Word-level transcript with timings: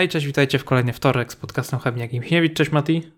Hej, 0.00 0.08
cześć, 0.08 0.26
witajcie 0.26 0.58
w 0.58 0.64
kolejny 0.64 0.92
wtorek 0.92 1.32
z 1.32 1.36
podcastem 1.36 1.80
Chemniak 1.80 2.12
Michniewicz. 2.12 2.54
Cześć 2.54 2.72
Mati. 2.72 3.12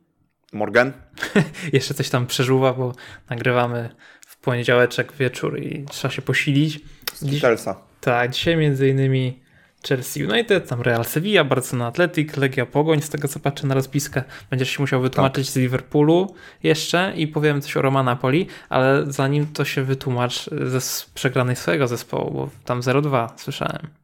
Morgan. 0.52 0.93
Jeszcze 1.73 1.94
coś 1.94 2.10
tam 2.10 2.27
przeżuwa, 2.27 2.73
bo 2.73 2.93
nagrywamy 3.31 3.89
w 4.27 4.37
poniedziałeczek 4.37 5.12
wieczór 5.12 5.60
i 5.60 5.84
trzeba 5.90 6.14
się 6.14 6.22
posilić. 6.22 6.80
Z 7.14 7.40
Chelsea. 7.40 7.71
Tak, 8.00 8.30
dzisiaj 8.30 8.56
między 8.56 8.88
innymi 8.88 9.42
Chelsea 9.88 10.24
United, 10.24 10.68
tam 10.68 10.82
Real 10.82 11.04
Sevilla, 11.04 11.45
Barcelona 11.45 11.87
Athletic, 11.87 12.37
Legia 12.37 12.67
Pogoń, 12.67 13.03
z 13.03 13.08
tego 13.08 13.28
co 13.28 13.40
patrzę 13.40 13.67
na 13.67 13.74
rozpiskę. 13.74 14.22
Będziesz 14.51 14.71
się 14.71 14.83
musiał 14.83 15.01
wytłumaczyć 15.01 15.46
tak. 15.46 15.54
z 15.54 15.56
Liverpoolu 15.56 16.35
jeszcze 16.62 17.12
i 17.17 17.27
powiem 17.29 17.61
coś 17.61 17.77
o 17.77 17.83
Romana 17.83 18.17
Poli, 18.17 18.46
ale 18.69 19.05
zanim 19.07 19.46
to 19.46 19.64
się 19.64 19.83
wytłumacz 19.83 20.51
ze 20.51 20.80
przegranej 21.14 21.57
swojego 21.57 21.89
zespołu, 21.89 22.30
bo 22.30 22.51
tam 22.64 22.80
0-2 22.80 23.29
słyszałem. 23.37 24.02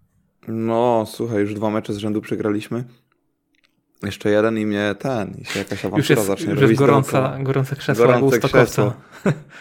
No, 0.49 1.05
słuchaj, 1.07 1.41
już 1.41 1.55
dwa 1.55 1.71
mecze 1.71 1.93
z 1.93 1.97
rzędu 1.97 2.21
przegraliśmy. 2.21 2.85
Jeszcze 4.03 4.31
jeden 4.31 4.59
i 4.59 4.67
mnie 4.67 4.95
ten, 4.99 5.35
i 5.41 5.45
się 5.45 5.59
jakaś 5.59 5.79
awantura 5.79 5.99
już 5.99 6.11
jest, 6.11 6.27
zacznie 6.27 6.51
już 6.51 6.61
robić. 6.61 6.79
Gorąca, 6.79 7.39
gorące 7.41 7.77
krzesło 7.77 8.07
gorące 8.07 8.39
krzesło. 8.41 8.95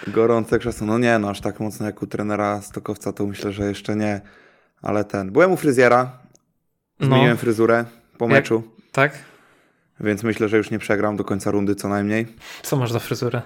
gorące 0.07 0.59
krzesło. 0.59 0.88
No 0.88 0.98
nie, 0.98 1.20
no 1.20 1.29
aż 1.29 1.41
tak 1.41 1.59
mocno 1.59 1.85
jak 1.85 2.02
u 2.02 2.07
trenera 2.07 2.62
Stokowca 2.62 3.13
to 3.13 3.26
myślę, 3.26 3.52
że 3.52 3.67
jeszcze 3.67 3.95
nie. 3.95 4.21
Ale 4.81 5.03
ten. 5.03 5.31
Byłem 5.31 5.52
u 5.52 5.57
fryzjera. 5.57 6.20
No. 6.99 7.07
Zmieniłem 7.07 7.31
no. 7.31 7.38
fryzurę 7.38 7.85
po 8.17 8.26
jak? 8.26 8.31
meczu. 8.31 8.63
Tak? 8.91 9.12
Więc 9.99 10.23
myślę, 10.23 10.49
że 10.49 10.57
już 10.57 10.71
nie 10.71 10.79
przegram 10.79 11.17
do 11.17 11.23
końca 11.23 11.51
rundy 11.51 11.76
co 11.76 11.90
najmniej. 11.90 12.27
Co 12.63 12.76
masz 12.77 12.91
za 12.91 12.99
fryzurę? 12.99 13.41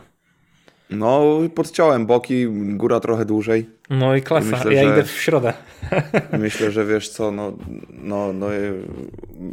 No, 0.91 1.39
podciąłem 1.55 2.05
boki, 2.05 2.47
góra 2.49 2.99
trochę 2.99 3.25
dłużej. 3.25 3.69
No 3.89 4.15
i 4.15 4.21
klasa, 4.21 4.47
I 4.47 4.51
myślę, 4.51 4.73
ja 4.73 4.83
że, 4.83 4.93
idę 4.93 5.03
w 5.03 5.11
środę. 5.11 5.53
Myślę, 6.39 6.71
że 6.71 6.85
wiesz 6.85 7.09
co, 7.09 7.31
no, 7.31 7.57
no, 7.89 8.33
no 8.33 8.47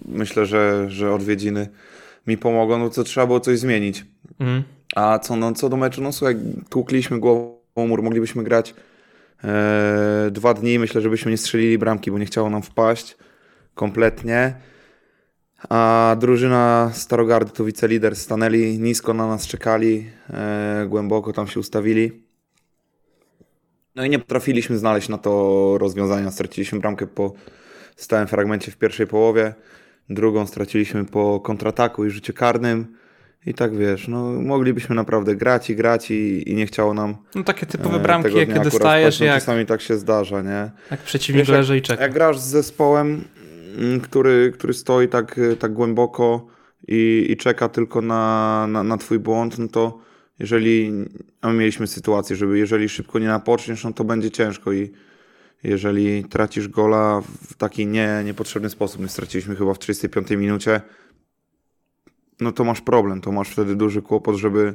myślę, 0.09 0.47
że, 0.47 0.91
że 0.91 1.15
odwiedziny 1.15 1.69
mi 2.27 2.39
pomogą, 2.39 2.79
no 2.79 2.91
co 2.91 3.05
trzeba 3.05 3.27
było 3.27 3.41
coś 3.41 3.59
zmienić. 3.59 4.05
Mm. 4.39 4.63
A 4.97 5.19
co, 5.19 5.37
no, 5.37 5.53
co 5.53 5.69
do 5.69 5.77
meczu, 5.77 6.03
no 6.03 6.13
słuchaj, 6.13 6.37
tłukliśmy 6.69 7.19
głową 7.19 7.59
mur, 7.77 8.03
moglibyśmy 8.03 8.45
grać 8.45 8.75
e, 9.45 10.29
dwa 10.31 10.55
dni, 10.55 10.79
myślę, 10.79 11.01
żebyśmy 11.01 11.31
nie 11.31 11.39
strzelili 11.39 11.79
bramki, 11.79 12.11
bo 12.11 12.19
nie 12.19 12.27
chciało 12.27 12.51
nam 12.51 12.63
wpaść 12.63 13.17
kompletnie. 13.75 14.55
A 15.69 16.17
drużyna 16.21 16.91
Starogardy 16.95 17.51
to 17.51 17.65
wicelider 17.65 18.17
stanęli, 18.17 18.79
nisko 18.79 19.15
na 19.15 19.27
nas 19.27 19.47
czekali, 19.47 20.11
e, 20.31 20.87
głęboko 20.89 21.33
tam 21.33 21.47
się 21.47 21.61
ustawili. 21.61 22.23
No 23.95 24.05
i 24.05 24.11
nie 24.11 24.19
potrafiliśmy 24.19 24.79
znaleźć 24.79 25.09
na 25.09 25.19
to 25.19 25.75
rozwiązania. 25.79 26.31
Straciliśmy 26.31 26.81
bramkę 26.81 27.07
po 27.07 27.33
stałym 27.97 28.27
fragmencie 28.27 28.71
w 28.71 28.77
pierwszej 28.77 29.07
połowie, 29.07 29.55
drugą 30.11 30.47
straciliśmy 30.47 31.05
po 31.05 31.41
kontrataku 31.41 32.05
i 32.05 32.11
rzucie 32.11 32.33
karnym. 32.33 32.97
I 33.47 33.55
tak 33.55 33.77
wiesz, 33.77 34.09
no 34.09 34.25
moglibyśmy 34.25 34.95
naprawdę 34.95 35.37
grać 35.37 35.71
i 35.71 35.77
grać 35.77 36.11
i, 36.11 36.51
i 36.51 36.55
nie 36.55 36.67
chciało 36.67 36.95
nam. 36.95 37.17
No 37.35 37.43
takie 37.43 37.67
typowe 37.67 37.97
e, 37.97 38.01
bramki, 38.01 38.37
jakie 38.37 38.61
dostajesz. 38.61 39.21
No, 39.21 39.27
jak... 39.27 39.35
Czasami 39.35 39.67
tak 39.67 39.81
się 39.81 39.97
zdarza, 39.97 40.43
nie? 40.43 40.71
Jak 40.91 41.01
przeciwnik 41.01 41.47
wiesz, 41.47 41.49
leży 41.49 41.77
i 41.77 41.83
czeka. 41.83 42.03
Jak 42.03 42.13
grasz 42.13 42.39
z 42.39 42.47
zespołem, 42.47 43.25
który, 44.03 44.53
który 44.55 44.75
stoi 44.75 45.09
tak, 45.09 45.41
tak 45.59 45.73
głęboko 45.73 46.47
i, 46.89 47.27
i 47.29 47.37
czeka 47.37 47.69
tylko 47.69 48.03
na, 48.03 48.67
na, 48.69 48.83
na 48.83 48.97
twój 48.97 49.19
błąd, 49.19 49.59
no 49.59 49.69
to 49.69 49.99
jeżeli, 50.39 50.93
a 51.41 51.49
my 51.49 51.55
mieliśmy 51.55 51.87
sytuację, 51.87 52.37
żeby 52.37 52.59
jeżeli 52.59 52.89
szybko 52.89 53.19
nie 53.19 53.27
napoczniesz, 53.27 53.85
no 53.85 53.93
to 53.93 54.05
będzie 54.05 54.31
ciężko 54.31 54.73
i 54.73 54.93
jeżeli 55.63 56.25
tracisz 56.25 56.69
gola 56.69 57.21
w 57.21 57.55
taki 57.55 57.87
nie, 57.87 58.23
niepotrzebny 58.25 58.71
sposób, 58.71 59.01
my 59.01 59.09
straciliśmy 59.09 59.57
chyba 59.57 59.75
w 59.75 59.79
35 59.79 60.31
minucie, 60.31 60.81
no 62.41 62.53
to 62.53 62.65
masz 62.65 62.81
problem, 62.81 63.21
to 63.21 63.33
masz 63.33 63.51
wtedy 63.51 63.77
duży 63.77 64.03
kłopot, 64.03 64.37
żeby 64.37 64.73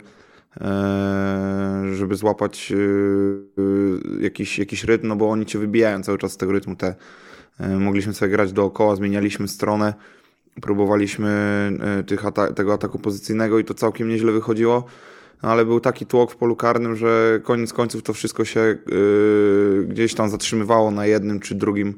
e, 0.62 1.84
żeby 1.94 2.16
złapać 2.16 2.72
e, 2.72 2.76
e, 2.76 4.24
jakiś, 4.24 4.60
jakiś 4.60 4.84
rytm, 4.84 5.08
no 5.08 5.16
bo 5.16 5.30
oni 5.30 5.46
cię 5.46 5.60
wybijają 5.60 6.04
cały 6.04 6.18
czas 6.18 6.32
z 6.32 6.38
tego 6.38 6.52
rytmu, 6.52 6.76
te 6.76 6.96
mogliśmy 7.60 8.14
sobie 8.14 8.32
grać 8.32 8.54
dookoła, 8.54 8.96
zmienialiśmy 8.96 9.48
stronę, 9.48 9.94
próbowaliśmy 10.62 11.30
e, 12.00 12.04
tych 12.04 12.26
ata 12.26 12.54
tego 12.54 12.74
ataku 12.74 13.00
pozycyjnego 13.00 13.60
i 13.60 13.64
to 13.64 13.74
całkiem 13.74 14.10
nieźle 14.10 14.32
wychodziło. 14.32 14.86
No, 15.44 15.50
ale 15.50 15.66
był 15.66 15.80
taki 15.80 16.06
tłok 16.06 16.32
w 16.32 16.36
polu 16.36 16.56
karnym, 16.56 16.96
że 16.96 17.40
koniec 17.44 17.74
końców 17.74 18.04
to 18.04 18.14
wszystko 18.14 18.46
się 18.46 18.78
yy, 18.88 19.86
gdzieś 19.88 20.14
tam 20.14 20.30
zatrzymywało 20.30 20.92
na 20.92 21.06
jednym 21.06 21.40
czy 21.40 21.56
drugim 21.56 21.94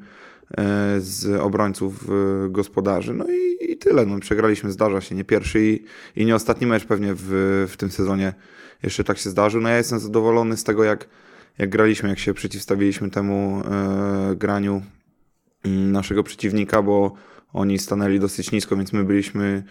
z 0.98 1.42
obrońców 1.42 2.10
gospodarzy. 2.50 3.14
No 3.14 3.26
i, 3.28 3.72
i, 3.72 3.78
tyle. 3.78 4.06
No, 4.06 4.20
przegraliśmy, 4.20 4.72
zdarza 4.72 5.02
się. 5.02 5.16
Nie 5.16 5.24
pierwszy 5.24 5.66
i, 5.66 5.84
i 6.16 6.26
nie 6.26 6.36
ostatni 6.36 6.68
mecz 6.68 6.86
pewnie 6.86 7.14
w, 7.16 7.68
w 7.70 7.78
tym 7.78 7.92
sezonie 7.92 8.34
jeszcze 8.84 9.04
tak 9.04 9.18
się 9.18 9.30
zdarzył. 9.30 9.62
No 9.62 9.70
ja 9.70 9.78
jestem 9.78 10.00
zadowolony 10.00 10.58
z 10.58 10.64
tego, 10.64 10.84
jak, 10.84 11.08
jak 11.58 11.70
graliśmy, 11.70 12.10
jak 12.10 12.20
się 12.20 12.34
przeciwstawiliśmy 12.34 13.10
temu 13.10 13.64
graniu 14.36 14.82
naszego 15.68 16.24
przeciwnika, 16.24 16.82
bo 16.82 17.14
oni 17.54 17.80
stanęli 17.80 18.20
dosyć 18.20 18.52
nisko, 18.52 18.76
więc 18.76 18.94
my 18.94 19.04
byliśmy 19.04 19.64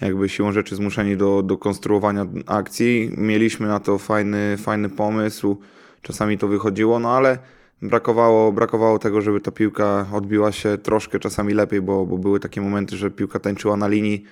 jakby 0.00 0.28
siłą 0.28 0.52
rzeczy 0.52 0.76
zmuszeni 0.76 1.16
do, 1.16 1.42
do 1.42 1.56
konstruowania 1.56 2.26
akcji. 2.46 3.12
Mieliśmy 3.16 3.68
na 3.68 3.80
to 3.80 3.98
fajny, 3.98 4.56
fajny 4.56 4.88
pomysł, 4.88 5.56
czasami 6.02 6.38
to 6.38 6.48
wychodziło, 6.48 6.98
no 6.98 7.10
ale 7.10 7.38
brakowało, 7.82 8.52
brakowało 8.52 8.98
tego, 8.98 9.20
żeby 9.20 9.40
ta 9.40 9.50
piłka 9.50 10.06
odbiła 10.12 10.52
się 10.52 10.78
troszkę 10.78 11.18
czasami 11.18 11.54
lepiej, 11.54 11.82
bo, 11.82 12.06
bo 12.06 12.18
były 12.18 12.40
takie 12.40 12.60
momenty, 12.60 12.96
że 12.96 13.10
piłka 13.10 13.38
tańczyła 13.38 13.76
na 13.76 13.88
linii 13.88 14.24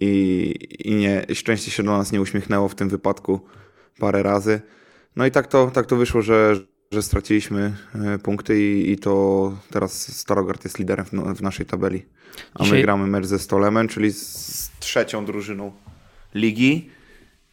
i, 0.00 0.54
i 0.84 0.94
nie, 0.94 1.26
szczęście 1.34 1.70
się 1.70 1.82
do 1.82 1.98
nas 1.98 2.12
nie 2.12 2.20
uśmiechnęło 2.20 2.68
w 2.68 2.74
tym 2.74 2.88
wypadku 2.88 3.40
parę 3.98 4.22
razy. 4.22 4.60
No 5.16 5.26
i 5.26 5.30
tak 5.30 5.46
to, 5.46 5.70
tak 5.70 5.86
to 5.86 5.96
wyszło, 5.96 6.22
że, 6.22 6.56
że 6.92 7.02
straciliśmy 7.02 7.76
e, 7.94 8.18
punkty 8.18 8.60
i, 8.60 8.92
i 8.92 8.98
to 8.98 9.56
teraz 9.70 10.16
Starogard 10.16 10.64
jest 10.64 10.78
liderem 10.78 11.06
w, 11.06 11.10
w 11.10 11.42
naszej 11.42 11.66
tabeli. 11.66 12.06
A 12.54 12.62
Dzisiaj... 12.62 12.78
my 12.78 12.82
gramy 12.82 13.06
mecz 13.06 13.26
ze 13.26 13.38
Stolemem, 13.38 13.88
czyli 13.88 14.12
z 14.12 14.70
trzecią 14.80 15.24
drużyną 15.24 15.72
ligi. 16.34 16.90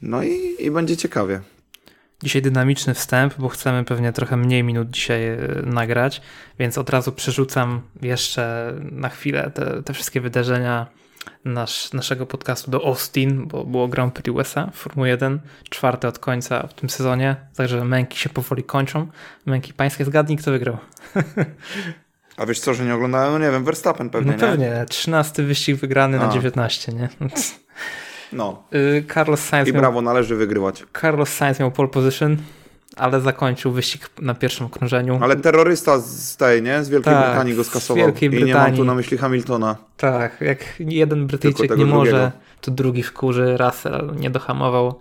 No 0.01 0.23
i, 0.23 0.55
i 0.59 0.71
będzie 0.71 0.97
ciekawie. 0.97 1.41
Dzisiaj 2.23 2.41
dynamiczny 2.41 2.93
wstęp, 2.93 3.33
bo 3.37 3.49
chcemy 3.49 3.85
pewnie 3.85 4.13
trochę 4.13 4.37
mniej 4.37 4.63
minut 4.63 4.89
dzisiaj 4.89 5.27
e, 5.27 5.37
nagrać, 5.65 6.21
więc 6.59 6.77
od 6.77 6.89
razu 6.89 7.11
przerzucam 7.11 7.81
jeszcze 8.01 8.73
na 8.91 9.09
chwilę 9.09 9.51
te, 9.53 9.83
te 9.83 9.93
wszystkie 9.93 10.21
wydarzenia 10.21 10.87
nasz, 11.45 11.93
naszego 11.93 12.25
podcastu 12.25 12.71
do 12.71 12.85
Austin, 12.85 13.47
bo 13.47 13.63
było 13.65 13.87
Grand 13.87 14.13
Prix 14.13 14.29
USA, 14.29 14.69
Formuła 14.73 15.07
1, 15.07 15.39
czwarte 15.69 16.07
od 16.07 16.19
końca 16.19 16.67
w 16.67 16.73
tym 16.73 16.89
sezonie, 16.89 17.35
także 17.55 17.85
męki 17.85 18.19
się 18.19 18.29
powoli 18.29 18.63
kończą. 18.63 19.07
Męki 19.45 19.73
pańskie, 19.73 20.05
zgadnij 20.05 20.37
kto 20.37 20.51
wygrał. 20.51 20.77
A 22.37 22.45
wiesz 22.45 22.59
co, 22.59 22.73
że 22.73 22.85
nie 22.85 22.95
oglądałem? 22.95 23.31
No 23.31 23.39
nie 23.47 23.51
wiem, 23.51 23.63
Verstappen 23.63 24.09
pewnie, 24.09 24.31
No 24.31 24.37
pewnie, 24.37 24.85
trzynasty 24.89 25.43
wyścig 25.43 25.75
wygrany 25.75 26.19
A. 26.19 26.27
na 26.27 26.33
19, 26.33 26.93
nie? 26.93 27.09
No. 28.33 28.63
Y, 28.73 29.05
Carlos 29.13 29.39
Sainz 29.39 29.69
I 29.69 29.73
brawo, 29.73 29.91
miał, 29.91 30.01
należy 30.01 30.35
wygrywać. 30.35 30.83
Carlos 31.01 31.29
Sainz 31.29 31.59
miał 31.59 31.71
pole 31.71 31.89
position, 31.89 32.37
ale 32.97 33.21
zakończył 33.21 33.71
wyścig 33.71 34.09
na 34.21 34.33
pierwszym 34.33 34.65
okrążeniu. 34.65 35.19
Ale 35.21 35.35
terrorysta 35.35 35.99
z 35.99 36.37
tej, 36.37 36.61
nie? 36.61 36.83
Z 36.83 36.89
Wielkiej 36.89 37.13
tak, 37.13 37.25
Brytanii 37.25 37.55
go 37.55 37.63
skasował. 37.63 38.03
Z 38.03 38.05
Wielkiej 38.05 38.29
Brytanii. 38.29 38.51
I 38.51 38.55
nie 38.55 38.61
mam 38.61 38.75
tu 38.75 38.83
na 38.83 38.95
myśli 38.95 39.17
Hamiltona. 39.17 39.75
Tak, 39.97 40.41
jak 40.41 40.59
jeden 40.79 41.27
Brytyjczyk 41.27 41.77
nie 41.77 41.85
może, 41.85 42.11
drugiego. 42.11 42.31
to 42.61 42.71
drugi 42.71 43.03
wkurzy, 43.03 43.57
Russell 43.57 44.15
nie 44.15 44.29
dohamował. 44.29 44.99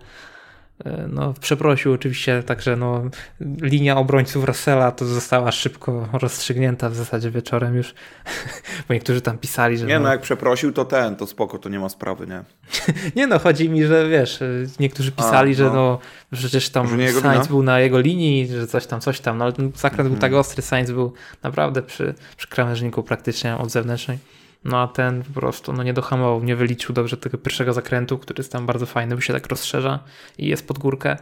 E, 0.85 1.09
no, 1.09 1.35
przeprosił 1.41 1.93
oczywiście, 1.93 2.43
także 2.43 2.77
no, 2.77 3.03
linia 3.41 3.97
obrońców 3.97 4.45
Russella 4.45 4.91
to 4.91 5.05
została 5.05 5.53
szybko 5.53 6.09
rozstrzygnięta 6.13 6.91
w 6.91 6.95
zasadzie 6.95 7.31
wieczorem 7.31 7.77
już, 7.77 7.95
bo 8.89 8.95
niektórzy 8.95 9.21
tam 9.21 9.39
pisali, 9.39 9.79
że... 9.79 9.87
Nie 9.87 9.95
no, 9.95 10.01
no 10.01 10.13
jak 10.13 10.21
przeprosił 10.21 10.73
to 10.73 10.85
ten, 10.85 11.17
to 11.17 11.27
spoko, 11.27 11.59
to 11.59 11.69
nie 11.69 11.79
ma 11.79 11.89
sprawy, 11.89 12.27
nie? 12.27 12.45
nie 13.17 13.27
no, 13.27 13.39
chodzi 13.39 13.71
mi, 13.71 13.85
że 13.85 14.09
wiesz, 14.09 14.41
niektórzy 14.81 15.13
pisali, 15.13 15.55
A, 15.55 15.59
no. 15.59 15.65
że 15.65 15.75
no 15.75 15.99
przecież 16.33 16.71
tam 16.71 16.89
Sainz 17.23 17.47
był 17.47 17.63
na 17.63 17.81
jego 17.81 18.01
linii, 18.01 18.47
że 18.47 18.67
coś 18.67 18.87
tam, 18.87 19.01
coś 19.01 19.21
tam, 19.21 19.39
no 19.39 19.45
ale 19.45 19.53
ten 19.53 19.73
zakręt 19.75 20.01
mhm. 20.01 20.09
był 20.11 20.21
tak 20.21 20.33
ostry, 20.33 20.63
Sainz 20.63 20.91
był 20.91 21.13
naprawdę 21.43 21.83
przy, 21.83 22.15
przy 22.37 22.49
krawężniku 22.49 23.03
praktycznie 23.03 23.57
od 23.57 23.71
zewnętrznej. 23.71 24.19
No 24.65 24.83
a 24.83 24.89
ten 24.89 25.23
po 25.23 25.41
prostu 25.41 25.73
no, 25.73 25.83
nie 25.83 25.93
dohamował, 25.93 26.45
nie 26.45 26.57
wyliczył 26.57 26.95
dobrze 26.95 27.17
tego 27.17 27.39
pierwszego 27.39 27.73
zakrętu, 27.73 28.19
który 28.19 28.41
jest 28.41 28.53
tam 28.53 28.67
bardzo 28.67 28.87
fajny, 28.87 29.15
bo 29.15 29.21
się 29.21 29.33
tak 29.33 29.47
rozszerza 29.47 29.99
i 30.39 30.47
jest 30.47 30.69
pod 30.69 30.79
górkę, 30.79 31.17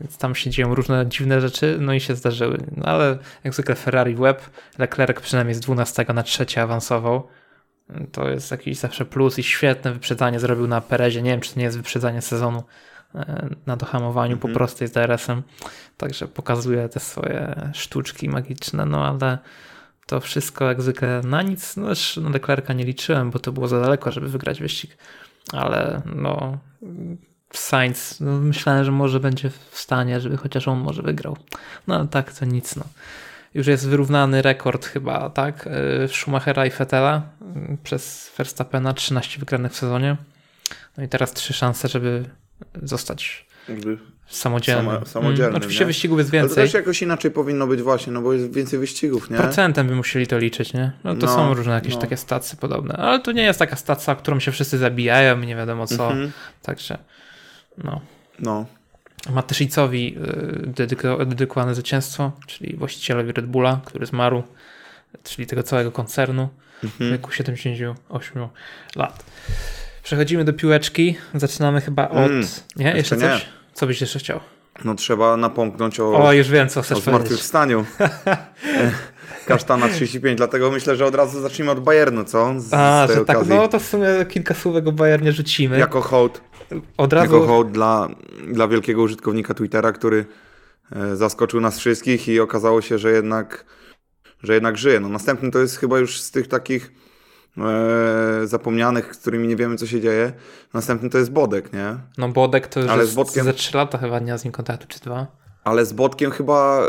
więc 0.00 0.18
tam 0.18 0.34
się 0.34 0.50
dzieją 0.50 0.74
różne 0.74 1.06
dziwne 1.08 1.40
rzeczy, 1.40 1.78
no 1.80 1.94
i 1.94 2.00
się 2.00 2.14
zdarzyły. 2.14 2.58
No 2.76 2.86
ale 2.86 3.18
jak 3.44 3.54
zwykle 3.54 3.74
Ferrari 3.74 4.14
w 4.14 4.20
łeb, 4.20 4.50
Leclerc 4.78 5.20
przynajmniej 5.20 5.54
z 5.54 5.60
12 5.60 6.06
na 6.14 6.22
3 6.22 6.46
awansował. 6.60 7.28
To 8.12 8.28
jest 8.28 8.50
jakiś 8.50 8.78
zawsze 8.78 9.04
plus 9.04 9.38
i 9.38 9.42
świetne 9.42 9.92
wyprzedzanie 9.92 10.40
zrobił 10.40 10.66
na 10.66 10.80
Perezie. 10.80 11.22
Nie 11.22 11.30
wiem, 11.30 11.40
czy 11.40 11.54
to 11.54 11.60
nie 11.60 11.64
jest 11.64 11.76
wyprzedzanie 11.76 12.22
sezonu 12.22 12.62
e, 13.14 13.48
na 13.66 13.76
dohamowaniu 13.76 14.36
po 14.36 14.48
mhm. 14.48 14.54
prostej 14.54 14.88
z 14.88 14.92
DRS-em. 14.92 15.42
Także 15.96 16.28
pokazuje 16.28 16.88
te 16.88 17.00
swoje 17.00 17.70
sztuczki 17.74 18.28
magiczne, 18.28 18.86
no 18.86 19.06
ale 19.06 19.38
to 20.06 20.20
wszystko 20.20 20.64
jak 20.64 20.82
zwykle 20.82 21.20
na 21.24 21.42
nic. 21.42 21.76
No 21.76 21.88
już 21.88 22.16
na 22.16 22.30
deklarka 22.30 22.72
nie 22.72 22.84
liczyłem, 22.84 23.30
bo 23.30 23.38
to 23.38 23.52
było 23.52 23.68
za 23.68 23.80
daleko, 23.80 24.12
żeby 24.12 24.28
wygrać 24.28 24.60
wyścig. 24.60 24.96
Ale 25.52 26.02
no, 26.14 26.58
Sainz, 27.52 28.20
no, 28.20 28.38
myślałem, 28.38 28.84
że 28.84 28.92
może 28.92 29.20
będzie 29.20 29.50
w 29.50 29.78
stanie, 29.78 30.20
żeby 30.20 30.36
chociaż 30.36 30.68
on 30.68 30.78
może 30.78 31.02
wygrał. 31.02 31.36
No 31.86 32.06
tak, 32.06 32.32
to 32.32 32.44
nic. 32.44 32.76
No. 32.76 32.84
Już 33.54 33.66
jest 33.66 33.88
wyrównany 33.88 34.42
rekord 34.42 34.86
chyba, 34.86 35.30
tak? 35.30 35.68
Y, 36.04 36.08
Schumachera 36.08 36.66
i 36.66 36.70
Fettela 36.70 37.22
y, 37.72 37.78
przez 37.82 38.32
Verstappena, 38.38 38.92
13 38.92 39.38
wygranych 39.38 39.72
w 39.72 39.76
sezonie. 39.76 40.16
No 40.96 41.04
i 41.04 41.08
teraz 41.08 41.32
trzy 41.32 41.52
szanse, 41.52 41.88
żeby 41.88 42.24
zostać 42.82 43.46
jakby 44.26 44.38
samodzielnym. 44.38 45.06
Sama, 45.06 45.28
mm, 45.28 45.54
oczywiście 45.54 45.80
nie? 45.80 45.86
wyścigów 45.86 46.18
jest 46.18 46.30
więcej. 46.30 46.56
Ale 46.56 46.66
to 46.66 46.72
też 46.72 46.74
jakoś 46.74 47.02
inaczej 47.02 47.30
powinno 47.30 47.66
być 47.66 47.82
właśnie, 47.82 48.12
no 48.12 48.22
bo 48.22 48.32
jest 48.32 48.54
więcej 48.54 48.78
wyścigów, 48.78 49.30
nie? 49.30 49.36
Procentem 49.36 49.86
by 49.86 49.94
musieli 49.94 50.26
to 50.26 50.38
liczyć, 50.38 50.72
nie? 50.72 50.92
No 51.04 51.14
to 51.14 51.26
no, 51.26 51.34
są 51.34 51.54
różne 51.54 51.72
jakieś 51.72 51.94
no. 51.94 52.00
takie 52.00 52.16
stacje 52.16 52.58
podobne, 52.58 52.96
ale 52.96 53.20
to 53.20 53.32
nie 53.32 53.42
jest 53.42 53.58
taka 53.58 53.76
stacja, 53.76 54.14
którą 54.14 54.40
się 54.40 54.52
wszyscy 54.52 54.78
zabijają 54.78 55.40
i 55.40 55.46
nie 55.46 55.56
wiadomo 55.56 55.86
co. 55.86 56.10
Mhm. 56.10 56.32
Także 56.62 56.98
no. 57.78 58.00
No. 58.38 58.66
Matyszicowi 59.30 60.16
y, 61.18 61.26
dedykowane 61.26 61.74
zwycięstwo, 61.74 62.32
czyli 62.46 62.76
właścicielowi 62.76 63.32
Red 63.32 63.46
Bulla, 63.46 63.80
który 63.84 64.06
zmarł, 64.06 64.42
czyli 65.24 65.46
tego 65.46 65.62
całego 65.62 65.92
koncernu 65.92 66.48
mhm. 66.84 67.10
w 67.10 67.12
wieku 67.12 67.32
78 67.32 68.48
lat. 68.96 69.24
Przechodzimy 70.02 70.44
do 70.44 70.52
piłeczki. 70.52 71.16
Zaczynamy 71.34 71.80
chyba 71.80 72.08
od. 72.08 72.30
Mm, 72.30 72.46
nie? 72.76 72.84
Jeszcze, 72.84 72.98
jeszcze 72.98 73.16
coś? 73.16 73.46
Co 73.74 73.86
byś 73.86 74.00
jeszcze 74.00 74.18
chciał? 74.18 74.40
No 74.84 74.94
trzeba 74.94 75.36
napomknąć 75.36 76.00
o. 76.00 76.24
O, 76.24 76.32
już 76.32 76.48
wiem, 76.48 76.68
co 76.68 76.82
chcesz 76.82 76.98
o 76.98 77.00
zmartwychwstaniu. 77.00 77.84
Kasztana 79.46 79.88
35, 79.88 80.36
dlatego 80.36 80.70
myślę, 80.70 80.96
że 80.96 81.06
od 81.06 81.14
razu 81.14 81.40
zacznijmy 81.40 81.70
od 81.72 81.80
Bayernu, 81.80 82.24
co? 82.24 82.54
Z, 82.60 82.74
A, 82.74 83.06
z 83.06 83.14
że 83.14 83.24
tak, 83.24 83.38
no 83.48 83.68
to 83.68 83.78
w 83.78 83.86
sumie 83.86 84.06
kilka 84.28 84.54
słówek 84.54 84.86
o 84.86 84.92
Bayernie 84.92 85.32
rzucimy. 85.32 85.78
Jako 85.78 86.00
hołd. 86.00 86.40
Od 86.96 87.12
razu... 87.12 87.34
Jako 87.34 87.46
hołd 87.46 87.72
dla, 87.72 88.08
dla 88.52 88.68
wielkiego 88.68 89.02
użytkownika 89.02 89.54
Twittera, 89.54 89.92
który 89.92 90.24
e, 90.92 91.16
zaskoczył 91.16 91.60
nas 91.60 91.78
wszystkich 91.78 92.28
i 92.28 92.40
okazało 92.40 92.82
się, 92.82 92.98
że 92.98 93.12
jednak, 93.12 93.64
że 94.42 94.54
jednak 94.54 94.78
żyje. 94.78 95.00
No, 95.00 95.08
następny 95.08 95.50
to 95.50 95.58
jest 95.58 95.76
chyba 95.76 95.98
już 95.98 96.20
z 96.20 96.30
tych 96.30 96.48
takich 96.48 96.92
zapomnianych, 98.44 99.14
z 99.14 99.18
którymi 99.18 99.48
nie 99.48 99.56
wiemy, 99.56 99.76
co 99.76 99.86
się 99.86 100.00
dzieje. 100.00 100.32
Następny 100.74 101.10
to 101.10 101.18
jest 101.18 101.32
Bodek, 101.32 101.72
nie? 101.72 101.96
No 102.18 102.28
Bodek 102.28 102.66
to 102.66 102.80
już 102.80 102.90
Ale 102.90 103.00
jest 103.00 103.12
z 103.12 103.16
Bodkiem... 103.16 103.44
ze 103.44 103.54
3 103.54 103.76
lata 103.76 103.98
chyba 103.98 104.18
nie 104.18 104.38
z 104.38 104.44
nim 104.44 104.52
kontaktu, 104.52 104.86
czy 104.88 105.00
dwa. 105.00 105.26
Ale 105.64 105.86
z 105.86 105.92
Bodkiem 105.92 106.30
chyba 106.30 106.88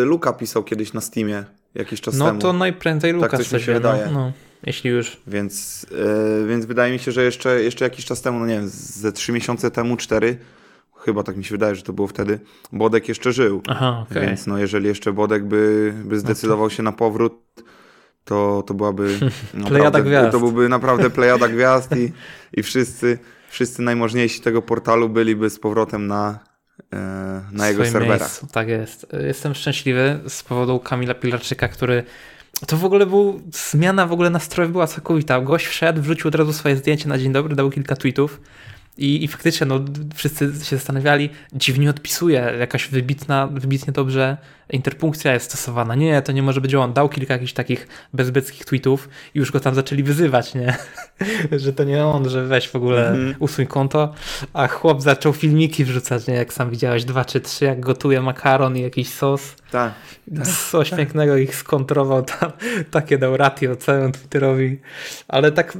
e, 0.00 0.04
Luka 0.04 0.32
pisał 0.32 0.64
kiedyś 0.64 0.92
na 0.92 1.00
Steamie 1.00 1.44
jakiś 1.74 2.00
czas 2.00 2.16
no, 2.16 2.24
temu. 2.24 2.36
No 2.36 2.42
to 2.42 2.52
najprędzej 2.52 3.12
Luka 3.12 3.28
tak 3.28 3.40
coś 3.40 3.52
mi 3.52 3.60
się 3.60 3.72
no, 3.72 3.78
wydaje. 3.78 4.08
No, 4.12 4.32
jeśli 4.62 4.90
już. 4.90 5.20
Więc, 5.26 5.86
e, 6.44 6.46
więc 6.46 6.66
wydaje 6.66 6.92
mi 6.92 6.98
się, 6.98 7.12
że 7.12 7.24
jeszcze, 7.24 7.62
jeszcze 7.62 7.84
jakiś 7.84 8.04
czas 8.04 8.22
temu, 8.22 8.38
no 8.38 8.46
nie 8.46 8.54
wiem, 8.54 8.68
ze 8.68 9.12
trzy 9.12 9.32
miesiące 9.32 9.70
temu, 9.70 9.96
cztery, 9.96 10.38
chyba 10.96 11.22
tak 11.22 11.36
mi 11.36 11.44
się 11.44 11.54
wydaje, 11.54 11.74
że 11.74 11.82
to 11.82 11.92
było 11.92 12.08
wtedy, 12.08 12.40
Bodek 12.72 13.08
jeszcze 13.08 13.32
żył. 13.32 13.62
Aha, 13.68 14.06
okay. 14.10 14.26
Więc 14.26 14.46
no 14.46 14.58
jeżeli 14.58 14.86
jeszcze 14.86 15.12
Bodek 15.12 15.44
by, 15.44 15.92
by 16.04 16.18
zdecydował 16.18 16.70
się 16.70 16.82
na 16.82 16.92
powrót, 16.92 17.42
to, 18.24 18.62
to 18.66 18.74
byłaby 18.74 19.18
plejada 19.68 20.00
gwiazd. 20.00 20.32
To 20.32 20.38
byłby 20.38 20.68
naprawdę 20.68 21.10
plejada 21.10 21.48
gwiazd 21.48 21.96
i, 21.96 22.12
i 22.54 22.62
wszyscy, 22.62 23.18
wszyscy 23.50 23.82
najmożniejsi 23.82 24.40
tego 24.40 24.62
portalu 24.62 25.08
byliby 25.08 25.50
z 25.50 25.58
powrotem 25.58 26.06
na, 26.06 26.38
e, 26.92 27.42
na 27.52 27.68
jego 27.68 27.84
serwerach. 27.84 28.20
Miejscu. 28.20 28.46
Tak 28.52 28.68
jest. 28.68 29.06
Jestem 29.26 29.54
szczęśliwy 29.54 30.20
z 30.28 30.42
powodu 30.42 30.78
Kamila 30.78 31.14
Pilarczyka, 31.14 31.68
który 31.68 32.04
to 32.66 32.76
w 32.76 32.84
ogóle 32.84 33.06
był, 33.06 33.42
zmiana 33.52 34.06
w 34.06 34.12
ogóle 34.12 34.30
nastrojów 34.30 34.72
była 34.72 34.86
całkowita. 34.86 35.40
Gość 35.40 35.66
wszedł, 35.66 36.02
wrzucił 36.02 36.28
od 36.28 36.34
razu 36.34 36.52
swoje 36.52 36.76
zdjęcie 36.76 37.08
na 37.08 37.18
dzień 37.18 37.32
dobry, 37.32 37.56
dał 37.56 37.70
kilka 37.70 37.96
tweetów 37.96 38.40
i, 38.98 39.24
I 39.24 39.28
faktycznie 39.28 39.66
no, 39.66 39.80
wszyscy 40.14 40.44
się 40.62 40.76
zastanawiali, 40.76 41.30
dziwnie 41.52 41.90
odpisuje, 41.90 42.54
jakaś 42.58 42.88
wybitna, 42.88 43.46
wybitnie 43.46 43.92
dobrze 43.92 44.36
interpunkcja 44.70 45.32
jest 45.32 45.44
stosowana. 45.44 45.94
Nie, 45.94 46.22
to 46.22 46.32
nie 46.32 46.42
może 46.42 46.60
być 46.60 46.74
on. 46.74 46.92
Dał 46.92 47.08
kilka 47.08 47.34
jakichś 47.34 47.52
takich 47.52 47.88
bezbeckich 48.12 48.64
tweetów 48.64 49.08
i 49.34 49.38
już 49.38 49.52
go 49.52 49.60
tam 49.60 49.74
zaczęli 49.74 50.02
wyzywać, 50.02 50.54
nie? 50.54 50.76
że 51.62 51.72
to 51.72 51.84
nie 51.84 52.06
on, 52.06 52.28
że 52.28 52.46
weź 52.46 52.68
w 52.68 52.76
ogóle 52.76 53.08
mm 53.08 53.32
-hmm. 53.32 53.36
usuń 53.38 53.66
konto, 53.66 54.14
a 54.52 54.68
chłop 54.68 55.02
zaczął 55.02 55.32
filmiki 55.32 55.84
wrzucać, 55.84 56.26
nie? 56.26 56.34
Jak 56.34 56.52
sam 56.52 56.70
widziałeś, 56.70 57.04
dwa 57.04 57.24
czy 57.24 57.40
trzy, 57.40 57.64
jak 57.64 57.80
gotuje 57.80 58.22
makaron 58.22 58.76
i 58.76 58.82
jakiś 58.82 59.08
sos. 59.08 59.56
Tak. 59.72 59.92
tak 60.36 60.46
Coś 60.46 60.90
tak. 60.90 60.98
pięknego 60.98 61.36
ich 61.36 61.54
skontrował 61.54 62.22
tam, 62.40 62.52
takie 62.90 63.18
dał 63.18 63.36
ratio 63.36 63.76
całemu 63.76 64.12
Twitterowi, 64.12 64.78
ale 65.28 65.52
tak 65.52 65.78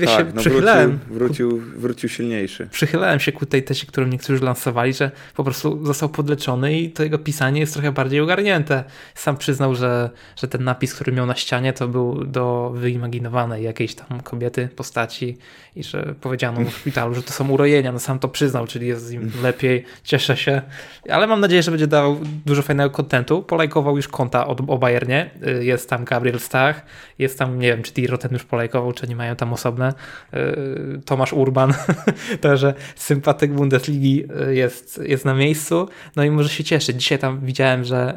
ja 0.00 0.06
tak, 0.06 0.18
się 0.18 0.32
no 0.34 0.40
przychylałem. 0.40 0.98
Wrócił, 1.08 1.50
wrócił, 1.50 1.80
wrócił 1.80 2.08
silniejszy. 2.08 2.68
Przychylałem 2.70 3.20
się 3.20 3.32
ku 3.32 3.46
tej 3.46 3.62
teście, 3.62 3.86
którą 3.86 4.06
niektórzy 4.06 4.44
lansowali, 4.44 4.92
że 4.92 5.10
po 5.34 5.44
prostu 5.44 5.86
został 5.86 6.08
podleczony 6.08 6.80
i 6.80 6.90
to 6.90 7.02
jego 7.02 7.18
pisanie 7.18 7.60
jest 7.60 7.72
trochę 7.72 7.92
bardziej 7.92 8.20
ogarnięte. 8.20 8.84
Sam 9.14 9.36
przyznał, 9.36 9.74
że, 9.74 10.10
że 10.36 10.48
ten 10.48 10.64
napis, 10.64 10.94
który 10.94 11.12
miał 11.12 11.26
na 11.26 11.34
ścianie, 11.34 11.72
to 11.72 11.88
był 11.88 12.24
do 12.24 12.72
wyimaginowanej 12.74 13.64
jakiejś 13.64 13.94
tam 13.94 14.20
kobiety, 14.20 14.68
postaci 14.76 15.36
i 15.76 15.82
że 15.82 16.14
powiedziano 16.20 16.60
mu 16.60 16.70
w 16.70 16.76
szpitalu, 16.76 17.14
że 17.14 17.22
to 17.22 17.32
są 17.32 17.48
urojenia. 17.48 17.92
No 17.92 17.98
sam 17.98 18.18
to 18.18 18.28
przyznał, 18.28 18.66
czyli 18.66 18.86
jest 18.86 19.12
im 19.12 19.32
lepiej, 19.42 19.84
cieszę 20.04 20.36
się. 20.36 20.62
Ale 21.08 21.26
mam 21.26 21.40
nadzieję, 21.40 21.62
że 21.62 21.70
będzie 21.70 21.86
dał 21.86 22.20
dużo 22.46 22.62
fajnego 22.62 22.90
kontentu. 22.90 23.33
Polajkował 23.42 23.96
już 23.96 24.08
konta 24.08 24.46
od, 24.46 24.60
o 24.66 24.78
Bayernie. 24.78 25.30
Y, 25.46 25.64
jest 25.64 25.90
tam 25.90 26.04
Gabriel 26.04 26.40
Stach, 26.40 26.82
jest 27.18 27.38
tam, 27.38 27.58
nie 27.58 27.68
wiem, 27.68 27.82
czy 27.82 27.92
Diro 27.92 28.18
ten 28.18 28.32
już 28.32 28.44
polajkował, 28.44 28.92
czy 28.92 29.08
nie 29.08 29.16
mają 29.16 29.36
tam 29.36 29.52
osobne. 29.52 29.94
Y, 30.34 31.00
Tomasz 31.04 31.32
Urban, 31.32 31.74
także 32.40 32.74
sympatyk 32.96 33.52
Bundesligi 33.52 34.24
y, 34.48 34.54
jest, 34.54 35.00
jest 35.04 35.24
na 35.24 35.34
miejscu. 35.34 35.88
No 36.16 36.24
i 36.24 36.30
może 36.30 36.48
się 36.48 36.64
cieszyć. 36.64 36.96
Dzisiaj 36.96 37.18
tam 37.18 37.40
widziałem, 37.40 37.84
że 37.84 38.14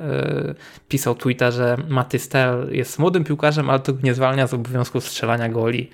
pisał 0.89 1.15
Twitter, 1.15 1.53
że 1.53 1.77
Matystel 1.87 2.69
jest 2.71 2.99
młodym 2.99 3.23
piłkarzem, 3.23 3.69
ale 3.69 3.79
to 3.79 3.93
nie 4.03 4.13
zwalnia 4.13 4.47
z 4.47 4.53
obowiązku 4.53 5.01
strzelania 5.01 5.49
goli 5.49 5.89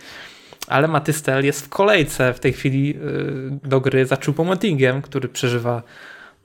ale 0.67 0.87
Matystel 0.87 1.45
jest 1.45 1.65
w 1.65 1.69
kolejce 1.69 2.33
w 2.33 2.39
tej 2.39 2.53
chwili 2.53 2.97
do 3.63 3.81
gry 3.81 4.05
za 4.05 4.15
Choupo-Motingiem, 4.15 5.01
który 5.01 5.29
przeżywa 5.29 5.83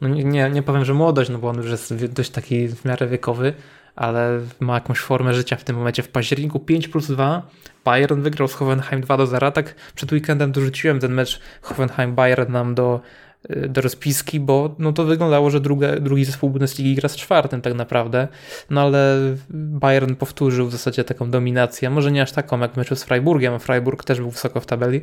no 0.00 0.08
nie, 0.08 0.50
nie 0.50 0.62
powiem, 0.62 0.84
że 0.84 0.94
młodość, 0.94 1.30
no 1.30 1.38
bo 1.38 1.48
on 1.48 1.56
już 1.56 1.70
jest 1.70 2.06
dość 2.06 2.30
taki 2.30 2.68
w 2.68 2.84
miarę 2.84 3.06
wiekowy, 3.06 3.54
ale 3.96 4.40
ma 4.60 4.74
jakąś 4.74 4.98
formę 4.98 5.34
życia 5.34 5.56
w 5.56 5.64
tym 5.64 5.76
momencie. 5.76 6.02
W 6.02 6.08
październiku 6.08 6.60
5 6.60 6.88
plus 6.88 7.06
2 7.06 7.42
Bayern 7.84 8.20
wygrał 8.22 8.48
z 8.48 8.54
Hoffenheim 8.54 9.00
2 9.00 9.16
do 9.16 9.26
0. 9.26 9.50
Tak 9.50 9.74
przed 9.94 10.12
weekendem 10.12 10.52
dorzuciłem 10.52 11.00
ten 11.00 11.12
mecz 11.12 11.40
Hoffenheim-Bayern 11.62 12.50
nam 12.50 12.74
do, 12.74 13.00
y, 13.50 13.68
do 13.68 13.80
rozpiski, 13.80 14.40
bo 14.40 14.74
no 14.78 14.92
to 14.92 15.04
wyglądało, 15.04 15.50
że 15.50 15.60
drugi 16.00 16.24
zespół 16.24 16.50
Bundesligi 16.50 16.94
gra 16.94 17.08
z 17.08 17.16
czwartym 17.16 17.60
tak 17.60 17.74
naprawdę. 17.74 18.28
No 18.70 18.80
ale 18.80 19.18
Bayern 19.50 20.14
powtórzył 20.14 20.66
w 20.66 20.72
zasadzie 20.72 21.04
taką 21.04 21.30
dominację, 21.30 21.90
może 21.90 22.12
nie 22.12 22.22
aż 22.22 22.32
taką 22.32 22.60
jak 22.60 22.72
w 22.72 22.76
meczu 22.76 22.96
z 22.96 23.04
Freiburgiem, 23.04 23.60
Freiburg 23.60 24.04
też 24.04 24.20
był 24.20 24.30
wysoko 24.30 24.60
w 24.60 24.66
tabeli, 24.66 25.00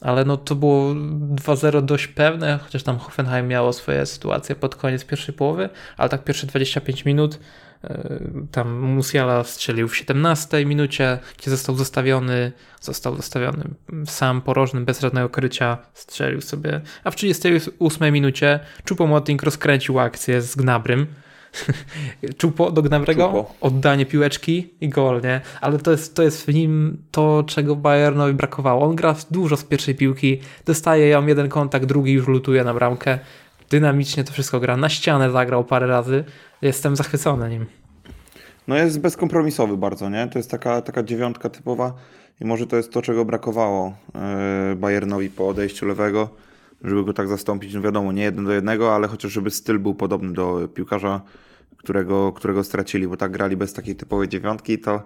ale 0.00 0.24
no 0.24 0.36
to 0.36 0.54
było 0.54 0.94
2-0 0.94 1.84
dość 1.84 2.06
pewne, 2.06 2.58
chociaż 2.64 2.82
tam 2.82 2.98
Hoffenheim 2.98 3.48
miało 3.48 3.72
swoje 3.72 4.06
sytuacje 4.06 4.54
pod 4.54 4.76
koniec 4.76 5.04
pierwszej 5.04 5.34
połowy, 5.34 5.68
ale 5.96 6.08
tak 6.08 6.24
pierwsze 6.24 6.46
25 6.46 7.04
minut 7.04 7.38
e, 7.84 8.20
tam 8.50 8.80
Musiala 8.80 9.44
strzelił 9.44 9.88
w 9.88 9.96
17 9.96 10.66
minucie, 10.66 11.18
gdzie 11.38 11.50
został 11.50 11.76
zostawiony, 11.76 12.52
został 12.80 13.16
zostawiony 13.16 13.64
sam 14.06 14.42
porożny, 14.42 14.80
bez 14.80 15.00
żadnego 15.00 15.28
krycia, 15.28 15.78
strzelił 15.94 16.40
sobie, 16.40 16.80
a 17.04 17.10
w 17.10 17.16
38 17.16 18.12
minucie 18.12 18.60
Choupo-Moting 18.84 19.42
rozkręcił 19.42 19.98
akcję 20.00 20.42
z 20.42 20.56
Gnabrym, 20.56 21.06
Czupo 22.38 22.70
do 22.70 22.82
Gnabrego, 22.82 23.46
oddanie 23.60 24.06
piłeczki 24.06 24.74
i 24.80 24.88
gol, 24.88 25.20
nie? 25.24 25.40
Ale 25.60 25.78
to 25.78 25.90
jest, 25.90 26.14
to 26.14 26.22
jest 26.22 26.46
w 26.46 26.54
nim 26.54 27.02
to, 27.10 27.44
czego 27.46 27.76
Bayernowi 27.76 28.32
brakowało. 28.34 28.84
On 28.84 28.96
gra 28.96 29.14
dużo 29.30 29.56
z 29.56 29.64
pierwszej 29.64 29.94
piłki, 29.94 30.40
dostaje 30.66 31.08
ją 31.08 31.26
jeden 31.26 31.48
kontakt, 31.48 31.86
drugi 31.86 32.12
już 32.12 32.28
lutuje 32.28 32.64
na 32.64 32.74
bramkę. 32.74 33.18
Dynamicznie 33.70 34.24
to 34.24 34.32
wszystko 34.32 34.60
gra. 34.60 34.76
Na 34.76 34.88
ścianę 34.88 35.30
zagrał 35.30 35.64
parę 35.64 35.86
razy. 35.86 36.24
Jestem 36.62 36.96
zachwycony 36.96 37.50
nim. 37.50 37.66
No 38.68 38.76
jest 38.76 39.00
bezkompromisowy 39.00 39.76
bardzo, 39.76 40.10
nie? 40.10 40.28
To 40.28 40.38
jest 40.38 40.50
taka, 40.50 40.82
taka 40.82 41.02
dziewiątka 41.02 41.48
typowa 41.48 41.94
i 42.40 42.44
może 42.44 42.66
to 42.66 42.76
jest 42.76 42.92
to, 42.92 43.02
czego 43.02 43.24
brakowało 43.24 43.94
yy, 44.70 44.76
Bayernowi 44.76 45.30
po 45.30 45.48
odejściu 45.48 45.86
lewego 45.86 46.28
żeby 46.84 47.04
go 47.04 47.12
tak 47.12 47.28
zastąpić. 47.28 47.74
No 47.74 47.80
wiadomo, 47.80 48.12
nie 48.12 48.22
jeden 48.22 48.44
do 48.44 48.52
jednego, 48.52 48.94
ale 48.94 49.08
chociaż 49.08 49.32
żeby 49.32 49.50
styl 49.50 49.78
był 49.78 49.94
podobny 49.94 50.32
do 50.32 50.68
piłkarza, 50.74 51.20
którego, 51.76 52.32
którego 52.32 52.64
stracili, 52.64 53.08
bo 53.08 53.16
tak 53.16 53.32
grali 53.32 53.56
bez 53.56 53.72
takiej 53.72 53.96
typowej 53.96 54.28
dziewiątki 54.28 54.78
to, 54.78 55.02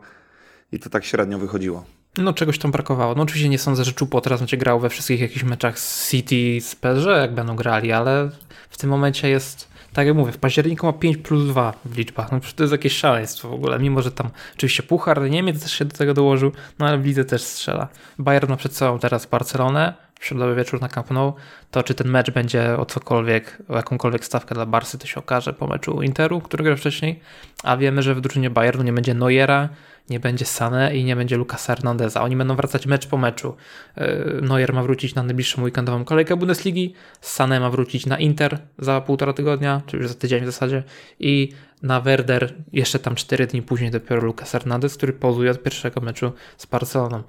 i 0.73 0.79
to 0.79 0.91
tak 0.91 1.05
średnio 1.05 1.39
wychodziło. 1.39 1.85
No 2.19 2.33
czegoś 2.33 2.59
tam 2.59 2.71
brakowało. 2.71 3.15
No 3.15 3.23
oczywiście 3.23 3.49
nie 3.49 3.59
sądzę, 3.59 3.85
że 3.85 3.93
Czupo 3.93 4.21
teraz 4.21 4.41
będzie 4.41 4.57
grał 4.57 4.81
we 4.81 4.89
wszystkich 4.89 5.21
jakichś 5.21 5.45
meczach 5.45 5.79
z 5.79 6.11
City, 6.11 6.61
z 6.61 6.77
PSG, 6.77 7.07
jak 7.07 7.35
będą 7.35 7.57
grali, 7.57 7.93
ale 7.93 8.31
w 8.71 8.79
tym 8.79 8.91
momencie 8.91 9.29
jest 9.29 9.77
tak 9.97 10.07
jak 10.07 10.17
mówię, 10.17 10.33
w 10.33 10.39
październiku 10.39 10.87
ma 10.87 10.93
5 10.93 11.17
plus 11.17 11.49
2 11.49 11.73
w 11.85 11.99
liczbach. 11.99 12.33
No 12.33 12.41
to 12.57 12.63
jest 12.63 12.73
jakieś 12.73 12.97
szaleństwo 12.97 13.49
w 13.49 13.53
ogóle, 13.53 13.79
mimo 13.79 14.03
że 14.03 14.11
tam 14.11 14.31
oczywiście 14.57 14.83
Puchar 14.83 15.31
Niemiec 15.31 15.63
też 15.63 15.73
się 15.73 15.85
do 15.85 15.97
tego 15.97 16.15
dołożył, 16.15 16.53
no 16.79 16.87
ale 16.87 16.99
w 16.99 17.05
lidze 17.07 17.25
też 17.25 17.43
strzela. 17.43 17.89
Bayern 18.19 18.51
ma 18.51 18.57
przed 18.57 18.77
sobą 18.77 18.99
teraz 18.99 19.27
Barcelonę, 19.27 19.95
środowy 20.21 20.55
wieczór 20.55 20.81
na 20.81 20.89
Camp 20.89 21.11
Nou, 21.11 21.35
to 21.71 21.83
czy 21.83 21.95
ten 21.95 22.09
mecz 22.09 22.31
będzie 22.31 22.79
o 22.79 22.87
cokolwiek, 22.87 23.63
o 23.69 23.77
jakąkolwiek 23.77 24.25
stawkę 24.25 24.55
dla 24.55 24.67
Barsy, 24.67 24.99
to 24.99 25.07
się 25.07 25.21
okaże 25.21 25.53
po 25.53 25.67
meczu 25.67 26.03
Interu, 26.03 26.41
który 26.41 26.65
grał 26.65 26.77
wcześniej, 26.77 27.21
a 27.63 27.77
wiemy, 27.77 28.03
że 28.03 28.15
w 28.15 28.21
drużynie 28.21 28.51
Bayernu 28.51 28.83
nie 28.83 28.93
będzie 28.93 29.15
Neuera, 29.15 29.69
nie 30.11 30.21
będzie 30.21 30.45
Sane 30.45 30.97
i 30.97 31.05
nie 31.05 31.17
będzie 31.17 31.37
Lucasa 31.37 31.75
Hernandeza. 31.75 32.23
Oni 32.23 32.37
będą 32.37 32.57
wracać 32.57 32.87
mecz 32.87 33.07
po 33.07 33.17
meczu. 33.17 33.57
E, 33.97 34.25
Neuer 34.43 34.73
ma 34.73 34.83
wrócić 34.83 35.15
na 35.15 35.23
najbliższą 35.23 35.63
weekendową 35.63 36.05
kolejkę 36.05 36.37
Bundesligi, 36.37 36.95
Sane 37.21 37.61
ma 37.61 37.71
wrócić 37.71 38.07
na 38.07 38.19
Inter 38.19 38.59
za 38.79 39.01
półtora 39.01 39.33
tygodnia, 39.33 39.83
czy 39.87 39.97
już 39.97 40.09
za 40.09 40.15
tydzień 40.15 40.43
w 40.43 40.47
zasadzie 40.47 40.83
i 41.21 41.53
na 41.83 42.01
Werder 42.01 42.55
jeszcze 42.73 42.99
tam 42.99 43.15
cztery 43.15 43.47
dni 43.47 43.63
później 43.63 43.91
dopiero 43.91 44.23
Lucas 44.23 44.53
Hernandez, 44.53 44.97
który 44.97 45.13
pozuje 45.13 45.51
od 45.51 45.63
pierwszego 45.63 46.01
meczu 46.01 46.33
z 46.57 46.67
Barceloną. 46.67 47.23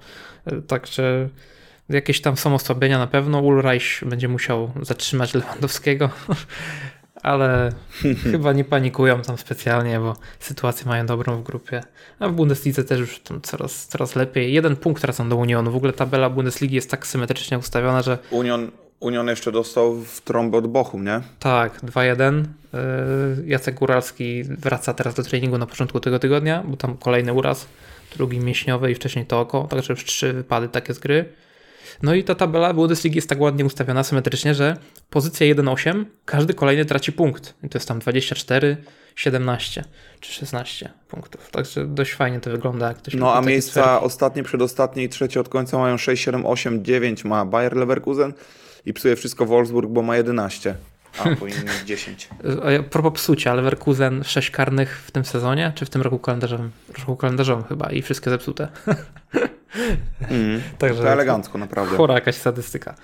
E, 0.46 0.62
także 0.62 1.28
jakieś 1.88 2.20
tam 2.20 2.36
są 2.36 2.54
osłabienia 2.54 2.98
na 2.98 3.06
pewno. 3.06 3.40
Ulreich 3.40 4.00
będzie 4.06 4.28
musiał 4.28 4.70
zatrzymać 4.82 5.34
Lewandowskiego, 5.34 6.10
ale 7.22 7.72
chyba 8.32 8.52
nie 8.52 8.64
panikują 8.64 9.22
tam 9.22 9.38
specjalnie, 9.38 10.00
bo 10.00 10.16
sytuację 10.38 10.86
mają 10.86 11.06
dobrą 11.06 11.36
w 11.36 11.42
grupie. 11.42 11.82
A 12.18 12.28
w 12.28 12.32
Bundeslidze 12.32 12.84
też 12.84 13.00
już 13.00 13.20
tam 13.20 13.40
coraz, 13.40 13.86
coraz 13.86 14.16
lepiej. 14.16 14.52
Jeden 14.52 14.76
punkt 14.76 15.02
tracą 15.02 15.28
do 15.28 15.36
Unionu. 15.36 15.70
W 15.70 15.76
ogóle 15.76 15.92
tabela 15.92 16.30
Bundesligi 16.30 16.74
jest 16.74 16.90
tak 16.90 17.06
symetrycznie 17.06 17.58
ustawiona, 17.58 18.02
że... 18.02 18.18
Union, 18.30 18.70
Union 19.00 19.28
jeszcze 19.28 19.52
dostał 19.52 19.94
w 19.94 20.20
trąbę 20.20 20.58
od 20.58 20.66
Bochum, 20.66 21.04
nie? 21.04 21.20
Tak, 21.38 21.80
2-1. 21.80 22.44
Yy, 22.72 23.46
Jacek 23.46 23.74
Góralski 23.74 24.44
wraca 24.44 24.94
teraz 24.94 25.14
do 25.14 25.22
treningu 25.22 25.58
na 25.58 25.66
początku 25.66 26.00
tego 26.00 26.18
tygodnia, 26.18 26.62
bo 26.66 26.76
tam 26.76 26.96
kolejny 26.96 27.32
uraz, 27.32 27.66
drugi 28.16 28.40
mięśniowy 28.40 28.90
i 28.90 28.94
wcześniej 28.94 29.26
to 29.26 29.40
oko, 29.40 29.64
także 29.70 29.92
już 29.92 30.04
trzy 30.04 30.32
wypady 30.32 30.68
takie 30.68 30.94
z 30.94 30.98
gry. 30.98 31.24
No 32.02 32.14
i 32.14 32.24
ta 32.24 32.34
tabela 32.34 32.74
Bundesligi 32.74 33.16
jest 33.16 33.28
tak 33.28 33.40
ładnie 33.40 33.64
ustawiona 33.64 34.04
symetrycznie, 34.04 34.54
że 34.54 34.76
pozycja 35.10 35.54
1-8, 35.54 36.04
każdy 36.24 36.54
kolejny 36.54 36.84
traci 36.84 37.12
punkt. 37.12 37.54
I 37.62 37.68
to 37.68 37.78
jest 37.78 37.88
tam 37.88 37.98
24, 37.98 38.76
17 39.16 39.84
czy 40.20 40.32
16 40.32 40.90
punktów. 41.08 41.50
Także 41.50 41.86
dość 41.86 42.12
fajnie 42.12 42.40
to 42.40 42.50
wygląda. 42.50 42.88
Jak 42.88 42.96
ktoś 42.96 43.14
no 43.14 43.34
a 43.34 43.40
miejsca 43.40 43.82
sfery. 43.82 44.00
ostatnie, 44.00 44.42
przedostatnie 44.42 45.04
i 45.04 45.08
trzecie 45.08 45.40
od 45.40 45.48
końca 45.48 45.78
mają 45.78 45.98
6, 45.98 46.24
7, 46.24 46.46
8, 46.46 46.84
9 46.84 47.24
ma 47.24 47.44
Bayer 47.44 47.76
Leverkusen 47.76 48.32
i 48.86 48.92
psuje 48.92 49.16
wszystko 49.16 49.46
Wolfsburg, 49.46 49.90
bo 49.90 50.02
ma 50.02 50.16
11. 50.16 50.74
A, 51.18 51.36
powinien 51.36 51.64
mieć 51.64 51.82
10. 51.86 52.28
A 52.62 52.82
propos 52.82 53.12
psucia, 53.12 53.54
Leverkusen 53.54 54.24
6 54.24 54.50
karnych 54.50 55.02
w 55.06 55.10
tym 55.10 55.24
sezonie, 55.24 55.72
czy 55.74 55.86
w 55.86 55.90
tym 55.90 56.02
roku 56.02 56.18
kalendarzowym? 56.18 56.70
Roku 56.98 57.16
kalendarzowym 57.16 57.64
chyba 57.64 57.90
i 57.90 58.02
wszystkie 58.02 58.30
zepsute. 58.30 58.68
Mm, 60.30 60.60
Także 60.78 61.02
to 61.02 61.08
elegancko, 61.08 61.58
naprawdę. 61.58 61.96
Chora 61.96 62.14
jakaś 62.14 62.34
statystyka. 62.34 62.94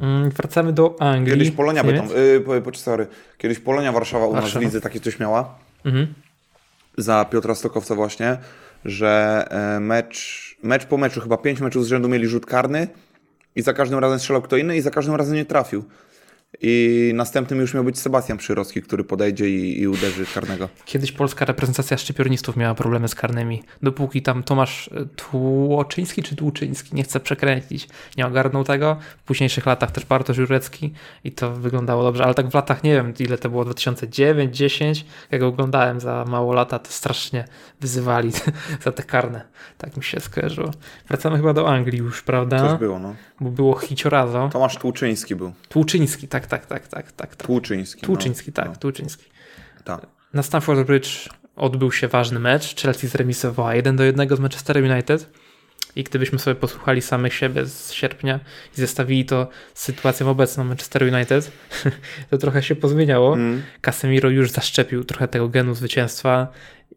Mm, 0.00 0.30
wracamy 0.30 0.72
do 0.72 0.96
Anglii. 1.00 1.38
Kiedyś 1.38 1.50
Polonia 1.50 1.84
by 1.84 1.92
tam, 1.92 2.08
yy, 2.66 2.74
sorry, 2.74 3.06
kiedyś 3.38 3.58
Polonia 3.58 3.92
Warszawa 3.92 4.26
u 4.26 4.34
nas 4.34 4.50
w 4.50 4.60
lidze 4.60 4.80
takie 4.80 5.00
coś 5.00 5.18
miała. 5.18 5.58
Mhm. 5.84 6.14
Za 6.98 7.24
Piotra 7.24 7.54
Stokowca 7.54 7.94
właśnie, 7.94 8.36
że 8.84 9.44
e, 9.50 9.80
mecz, 9.80 10.56
mecz 10.62 10.86
po 10.86 10.96
meczu, 10.96 11.20
chyba 11.20 11.36
pięć 11.36 11.60
meczów 11.60 11.84
z 11.84 11.88
rzędu 11.88 12.08
mieli 12.08 12.28
rzut 12.28 12.46
karny 12.46 12.88
i 13.56 13.62
za 13.62 13.72
każdym 13.72 13.98
razem 13.98 14.18
strzelał 14.18 14.42
kto 14.42 14.56
inny 14.56 14.76
i 14.76 14.80
za 14.80 14.90
każdym 14.90 15.14
razem 15.14 15.34
nie 15.34 15.44
trafił. 15.44 15.84
I 16.62 17.12
następnym 17.14 17.60
już 17.60 17.74
miał 17.74 17.84
być 17.84 17.98
Sebastian 17.98 18.38
Przyrowski, 18.38 18.82
który 18.82 19.04
podejdzie 19.04 19.48
i, 19.48 19.80
i 19.80 19.88
uderzy 19.88 20.26
karnego. 20.34 20.68
Kiedyś 20.84 21.12
polska 21.12 21.44
reprezentacja 21.44 21.98
szczypiornistów 21.98 22.56
miała 22.56 22.74
problemy 22.74 23.08
z 23.08 23.14
karnymi. 23.14 23.62
Dopóki 23.82 24.22
tam 24.22 24.42
Tomasz 24.42 24.90
Tłoczyński 25.16 26.22
czy 26.22 26.36
Tłuczyński, 26.36 26.94
nie 26.94 27.02
chcę 27.02 27.20
przekręcić, 27.20 27.88
nie 28.16 28.26
ogarnął 28.26 28.64
tego. 28.64 28.96
W 29.18 29.22
późniejszych 29.22 29.66
latach 29.66 29.90
też 29.90 30.04
Bartosz 30.04 30.36
Jurecki 30.36 30.92
i 31.24 31.32
to 31.32 31.50
wyglądało 31.50 32.02
dobrze, 32.02 32.24
ale 32.24 32.34
tak 32.34 32.48
w 32.48 32.54
latach, 32.54 32.84
nie 32.84 32.94
wiem 32.94 33.14
ile 33.18 33.38
to 33.38 33.50
było, 33.50 33.64
2009, 33.64 34.56
10, 34.56 35.04
jak 35.30 35.42
oglądałem 35.42 36.00
za 36.00 36.24
mało 36.28 36.52
lata, 36.52 36.78
to 36.78 36.90
strasznie 36.90 37.44
wyzywali 37.80 38.32
za 38.84 38.92
te 38.92 39.02
karne. 39.02 39.44
Tak 39.78 39.96
mi 39.96 40.04
się 40.04 40.20
skojarzyło. 40.20 40.70
Wracamy 41.08 41.36
chyba 41.36 41.52
do 41.52 41.68
Anglii 41.68 41.98
już, 41.98 42.22
prawda? 42.22 42.68
Coś 42.68 42.78
było, 42.78 42.98
no. 42.98 43.14
Bo 43.40 43.50
było 43.50 43.76
hiciorazo. 43.76 44.48
Tomasz 44.52 44.76
Tłuczyński 44.76 45.36
był. 45.36 45.52
Tłuczyński, 45.68 46.28
tak, 46.28 46.43
tak, 46.46 46.66
tak, 46.66 46.88
tak, 46.88 47.12
tak. 47.12 47.36
tak. 47.36 47.46
Tłuczyński. 47.46 48.06
Tłuczyński, 48.06 48.50
no. 48.50 48.54
tak, 48.54 48.68
no. 48.68 48.76
Tłuczyński. 48.76 49.24
Tak. 49.84 50.06
Na 50.34 50.42
Stamford 50.42 50.86
Bridge 50.86 51.28
odbył 51.56 51.92
się 51.92 52.08
ważny 52.08 52.40
mecz. 52.40 52.82
Chelsea 52.82 53.06
zremisowała 53.06 53.74
1 53.74 53.96
do 53.96 54.04
1 54.04 54.36
z 54.36 54.40
Manchester 54.40 54.76
United. 54.76 55.30
I 55.96 56.04
gdybyśmy 56.04 56.38
sobie 56.38 56.54
posłuchali 56.54 57.02
samych 57.02 57.34
siebie 57.34 57.66
z 57.66 57.92
sierpnia 57.92 58.40
i 58.76 58.80
zestawili 58.80 59.24
to 59.24 59.48
z 59.74 59.82
sytuacją 59.82 60.30
obecną 60.30 60.64
Manchester 60.64 61.02
United, 61.14 61.52
to 62.30 62.38
trochę 62.38 62.62
się 62.62 62.74
pozmieniało. 62.74 63.34
Mm. 63.34 63.62
Casemiro 63.80 64.30
już 64.30 64.50
zaszczepił 64.50 65.04
trochę 65.04 65.28
tego 65.28 65.48
genu 65.48 65.74
zwycięstwa 65.74 66.48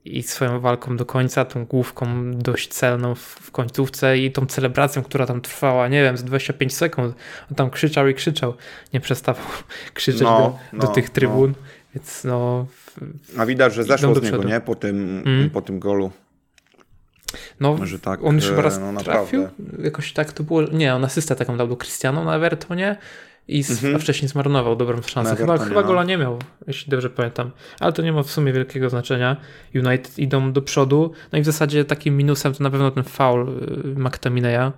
i 0.08 0.24
swoją 0.24 0.60
walką 0.60 0.98
do 0.98 1.06
końca, 1.06 1.46
tą 1.46 1.66
główką 1.66 2.32
dość 2.32 2.68
celną 2.68 3.16
w, 3.16 3.52
końcówce 3.52 4.18
i 4.18 4.32
tą 4.32 4.46
celebracją, 4.46 5.04
która 5.04 5.26
tam 5.26 5.42
trwała, 5.42 5.88
nie 5.88 6.04
wiem, 6.04 6.18
z 6.18 6.24
25 6.24 6.76
sekund. 6.76 7.16
On 7.50 7.56
tam 7.56 7.70
krzyczał 7.70 8.08
i 8.08 8.14
krzyczał, 8.14 8.54
nie 8.94 9.00
przestawał 9.00 9.46
krzyczeć 9.94 10.22
no, 10.22 10.60
do, 10.74 10.78
do 10.80 10.88
no, 10.88 10.94
tych 10.94 11.08
no. 11.08 11.14
trybun, 11.14 11.50
no. 11.50 11.68
więc 11.96 12.24
no... 12.24 12.68
A 13.38 13.46
widać, 13.46 13.74
że 13.74 13.84
zeszło 13.84 14.16
z 14.16 14.22
niego, 14.22 14.44
nie? 14.44 14.62
Po 14.62 14.76
tym, 14.76 15.24
mm. 15.26 15.50
po 15.50 15.62
tym 15.62 15.80
golu. 15.80 16.12
No, 17.60 17.86
że 17.86 18.00
tak, 18.00 18.24
on 18.24 18.36
już 18.36 18.46
chyba 18.46 18.62
raz 18.62 18.80
no, 18.80 19.02
trafił, 19.02 19.48
jakoś 19.84 20.14
tak 20.14 20.32
to 20.32 20.44
było, 20.44 20.62
nie, 20.62 20.96
on 20.96 21.06
asystę 21.06 21.36
taką 21.36 21.58
dał 21.58 21.68
do 21.68 21.78
Cristiano 21.78 22.24
na 22.24 22.36
Evertonie, 22.36 22.98
i 23.48 23.64
mhm. 23.70 24.00
wcześniej 24.00 24.30
zmarnował 24.30 24.76
dobrą 24.76 25.02
szansę. 25.02 25.36
Chyba, 25.36 25.58
chyba 25.58 25.84
gola 25.84 26.04
nie 26.04 26.18
miał, 26.18 26.40
jeśli 26.68 26.92
dobrze 26.92 27.10
pamiętam. 27.10 27.52
Ale 27.80 27.94
to 27.94 28.02
nie 28.02 28.14
ma 28.14 28.24
w 28.24 28.32
sumie 28.32 28.54
wielkiego 28.54 28.90
znaczenia. 28.90 29.38
United 29.76 30.20
idą 30.20 30.54
do 30.54 30.62
przodu. 30.62 31.12
No 31.32 31.40
i 31.40 31.42
w 31.42 31.46
zasadzie 31.46 31.86
takim 31.86 32.18
minusem 32.18 32.54
to 32.54 32.64
na 32.64 32.70
pewno 32.70 32.92
ten 32.92 33.04
foul 33.04 33.50
y, 33.50 34.00
McTominaya. 34.00 34.72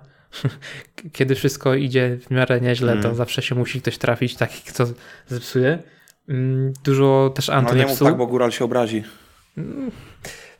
Kiedy 1.12 1.34
wszystko 1.34 1.74
idzie 1.74 2.18
w 2.26 2.30
miarę 2.30 2.60
nieźle, 2.60 2.92
mm. 2.92 3.04
to 3.04 3.14
zawsze 3.14 3.42
się 3.42 3.54
musi 3.54 3.80
ktoś 3.80 3.98
trafić, 3.98 4.36
taki 4.36 4.62
kto 4.62 4.86
zepsuje. 5.26 5.78
Mm, 6.28 6.72
dużo 6.84 7.32
też 7.34 7.48
Antony 7.48 7.78
No 7.78 7.84
nie 7.84 7.90
mów 7.90 7.98
tak, 7.98 8.16
bo 8.16 8.26
Góral 8.26 8.50
się 8.50 8.64
obrazi. 8.64 9.04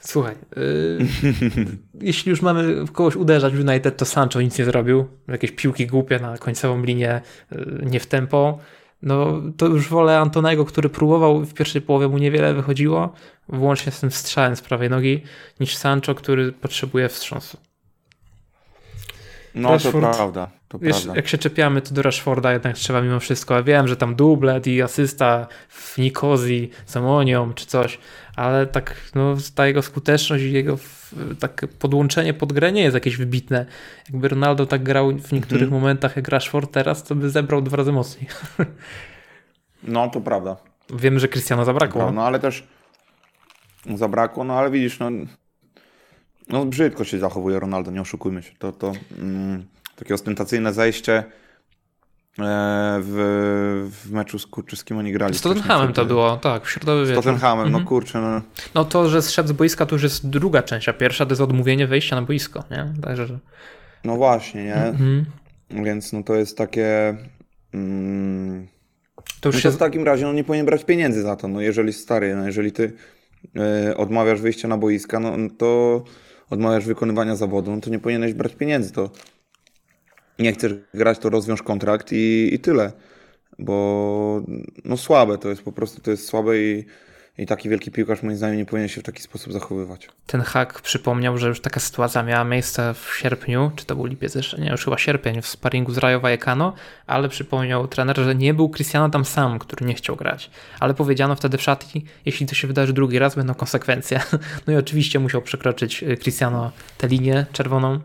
Słuchaj, 0.01 0.35
yy, 0.57 1.07
jeśli 2.09 2.31
już 2.31 2.43
mamy 2.43 2.85
w 2.85 2.93
kogoś 2.93 3.17
uderzać 3.17 3.55
w 3.55 3.69
United, 3.69 3.97
to 3.97 4.05
Sancho 4.05 4.41
nic 4.41 4.59
nie 4.59 4.65
zrobił. 4.65 5.07
Jakieś 5.29 5.51
piłki 5.51 5.87
głupie 5.87 6.19
na 6.19 6.39
końcową 6.39 6.83
linię, 6.83 7.21
yy, 7.51 7.81
nie 7.91 8.01
w 8.01 8.07
tempo. 8.07 8.59
No 9.03 9.43
to 9.57 9.67
już 9.67 9.89
wolę 9.89 10.19
Antonego, 10.19 10.65
który 10.65 10.89
próbował 10.89 11.45
w 11.45 11.55
pierwszej 11.55 11.83
połowie 11.83 12.09
mu 12.09 12.19
niewiele 12.19 12.55
wychodziło, 12.55 13.13
włącznie 13.49 13.93
z 13.93 14.01
tym 14.01 14.11
strzałem 14.11 14.57
z 14.57 14.61
prawej 14.61 14.91
nogi, 14.91 15.23
niż 15.61 15.77
Sancho, 15.77 16.15
który 16.15 16.53
potrzebuje 16.53 17.09
wstrząsu. 17.09 17.70
No 19.55 19.71
Rashford, 19.71 20.05
to 20.05 20.15
prawda. 20.15 20.51
To 20.69 20.79
wiesz, 20.79 20.97
prawda. 20.97 21.17
jak 21.17 21.29
się 21.29 21.39
czepiamy, 21.39 21.83
to 21.83 21.95
do 21.95 22.03
Rashforda 22.03 22.53
jednak 22.53 22.77
trzeba 22.77 23.01
mimo 23.01 23.21
wszystko. 23.21 23.55
Ja 23.55 23.63
wiem, 23.63 23.89
że 23.89 23.97
tam 23.97 24.15
dublet 24.15 24.67
i 24.67 24.83
asysta 24.83 25.47
w 25.69 25.99
Nikozji 25.99 26.71
z 26.87 26.97
Amonią 26.97 27.53
czy 27.55 27.67
coś, 27.67 27.99
ale 28.37 28.67
tak 28.67 28.97
no, 29.15 29.37
ta 29.55 29.67
jego 29.67 29.83
skuteczność 29.83 30.45
i 30.45 30.53
jego 30.53 30.79
tak 31.41 31.67
podłączenie 31.79 32.35
pod 32.35 32.53
grę 32.53 32.73
nie 32.73 32.83
jest 32.83 32.95
jakieś 32.95 33.17
wybitne. 33.17 33.67
Jakby 34.13 34.29
Ronaldo 34.29 34.67
tak 34.67 34.83
grał 34.83 35.13
w 35.13 35.33
niektórych 35.33 35.63
mhm. 35.63 35.83
momentach 35.83 36.17
jak 36.17 36.29
Rashford 36.29 36.73
teraz, 36.73 37.03
to 37.03 37.15
by 37.15 37.31
zebrał 37.31 37.63
dwa 37.63 37.77
razy 37.77 37.93
mocniej. 37.93 38.27
No, 39.83 40.09
to 40.09 40.21
prawda. 40.21 40.57
Wiemy, 40.91 41.21
że 41.21 41.29
Cristiano 41.29 41.65
zabrakło. 41.65 42.13
No, 42.13 42.23
ale 42.23 42.39
też 42.39 42.67
zabrakło, 43.95 44.45
no 44.45 44.55
ale 44.55 44.71
widzisz, 44.71 44.99
no, 44.99 45.11
no 46.53 46.67
brzydko 46.67 47.05
się 47.05 47.19
zachowuje 47.19 47.61
Ronaldo, 47.61 47.91
nie 47.91 48.01
oszukujmy 48.01 48.43
się. 48.43 48.53
To, 48.59 48.73
to 48.73 48.93
mm, 49.19 49.65
takie 49.97 50.15
ostentacyjne 50.15 50.73
zajście 50.73 51.13
e, 51.19 51.25
w, 53.03 53.89
w 53.91 54.13
meczu 54.13 54.39
z 54.39 54.47
Kurczyskim 54.47 54.99
oni 54.99 55.13
grali. 55.13 55.35
Z 55.35 55.41
Tottenhamem 55.41 55.93
to 55.93 56.05
było, 56.05 56.37
tak, 56.37 56.65
w 56.65 56.71
środowy 56.71 57.07
wieczór. 57.07 57.23
Z 57.23 57.25
Tottenhamem, 57.25 57.67
mhm. 57.67 57.83
no 57.83 57.89
kurczę. 57.89 58.21
No. 58.21 58.43
no 58.75 58.85
to, 58.85 59.09
że 59.09 59.23
zszedł 59.23 59.49
z 59.49 59.53
boiska 59.53 59.87
to 59.87 59.95
już 59.95 60.03
jest 60.03 60.29
druga 60.29 60.63
część, 60.63 60.89
a 60.89 60.93
pierwsza 60.93 61.27
to 61.27 61.33
jest 61.33 61.43
odmówienie 61.43 61.87
wejścia 61.87 62.17
na 62.17 62.23
boisko, 62.23 62.65
nie? 62.71 62.93
Także, 63.03 63.27
że... 63.27 63.39
No 64.05 64.17
właśnie, 64.17 64.65
nie? 64.65 64.75
Mhm. 64.75 65.25
Więc 65.71 66.13
no 66.13 66.23
to 66.23 66.35
jest 66.35 66.59
takie... 66.59 67.17
Mm, 67.75 68.67
to 69.41 69.49
już 69.49 69.57
no 69.57 69.61
się... 69.61 69.71
w 69.71 69.77
takim 69.77 70.05
razie 70.05 70.25
no, 70.25 70.33
nie 70.33 70.45
powinien 70.45 70.67
brać 70.67 70.85
pieniędzy 70.85 71.23
za 71.23 71.37
to, 71.37 71.49
no 71.49 71.61
jeżeli 71.61 71.93
stary, 71.93 72.37
no 72.37 72.47
jeżeli 72.47 72.73
ty 72.73 72.93
y, 73.91 73.97
odmawiasz 73.97 74.41
wyjścia 74.41 74.69
na 74.69 74.79
boiska, 74.79 75.21
no 75.21 75.37
to 75.59 76.03
odmawiasz 76.51 76.87
wykonywania 76.87 77.37
zawodu, 77.37 77.71
no 77.71 77.81
to 77.81 77.91
nie 77.91 77.99
powinieneś 77.99 78.35
brać 78.35 78.55
pieniędzy, 78.55 78.93
to 78.93 79.11
nie 80.39 80.53
chcesz 80.53 80.73
grać, 80.95 81.19
to 81.19 81.31
rozwiąż 81.31 81.63
kontrakt 81.63 82.13
i, 82.13 82.55
i 82.55 82.59
tyle. 82.59 82.93
bo 83.59 84.43
no 84.85 84.97
słabe 84.97 85.39
to 85.39 85.49
jest, 85.49 85.63
po 85.63 85.73
prostu 85.73 86.01
to 86.01 86.11
jest 86.11 86.27
słabe 86.27 86.59
i 86.59 86.85
i 87.39 87.47
taki 87.47 87.69
wielki 87.69 87.91
piłkarz 87.91 88.23
moim 88.23 88.37
zdaniem 88.37 88.57
nie 88.57 88.67
powinien 88.67 88.89
się 88.89 89.01
w 89.01 89.05
taki 89.05 89.23
sposób 89.23 89.53
zachowywać. 89.53 90.09
Ten 90.27 90.41
hak 90.41 90.81
przypomniał, 90.81 91.39
że 91.39 91.49
już 91.49 91.61
taka 91.61 91.81
sytuacja 91.81 92.23
miała 92.23 92.45
miejsce 92.45 92.95
w 92.95 93.17
sierpniu, 93.19 93.71
czy 93.77 93.87
to 93.87 93.97
był 93.97 94.05
lipiec 94.05 94.35
jeszcze, 94.35 94.59
nie, 94.59 94.71
już 94.71 94.85
chyba 94.85 94.99
sierpień 94.99 95.43
w 95.43 95.47
sparingu 95.47 95.93
z 95.93 95.99
Rayo 95.99 96.21
Vallecano, 96.21 96.75
ale 97.07 97.29
przypomniał 97.29 97.89
trener, 97.89 98.19
że 98.19 98.35
nie 98.35 98.55
był 98.55 98.71
Cristiano 98.71 99.09
tam 99.11 99.25
sam, 99.25 99.59
który 99.59 99.87
nie 99.87 99.95
chciał 99.95 100.17
grać. 100.17 100.51
Ale 100.81 100.95
powiedziano 100.95 101.37
wtedy 101.37 101.59
w 101.59 101.63
szatni, 101.63 102.05
jeśli 102.25 102.47
to 102.47 102.55
się 102.55 102.69
wydarzy 102.69 102.93
drugi 102.93 103.19
raz, 103.19 103.35
będą 103.35 103.55
konsekwencje. 103.55 104.21
No 104.67 104.73
i 104.73 104.77
oczywiście 104.77 105.19
musiał 105.19 105.43
przekroczyć 105.43 106.03
y, 106.03 106.17
Cristiano 106.17 106.73
tę 106.99 107.09
linię 107.09 107.47
czerwoną. 107.53 108.01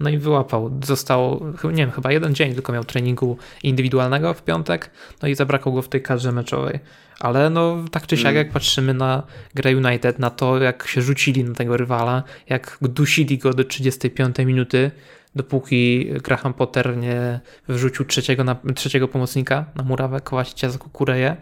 No 0.00 0.10
i 0.10 0.18
wyłapał. 0.18 0.70
Został, 0.84 1.52
nie 1.64 1.76
wiem, 1.76 1.90
chyba 1.90 2.12
jeden 2.12 2.34
dzień 2.34 2.54
tylko 2.54 2.72
miał 2.72 2.84
treningu 2.84 3.38
indywidualnego 3.62 4.34
w 4.34 4.42
piątek, 4.42 4.90
no 5.22 5.28
i 5.28 5.34
zabrakło 5.34 5.72
go 5.72 5.82
w 5.82 5.88
tej 5.88 6.02
kadrze 6.02 6.32
meczowej. 6.32 6.78
Ale 7.20 7.50
no 7.50 7.76
tak 7.90 8.06
czy 8.06 8.16
siak, 8.16 8.26
mm. 8.26 8.36
jak 8.36 8.50
patrzymy 8.50 8.94
na 8.94 9.22
grę 9.54 9.76
United, 9.76 10.18
na 10.18 10.30
to 10.30 10.58
jak 10.58 10.86
się 10.86 11.02
rzucili 11.02 11.44
na 11.44 11.54
tego 11.54 11.76
rywala, 11.76 12.22
jak 12.48 12.78
dusili 12.82 13.38
go 13.38 13.52
do 13.52 13.64
35 13.64 14.38
minuty, 14.38 14.90
dopóki 15.34 16.10
Graham 16.22 16.54
Potter 16.54 16.96
nie 16.96 17.40
wrzucił 17.68 18.04
trzeciego, 18.04 18.44
na, 18.44 18.56
trzeciego 18.74 19.08
pomocnika 19.08 19.64
na 19.74 19.84
murawę 19.84 20.20
Kowacicia 20.20 20.70
za 20.70 20.78
Kukureję, 20.78 21.36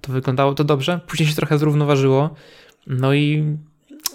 to 0.00 0.12
wyglądało 0.12 0.54
to 0.54 0.64
dobrze. 0.64 1.00
Później 1.06 1.28
się 1.28 1.34
trochę 1.34 1.58
zrównoważyło. 1.58 2.34
No 2.86 3.14
i 3.14 3.56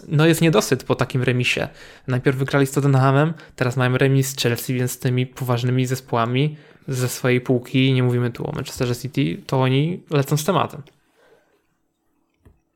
no 0.08 0.26
jest 0.26 0.42
niedosyt 0.42 0.84
po 0.84 0.96
takim 0.96 1.24
remisie. 1.24 1.68
Najpierw 2.08 2.38
wygrali 2.38 2.68
z 2.68 2.72
Tottenhamem, 2.72 3.34
teraz 3.56 3.78
mamy 3.78 3.98
remis 3.98 4.28
z 4.28 4.38
Chelsea, 4.42 4.74
więc 4.74 4.92
z 4.92 5.00
tymi 5.00 5.26
poważnymi 5.28 5.86
zespołami 5.86 6.58
ze 6.88 7.10
swojej 7.10 7.42
półki, 7.42 7.94
nie 7.94 8.04
mówimy 8.04 8.32
tu 8.32 8.50
o 8.50 8.52
Manchester 8.52 8.98
City, 8.98 9.42
to 9.48 9.62
oni 9.62 10.04
lecą 10.10 10.38
z 10.38 10.46
tematem. 10.46 10.82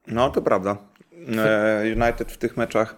No, 0.08 0.30
to 0.30 0.42
prawda. 0.42 0.78
E, 1.38 1.84
United 1.84 2.32
w 2.32 2.38
tych 2.38 2.58
meczach 2.58 2.96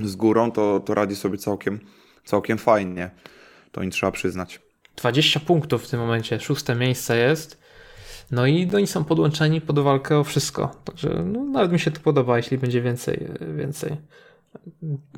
z 0.00 0.16
górą 0.16 0.52
to, 0.52 0.80
to 0.80 0.94
radzi 0.94 1.16
sobie 1.16 1.38
całkiem, 1.38 1.80
całkiem 2.24 2.58
fajnie. 2.58 3.10
To 3.72 3.82
im 3.82 3.90
trzeba 3.90 4.12
przyznać. 4.12 4.60
20 4.96 5.40
punktów 5.40 5.84
w 5.84 5.90
tym 5.90 6.00
momencie, 6.00 6.40
szóste 6.40 6.74
miejsce 6.74 7.18
jest. 7.18 7.61
No 8.30 8.46
i 8.46 8.70
oni 8.74 8.86
są 8.86 9.04
podłączeni 9.04 9.60
pod 9.60 9.78
walkę 9.78 10.18
o 10.18 10.24
wszystko. 10.24 10.76
Także 10.84 11.24
no, 11.26 11.44
nawet 11.44 11.72
mi 11.72 11.80
się 11.80 11.90
to 11.90 12.00
podoba, 12.00 12.36
jeśli 12.36 12.58
będzie 12.58 12.82
więcej, 12.82 13.28
więcej 13.56 13.96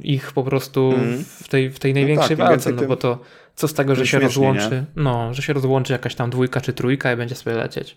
ich 0.00 0.32
po 0.32 0.42
prostu 0.42 0.92
mm. 0.92 1.25
w, 1.25 1.49
tej, 1.49 1.70
w 1.70 1.78
tej 1.78 1.94
no 1.94 2.00
największej 2.00 2.37
no 2.37 2.44
tak, 2.44 2.52
walce, 2.52 2.73
no 2.73 2.82
bo 2.82 2.96
to 2.96 3.18
co 3.54 3.68
z 3.68 3.75
tego, 3.75 3.94
że 3.94 4.06
się 4.06 4.18
rozłączy, 4.18 4.70
nie? 4.70 5.02
no, 5.02 5.34
że 5.34 5.42
się 5.42 5.52
rozłączy 5.52 5.92
jakaś 5.92 6.14
tam 6.14 6.30
dwójka 6.30 6.61
czy 6.61 6.73
trójka 6.73 7.12
i 7.12 7.16
będzie 7.16 7.34
sobie 7.34 7.56
lecieć. 7.56 7.96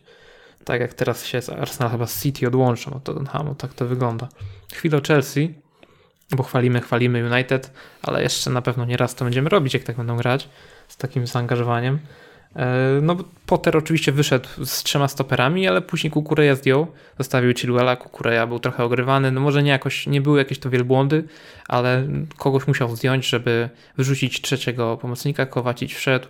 Tak 0.63 0.81
jak 0.81 0.93
teraz 0.93 1.25
się 1.25 1.39
Arsenal 1.59 1.91
chyba 1.91 2.07
z 2.07 2.23
City 2.23 2.47
odłączą 2.47 2.93
od 2.93 3.03
Tottenhamu, 3.03 3.55
tak 3.55 3.73
to 3.73 3.85
wygląda. 3.85 4.27
Chwilę 4.73 5.01
Chelsea, 5.07 5.53
bo 6.31 6.43
chwalimy, 6.43 6.81
chwalimy 6.81 7.31
United, 7.31 7.71
ale 8.01 8.23
jeszcze 8.23 8.49
na 8.49 8.61
pewno 8.61 8.85
nie 8.85 8.97
raz 8.97 9.15
to 9.15 9.25
będziemy 9.25 9.49
robić, 9.49 9.73
jak 9.73 9.83
tak 9.83 9.97
będą 9.97 10.17
grać, 10.17 10.49
z 10.87 10.97
takim 10.97 11.27
zaangażowaniem. 11.27 11.99
E, 12.57 12.99
no 13.01 13.15
Potter 13.45 13.77
oczywiście 13.77 14.11
wyszedł 14.11 14.49
z 14.65 14.83
trzema 14.83 15.07
stoperami, 15.07 15.67
ale 15.67 15.81
później 15.81 16.11
Kukureja 16.11 16.55
zdjął, 16.55 16.87
zostawił 17.17 17.53
Chilwella, 17.53 17.95
Kukureja 17.95 18.47
był 18.47 18.59
trochę 18.59 18.83
ogrywany, 18.83 19.31
no 19.31 19.41
może 19.41 19.63
nie 19.63 19.71
jakoś, 19.71 20.07
nie 20.07 20.21
były 20.21 20.39
jakieś 20.39 20.59
to 20.59 20.69
wielbłądy, 20.69 21.23
ale 21.67 22.07
kogoś 22.37 22.67
musiał 22.67 22.95
zdjąć, 22.95 23.29
żeby 23.29 23.69
wyrzucić 23.97 24.41
trzeciego 24.41 24.97
pomocnika, 24.97 25.45
Kowacić 25.45 25.95
wszedł. 25.95 26.27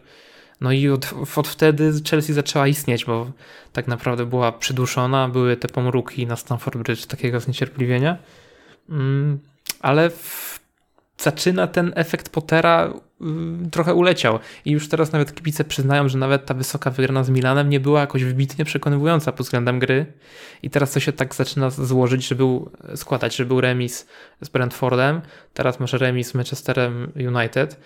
No 0.61 0.71
i 0.71 0.89
od, 0.89 1.13
od 1.35 1.47
wtedy 1.47 1.93
Chelsea 2.09 2.33
zaczęła 2.33 2.67
istnieć, 2.67 3.05
bo 3.05 3.31
tak 3.73 3.87
naprawdę 3.87 4.25
była 4.25 4.51
przyduszona, 4.51 5.29
były 5.29 5.57
te 5.57 5.67
pomruki 5.67 6.27
na 6.27 6.35
Stamford 6.35 6.77
Bridge 6.77 7.05
takiego 7.05 7.39
zniecierpliwienia, 7.39 8.17
mm, 8.89 9.39
ale 9.79 10.09
w, 10.09 10.56
zaczyna 11.17 11.67
ten 11.67 11.93
efekt 11.95 12.29
Pottera 12.29 12.93
Y, 13.21 13.69
trochę 13.71 13.93
uleciał. 13.93 14.39
I 14.65 14.71
już 14.71 14.89
teraz 14.89 15.11
nawet 15.11 15.35
kibice 15.35 15.63
przyznają, 15.63 16.09
że 16.09 16.17
nawet 16.17 16.45
ta 16.45 16.53
wysoka 16.53 16.91
wygrana 16.91 17.23
z 17.23 17.29
Milanem 17.29 17.69
nie 17.69 17.79
była 17.79 18.01
jakoś 18.01 18.23
wybitnie 18.23 18.65
przekonywująca 18.65 19.31
pod 19.31 19.45
względem 19.45 19.79
gry. 19.79 20.05
I 20.63 20.69
teraz 20.69 20.91
to 20.91 20.99
się 20.99 21.11
tak 21.11 21.35
zaczyna 21.35 21.69
złożyć, 21.69 22.27
że 22.27 22.35
był, 22.35 22.71
składać, 22.95 23.35
że 23.35 23.45
był 23.45 23.61
remis 23.61 24.07
z 24.41 24.49
Brentfordem, 24.49 25.21
teraz 25.53 25.79
masz 25.79 25.93
remis 25.93 26.27
z 26.27 26.33
Manchesterem 26.33 27.11
United. 27.15 27.79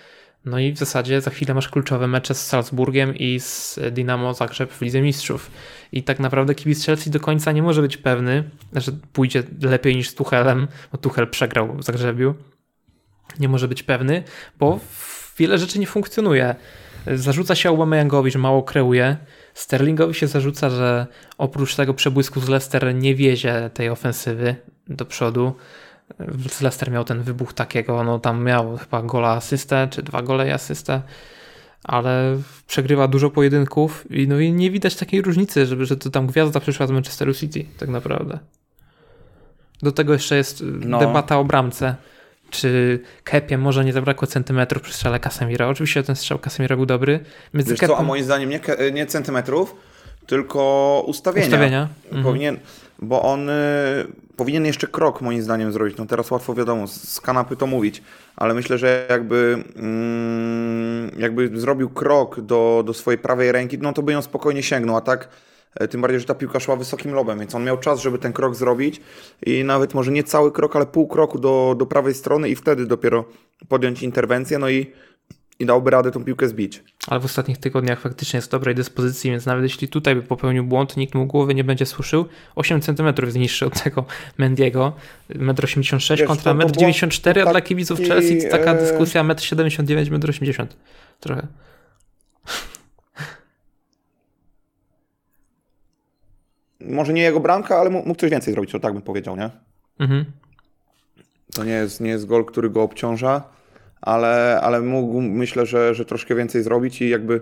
No 0.45 0.59
i 0.59 0.71
w 0.71 0.77
zasadzie 0.77 1.21
za 1.21 1.31
chwilę 1.31 1.53
masz 1.53 1.69
kluczowe 1.69 2.07
mecze 2.07 2.35
z 2.35 2.47
Salzburgiem 2.47 3.15
i 3.15 3.39
z 3.39 3.79
Dynamo 3.91 4.33
Zagrzeb 4.33 4.71
w 4.71 4.81
Lidze 4.81 5.01
Mistrzów. 5.01 5.51
I 5.91 6.03
tak 6.03 6.19
naprawdę 6.19 6.55
kibic 6.55 6.85
Chelsea 6.85 7.09
do 7.09 7.19
końca 7.19 7.51
nie 7.51 7.63
może 7.63 7.81
być 7.81 7.97
pewny, 7.97 8.43
że 8.75 8.91
pójdzie 9.13 9.43
lepiej 9.61 9.95
niż 9.95 10.09
z 10.09 10.15
Tuchelem, 10.15 10.67
bo 10.91 10.97
Tuchel 10.97 11.27
przegrał 11.27 11.77
w 11.77 11.83
Zagrzebiu. 11.83 12.35
Nie 13.39 13.49
może 13.49 13.67
być 13.67 13.83
pewny, 13.83 14.23
bo 14.59 14.79
wiele 15.37 15.57
rzeczy 15.57 15.79
nie 15.79 15.87
funkcjonuje. 15.87 16.55
Zarzuca 17.15 17.55
się 17.55 17.69
Aubameyangowi, 17.69 18.31
że 18.31 18.39
mało 18.39 18.63
kreuje. 18.63 19.17
Sterlingowi 19.53 20.13
się 20.13 20.27
zarzuca, 20.27 20.69
że 20.69 21.07
oprócz 21.37 21.75
tego 21.75 21.93
przebłysku 21.93 22.39
z 22.39 22.49
Leicester 22.49 22.95
nie 22.95 23.15
wiezie 23.15 23.69
tej 23.73 23.89
ofensywy 23.89 24.55
do 24.87 25.05
przodu. 25.05 25.55
Z 26.49 26.61
Leicester 26.61 26.91
miał 26.91 27.03
ten 27.03 27.21
wybuch 27.21 27.53
takiego, 27.53 28.03
no 28.03 28.19
tam 28.19 28.43
miał 28.43 28.77
chyba 28.77 29.01
gola 29.01 29.29
asystę, 29.29 29.87
czy 29.91 30.03
dwa 30.03 30.21
gole 30.21 30.47
i 30.47 30.51
asystę, 30.51 31.01
ale 31.83 32.37
przegrywa 32.67 33.07
dużo 33.07 33.29
pojedynków 33.29 34.11
i 34.11 34.27
no 34.27 34.39
i 34.39 34.51
nie 34.51 34.71
widać 34.71 34.95
takiej 34.95 35.21
różnicy, 35.21 35.65
żeby, 35.65 35.85
że 35.85 35.97
to 35.97 36.09
tam 36.09 36.27
gwiazda 36.27 36.59
przyszła 36.59 36.87
z 36.87 36.91
Manchesteru 36.91 37.33
City, 37.33 37.65
tak 37.77 37.89
naprawdę. 37.89 38.39
Do 39.81 39.91
tego 39.91 40.13
jeszcze 40.13 40.37
jest 40.37 40.63
no. 40.65 40.99
debata 40.99 41.39
o 41.39 41.45
bramce 41.45 41.95
czy 42.51 42.99
Kepie 43.23 43.57
może 43.57 43.85
nie 43.85 43.93
zabrakło 43.93 44.27
centymetrów 44.27 44.83
przy 44.83 44.93
strzale 44.93 45.19
Casemiro. 45.19 45.69
Oczywiście 45.69 46.03
ten 46.03 46.15
strzał 46.15 46.39
Casemiro 46.39 46.75
był 46.75 46.85
dobry. 46.85 47.19
Wiesz 47.53 47.65
Kepem... 47.65 47.87
co, 47.87 47.97
a 47.97 48.03
moim 48.03 48.23
zdaniem 48.23 48.49
nie, 48.49 48.59
nie 48.93 49.05
centymetrów, 49.05 49.75
tylko 50.27 51.03
ustawienia. 51.07 51.47
Ustawienia. 51.47 51.87
Mhm. 52.05 52.23
Powinien, 52.23 52.59
bo 52.99 53.21
on 53.21 53.49
y, 53.49 53.53
powinien 54.35 54.65
jeszcze 54.65 54.87
krok 54.87 55.21
moim 55.21 55.41
zdaniem 55.41 55.71
zrobić. 55.71 55.97
No 55.97 56.05
teraz 56.05 56.31
łatwo 56.31 56.53
wiadomo, 56.53 56.87
z 56.87 57.21
kanapy 57.21 57.55
to 57.55 57.67
mówić, 57.67 58.03
ale 58.35 58.53
myślę, 58.53 58.77
że 58.77 59.05
jakby, 59.09 59.63
mm, 59.75 61.11
jakby 61.17 61.59
zrobił 61.59 61.89
krok 61.89 62.41
do, 62.41 62.83
do 62.85 62.93
swojej 62.93 63.17
prawej 63.17 63.51
ręki, 63.51 63.77
no 63.77 63.93
to 63.93 64.01
by 64.01 64.11
ją 64.11 64.21
spokojnie 64.21 64.63
sięgnął, 64.63 64.95
a 64.95 65.01
tak 65.01 65.27
tym 65.89 66.01
bardziej, 66.01 66.19
że 66.19 66.25
ta 66.25 66.35
piłka 66.35 66.59
szła 66.59 66.75
wysokim 66.75 67.13
lobem, 67.13 67.39
więc 67.39 67.55
on 67.55 67.63
miał 67.63 67.77
czas, 67.77 68.01
żeby 68.01 68.17
ten 68.17 68.33
krok 68.33 68.55
zrobić 68.55 69.01
i 69.45 69.63
nawet 69.63 69.93
może 69.93 70.11
nie 70.11 70.23
cały 70.23 70.51
krok, 70.51 70.75
ale 70.75 70.85
pół 70.85 71.07
kroku 71.07 71.39
do, 71.39 71.75
do 71.77 71.85
prawej 71.85 72.13
strony 72.13 72.49
i 72.49 72.55
wtedy 72.55 72.85
dopiero 72.85 73.25
podjąć 73.67 74.03
interwencję, 74.03 74.59
no 74.59 74.69
i, 74.69 74.91
i 75.59 75.65
dałby 75.65 75.91
radę 75.91 76.11
tą 76.11 76.23
piłkę 76.23 76.47
zbić. 76.47 76.83
Ale 77.07 77.19
w 77.19 77.25
ostatnich 77.25 77.57
tygodniach 77.57 77.99
faktycznie 77.99 78.37
jest 78.37 78.47
w 78.47 78.51
dobrej 78.51 78.75
dyspozycji, 78.75 79.31
więc 79.31 79.45
nawet 79.45 79.63
jeśli 79.63 79.87
tutaj 79.87 80.15
by 80.15 80.21
popełnił 80.21 80.63
błąd, 80.63 80.97
nikt 80.97 81.15
mu 81.15 81.25
głowy 81.25 81.55
nie 81.55 81.63
będzie 81.63 81.85
słyszał. 81.85 82.25
8 82.55 82.81
cm 82.81 83.13
jest 83.23 83.37
niższy 83.37 83.65
od 83.65 83.83
tego 83.83 84.05
Mendiego. 84.37 84.93
1,86 85.29 86.21
m 86.21 86.27
kontra 86.27 86.53
1,94 86.53 87.39
m, 87.41 87.47
a 87.47 87.51
dla 87.51 87.61
kibiców 87.61 87.99
Chelsea 87.99 88.49
taka 88.51 88.73
e, 88.73 88.79
dyskusja 88.79 89.23
1,79 89.23 90.13
m, 90.13 90.19
1,80 90.19 90.61
m. 90.61 90.67
Trochę. 91.19 91.47
Może 96.85 97.13
nie 97.13 97.21
jego 97.21 97.39
bramka, 97.39 97.77
ale 97.77 97.89
mógł 97.89 98.15
coś 98.15 98.31
więcej 98.31 98.53
zrobić, 98.53 98.71
to 98.71 98.79
tak 98.79 98.93
bym 98.93 99.01
powiedział, 99.01 99.37
nie? 99.37 99.49
Mhm. 99.99 100.25
To 101.53 101.63
nie 101.63 101.73
jest, 101.73 102.01
nie 102.01 102.09
jest 102.09 102.25
gol, 102.25 102.45
który 102.45 102.69
go 102.69 102.83
obciąża, 102.83 103.43
ale, 104.01 104.59
ale 104.63 104.81
mógł, 104.81 105.21
myślę, 105.21 105.65
że, 105.65 105.95
że 105.95 106.05
troszkę 106.05 106.35
więcej 106.35 106.63
zrobić 106.63 107.01
i 107.01 107.09
jakby, 107.09 107.41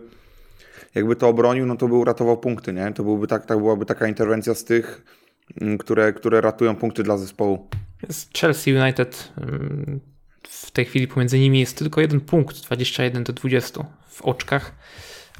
jakby 0.96 1.16
to 1.16 1.28
obronił, 1.28 1.66
no 1.66 1.76
to 1.76 1.88
by 1.88 1.96
uratował 1.96 2.38
punkty, 2.38 2.74
nie? 2.74 2.92
To 2.94 3.04
byłby 3.04 3.28
tak, 3.28 3.46
tak 3.46 3.58
byłaby 3.58 3.86
taka 3.86 4.08
interwencja 4.08 4.54
z 4.54 4.64
tych, 4.64 5.06
mm, 5.62 5.78
które, 5.78 6.14
które 6.14 6.42
ratują 6.42 6.76
punkty 6.76 7.04
dla 7.04 7.18
zespołu. 7.18 7.68
Chelsea 8.38 8.74
United 8.74 9.34
mm, 9.38 10.00
w 10.50 10.72
tej 10.72 10.86
chwili 10.86 11.08
pomiędzy 11.08 11.40
nimi 11.40 11.60
jest 11.60 11.78
tylko 11.78 12.02
jeden 12.02 12.22
punkt, 12.22 12.62
21 12.62 13.24
do 13.24 13.34
20 13.34 13.86
w 14.10 14.22
oczkach. 14.22 14.76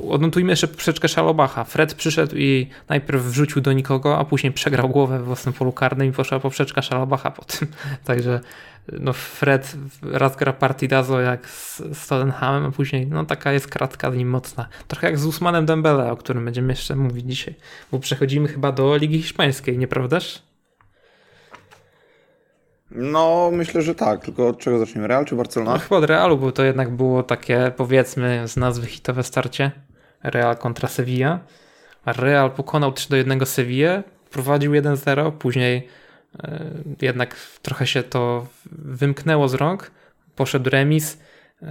Odnotujmy 0.10 0.52
jeszcze 0.52 0.68
poprzeczkę 0.68 1.08
Szalobacha. 1.08 1.64
Fred 1.64 1.94
przyszedł 1.94 2.36
i 2.36 2.70
najpierw 2.90 3.24
wrzucił 3.24 3.62
do 3.62 3.74
nikogo, 3.74 4.20
a 4.20 4.26
później 4.26 4.54
przegrał 4.54 4.90
głowę 4.90 5.20
w 5.20 5.26
własnym 5.26 5.54
polu 5.54 5.72
karnym 5.72 6.08
i 6.08 6.12
poszła 6.12 6.40
poprzeczka 6.40 6.82
Szalobacha 6.82 7.32
po 7.32 7.46
tym. 7.46 7.68
Także 8.06 8.40
no 9.00 9.14
Fred 9.14 9.76
raz 10.04 10.36
gra 10.36 10.54
partidazo 10.54 11.22
jak 11.22 11.50
z, 11.50 11.78
z 11.78 12.08
Tottenhamem, 12.08 12.66
a 12.66 12.72
później 12.72 13.08
no 13.08 13.26
taka 13.26 13.52
jest 13.52 13.68
kratka 13.68 14.12
z 14.12 14.16
nim 14.16 14.30
mocna. 14.30 14.68
Trochę 14.88 15.08
jak 15.08 15.20
z 15.20 15.26
Usmanem 15.26 15.66
Dembele, 15.66 16.12
o 16.12 16.18
którym 16.18 16.46
będziemy 16.46 16.74
jeszcze 16.74 16.96
mówić 16.96 17.26
dzisiaj. 17.26 17.56
Bo 17.92 18.00
przechodzimy 18.00 18.48
chyba 18.48 18.72
do 18.72 18.98
Ligi 18.98 19.22
Hiszpańskiej, 19.22 19.78
nieprawdaż? 19.78 20.42
No, 22.92 23.50
myślę, 23.54 23.82
że 23.82 23.96
tak. 23.96 24.26
Tylko 24.26 24.48
od 24.48 24.60
czego 24.60 24.80
zaczniemy? 24.80 25.08
Real 25.08 25.26
czy 25.26 25.36
Barcelona? 25.36 25.74
No, 25.74 25.80
chyba 25.80 25.98
od 25.98 26.04
Realu, 26.04 26.38
bo 26.38 26.52
to 26.52 26.64
jednak 26.64 26.90
było 26.90 27.24
takie, 27.24 27.72
powiedzmy, 27.78 28.48
z 28.48 28.58
nazwy 28.58 28.88
hitowe 28.88 29.24
starcie. 29.24 29.72
Real 30.24 30.58
kontra 30.58 30.88
Sevilla. 30.88 31.40
Real 32.06 32.52
pokonał 32.52 32.92
3 32.92 33.10
do 33.10 33.16
1 33.16 33.46
Sevillę, 33.46 34.04
prowadził 34.32 34.72
1-0, 34.72 35.32
później 35.32 35.88
e, 36.44 36.66
jednak 37.02 37.36
trochę 37.62 37.88
się 37.88 38.04
to 38.04 38.48
wymknęło 38.72 39.48
z 39.48 39.54
rąk, 39.54 39.92
poszedł 40.36 40.70
remis, 40.70 41.18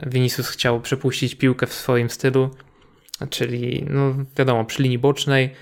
Vinicius 0.07 0.49
chciał 0.49 0.81
przepuścić 0.81 1.35
piłkę 1.35 1.67
w 1.67 1.73
swoim 1.73 2.11
stylu, 2.11 2.51
czyli 3.31 3.87
no 3.91 4.15
wiadomo, 4.37 4.65
przy 4.65 4.83
linii 4.83 4.99
bocznej, 4.99 5.55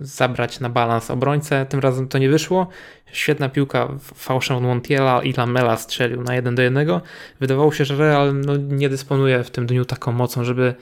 zabrać 0.00 0.60
na 0.60 0.68
balans 0.68 1.10
obrońcę. 1.10 1.66
Tym 1.66 1.80
razem 1.80 2.08
to 2.08 2.18
nie 2.18 2.28
wyszło. 2.28 2.68
Świetna 3.12 3.48
piłka 3.48 3.88
fałszem 4.00 4.62
Montiela 4.62 5.22
i 5.22 5.32
Lamela 5.32 5.76
strzelił 5.76 6.22
na 6.22 6.34
1 6.34 6.54
do 6.54 6.62
1. 6.62 7.00
Wydawało 7.40 7.72
się, 7.72 7.84
że 7.84 7.96
Real 7.96 8.40
no, 8.40 8.56
nie 8.56 8.88
dysponuje 8.88 9.44
w 9.44 9.50
tym 9.50 9.66
dniu 9.66 9.84
taką 9.84 10.12
mocą, 10.12 10.44
żeby 10.44 10.74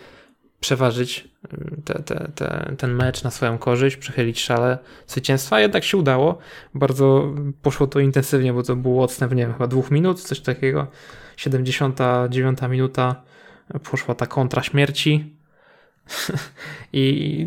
przeważyć 0.62 1.29
mm, 1.53 1.83
te, 1.85 1.94
te, 1.94 2.29
te, 2.35 2.75
ten 2.79 2.94
mecz 2.94 3.22
na 3.22 3.31
swoją 3.31 3.59
korzyść, 3.59 3.96
przechylić 3.96 4.40
szale 4.40 4.79
zwycięstwa. 5.07 5.61
Jednak 5.61 5.85
się 5.85 5.96
udało. 5.96 6.38
Bardzo 6.75 7.35
poszło 7.62 7.87
to 7.87 8.01
intensywnie, 8.01 8.53
bo 8.53 8.62
to 8.62 8.77
było 8.77 9.05
odstęp, 9.05 9.33
nie 9.33 9.42
wiem, 9.42 9.53
chyba 9.53 9.66
dwóch 9.66 9.90
minut, 9.90 10.20
coś 10.20 10.40
takiego. 10.40 10.87
79 11.37 12.59
minuta 12.70 13.22
poszła 13.83 14.14
ta 14.14 14.27
kontra 14.27 14.62
śmierci 14.62 15.37
I 16.92 17.46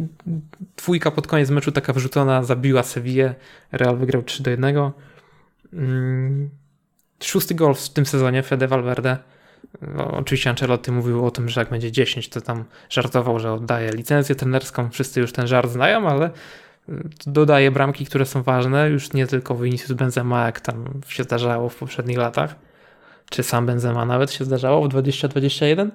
dwójka 0.77 1.11
pod 1.11 1.27
koniec 1.27 1.49
meczu 1.49 1.71
taka 1.71 1.93
wrzucona 1.93 2.43
zabiła 2.43 2.83
Sevillę. 2.83 3.35
Real 3.71 3.97
wygrał 3.97 4.23
3 4.23 4.43
do 4.43 4.51
1. 4.51 4.91
Mm, 5.73 6.49
szósty 7.23 7.55
gol 7.55 7.75
w 7.75 7.89
tym 7.89 8.05
sezonie 8.05 8.43
Fede 8.43 8.67
Valverde. 8.67 9.17
No, 9.81 10.11
oczywiście 10.11 10.49
Ancelotti 10.49 10.91
mówił 10.91 11.25
o 11.25 11.31
tym, 11.31 11.49
że 11.49 11.61
jak 11.61 11.69
będzie 11.69 11.91
10, 11.91 12.29
to 12.29 12.41
tam 12.41 12.63
żartował, 12.89 13.39
że 13.39 13.53
oddaje 13.53 13.91
licencję 13.91 14.35
trenerską. 14.35 14.89
Wszyscy 14.89 15.19
już 15.19 15.31
ten 15.31 15.47
żart 15.47 15.71
znają, 15.71 16.09
ale 16.09 16.29
y, 16.89 16.93
dodaje 17.27 17.71
bramki, 17.71 18.05
które 18.05 18.25
są 18.25 18.43
ważne. 18.43 18.89
Już 18.89 19.13
nie 19.13 19.27
tylko 19.27 19.55
Vinicius 19.55 19.91
Benzema, 19.91 20.45
jak 20.45 20.59
tam 20.59 21.01
się 21.07 21.23
zdarzało 21.23 21.69
w 21.69 21.75
poprzednich 21.75 22.17
latach. 22.17 22.55
Czy 23.29 23.43
sam 23.43 23.65
Benzema 23.65 24.05
nawet 24.05 24.31
się 24.31 24.45
zdarzało 24.45 24.85
w 24.85 24.87
2021 24.87 25.91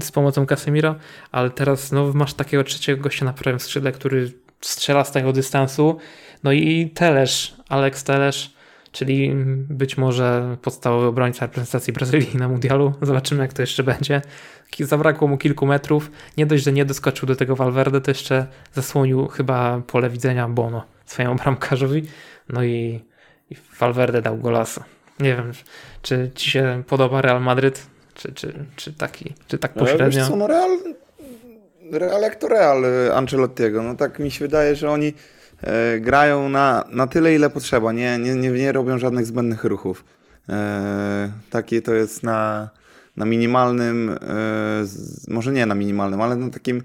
z 0.00 0.12
pomocą 0.12 0.46
Casemiro, 0.46 0.94
ale 1.32 1.50
teraz 1.50 1.92
no, 1.92 2.12
masz 2.14 2.34
takiego 2.34 2.64
trzeciego 2.64 3.02
gościa 3.02 3.24
na 3.24 3.32
prawym 3.32 3.60
skrzydle, 3.60 3.92
który 3.92 4.32
strzela 4.60 5.04
z 5.04 5.12
tego 5.12 5.32
dystansu. 5.32 5.98
No 6.42 6.52
i 6.52 6.90
Telesz, 6.90 7.56
Alex 7.68 8.04
Telesz, 8.04 8.53
czyli 8.94 9.32
być 9.68 9.96
może 9.96 10.56
podstawowy 10.62 11.06
obrońca 11.06 11.46
reprezentacji 11.46 11.92
Brazylii 11.92 12.36
na 12.36 12.48
mundialu. 12.48 12.94
Zobaczymy, 13.02 13.42
jak 13.42 13.52
to 13.52 13.62
jeszcze 13.62 13.82
będzie. 13.82 14.22
Zabrakło 14.80 15.28
mu 15.28 15.38
kilku 15.38 15.66
metrów. 15.66 16.10
Nie 16.36 16.46
dość, 16.46 16.64
że 16.64 16.72
nie 16.72 16.84
doskoczył 16.84 17.28
do 17.28 17.36
tego 17.36 17.56
Valverde, 17.56 18.00
to 18.00 18.10
jeszcze 18.10 18.46
zasłonił 18.72 19.28
chyba 19.28 19.82
pole 19.86 20.10
widzenia 20.10 20.48
Bono 20.48 20.84
swojemu 21.06 21.34
bramkarzowi. 21.34 22.02
No 22.48 22.64
i, 22.64 23.04
i 23.50 23.56
Valverde 23.80 24.22
dał 24.22 24.38
golasa. 24.38 24.84
Nie 25.20 25.36
wiem, 25.36 25.52
czy 26.02 26.30
ci 26.34 26.50
się 26.50 26.82
podoba 26.86 27.22
Real 27.22 27.42
Madryd? 27.42 27.86
Czy, 28.14 28.32
czy, 28.32 28.64
czy, 28.76 28.92
taki, 28.92 29.34
czy 29.48 29.58
tak 29.58 29.74
pośrednio? 29.74 30.20
No, 30.20 30.28
co, 30.28 30.36
no 30.36 30.46
Real, 30.46 30.70
Real 31.92 32.22
jak 32.22 32.36
to 32.36 32.48
Real 32.48 32.84
y, 32.84 33.14
Ancelottiego. 33.14 33.82
No 33.82 33.94
tak 33.94 34.18
mi 34.18 34.30
się 34.30 34.44
wydaje, 34.44 34.76
że 34.76 34.90
oni 34.90 35.06
e, 35.06 35.12
grają 36.00 36.48
na, 36.48 36.84
na 36.90 37.06
tyle, 37.06 37.34
ile 37.34 37.50
potrzeba. 37.50 37.92
Nie, 37.92 38.18
nie, 38.18 38.34
nie, 38.34 38.50
nie 38.50 38.72
robią 38.72 38.98
żadnych 38.98 39.26
zbędnych 39.26 39.64
ruchów. 39.64 40.04
E, 40.48 41.32
takie 41.50 41.82
to 41.82 41.94
jest 41.94 42.22
na, 42.22 42.70
na 43.16 43.24
minimalnym, 43.24 44.10
e, 44.10 44.16
z, 44.84 45.28
może 45.28 45.52
nie 45.52 45.66
na 45.66 45.74
minimalnym, 45.74 46.20
ale 46.20 46.36
na 46.36 46.50
takim 46.50 46.82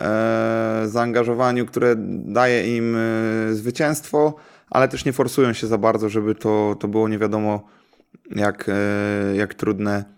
e, 0.00 0.82
zaangażowaniu, 0.86 1.66
które 1.66 1.94
daje 2.24 2.76
im 2.76 2.96
e, 2.96 3.54
zwycięstwo, 3.54 4.34
ale 4.70 4.88
też 4.88 5.04
nie 5.04 5.12
forsują 5.12 5.52
się 5.52 5.66
za 5.66 5.78
bardzo, 5.78 6.08
żeby 6.08 6.34
to, 6.34 6.76
to 6.80 6.88
było 6.88 7.08
nie 7.08 7.18
wiadomo 7.18 7.68
jak, 8.36 8.68
e, 8.68 9.36
jak 9.36 9.54
trudne 9.54 10.16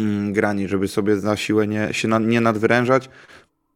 Mm, 0.00 0.32
grani, 0.32 0.68
żeby 0.68 0.88
sobie 0.88 1.16
na 1.16 1.36
siłę 1.36 1.66
nie, 1.66 1.88
się 1.92 2.08
na, 2.08 2.18
nie 2.18 2.40
nadwyrężać. 2.40 3.10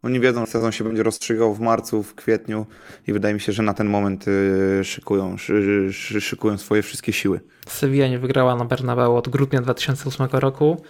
Oni 0.02 0.20
wiedzą, 0.20 0.46
że 0.46 0.52
sezon 0.52 0.72
się 0.72 0.84
będzie 0.84 1.02
rozstrzygał 1.02 1.54
w 1.54 1.60
marcu, 1.60 2.02
w 2.02 2.14
kwietniu 2.14 2.66
i 3.06 3.12
wydaje 3.12 3.34
mi 3.34 3.40
się, 3.40 3.52
że 3.52 3.62
na 3.62 3.74
ten 3.74 3.88
moment 3.88 4.28
y, 4.28 4.84
szykują, 4.84 5.36
szy, 5.36 5.88
szy, 5.92 6.20
szykują 6.20 6.58
swoje 6.58 6.82
wszystkie 6.82 7.12
siły. 7.12 7.40
Sevilla 7.66 8.08
nie 8.08 8.18
wygrała 8.18 8.56
na 8.56 8.64
Bernabeu 8.64 9.16
od 9.16 9.28
grudnia 9.28 9.60
2008 9.60 10.26
roku. 10.32 10.82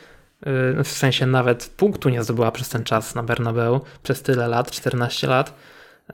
Y, 0.80 0.84
w 0.84 0.88
sensie 0.88 1.26
nawet 1.26 1.70
punktu 1.76 2.08
nie 2.08 2.22
zdobyła 2.22 2.52
przez 2.52 2.68
ten 2.68 2.84
czas 2.84 3.14
na 3.14 3.22
Bernabeu, 3.22 3.80
przez 4.02 4.22
tyle 4.22 4.48
lat, 4.48 4.70
14 4.70 5.26
lat. 5.26 5.54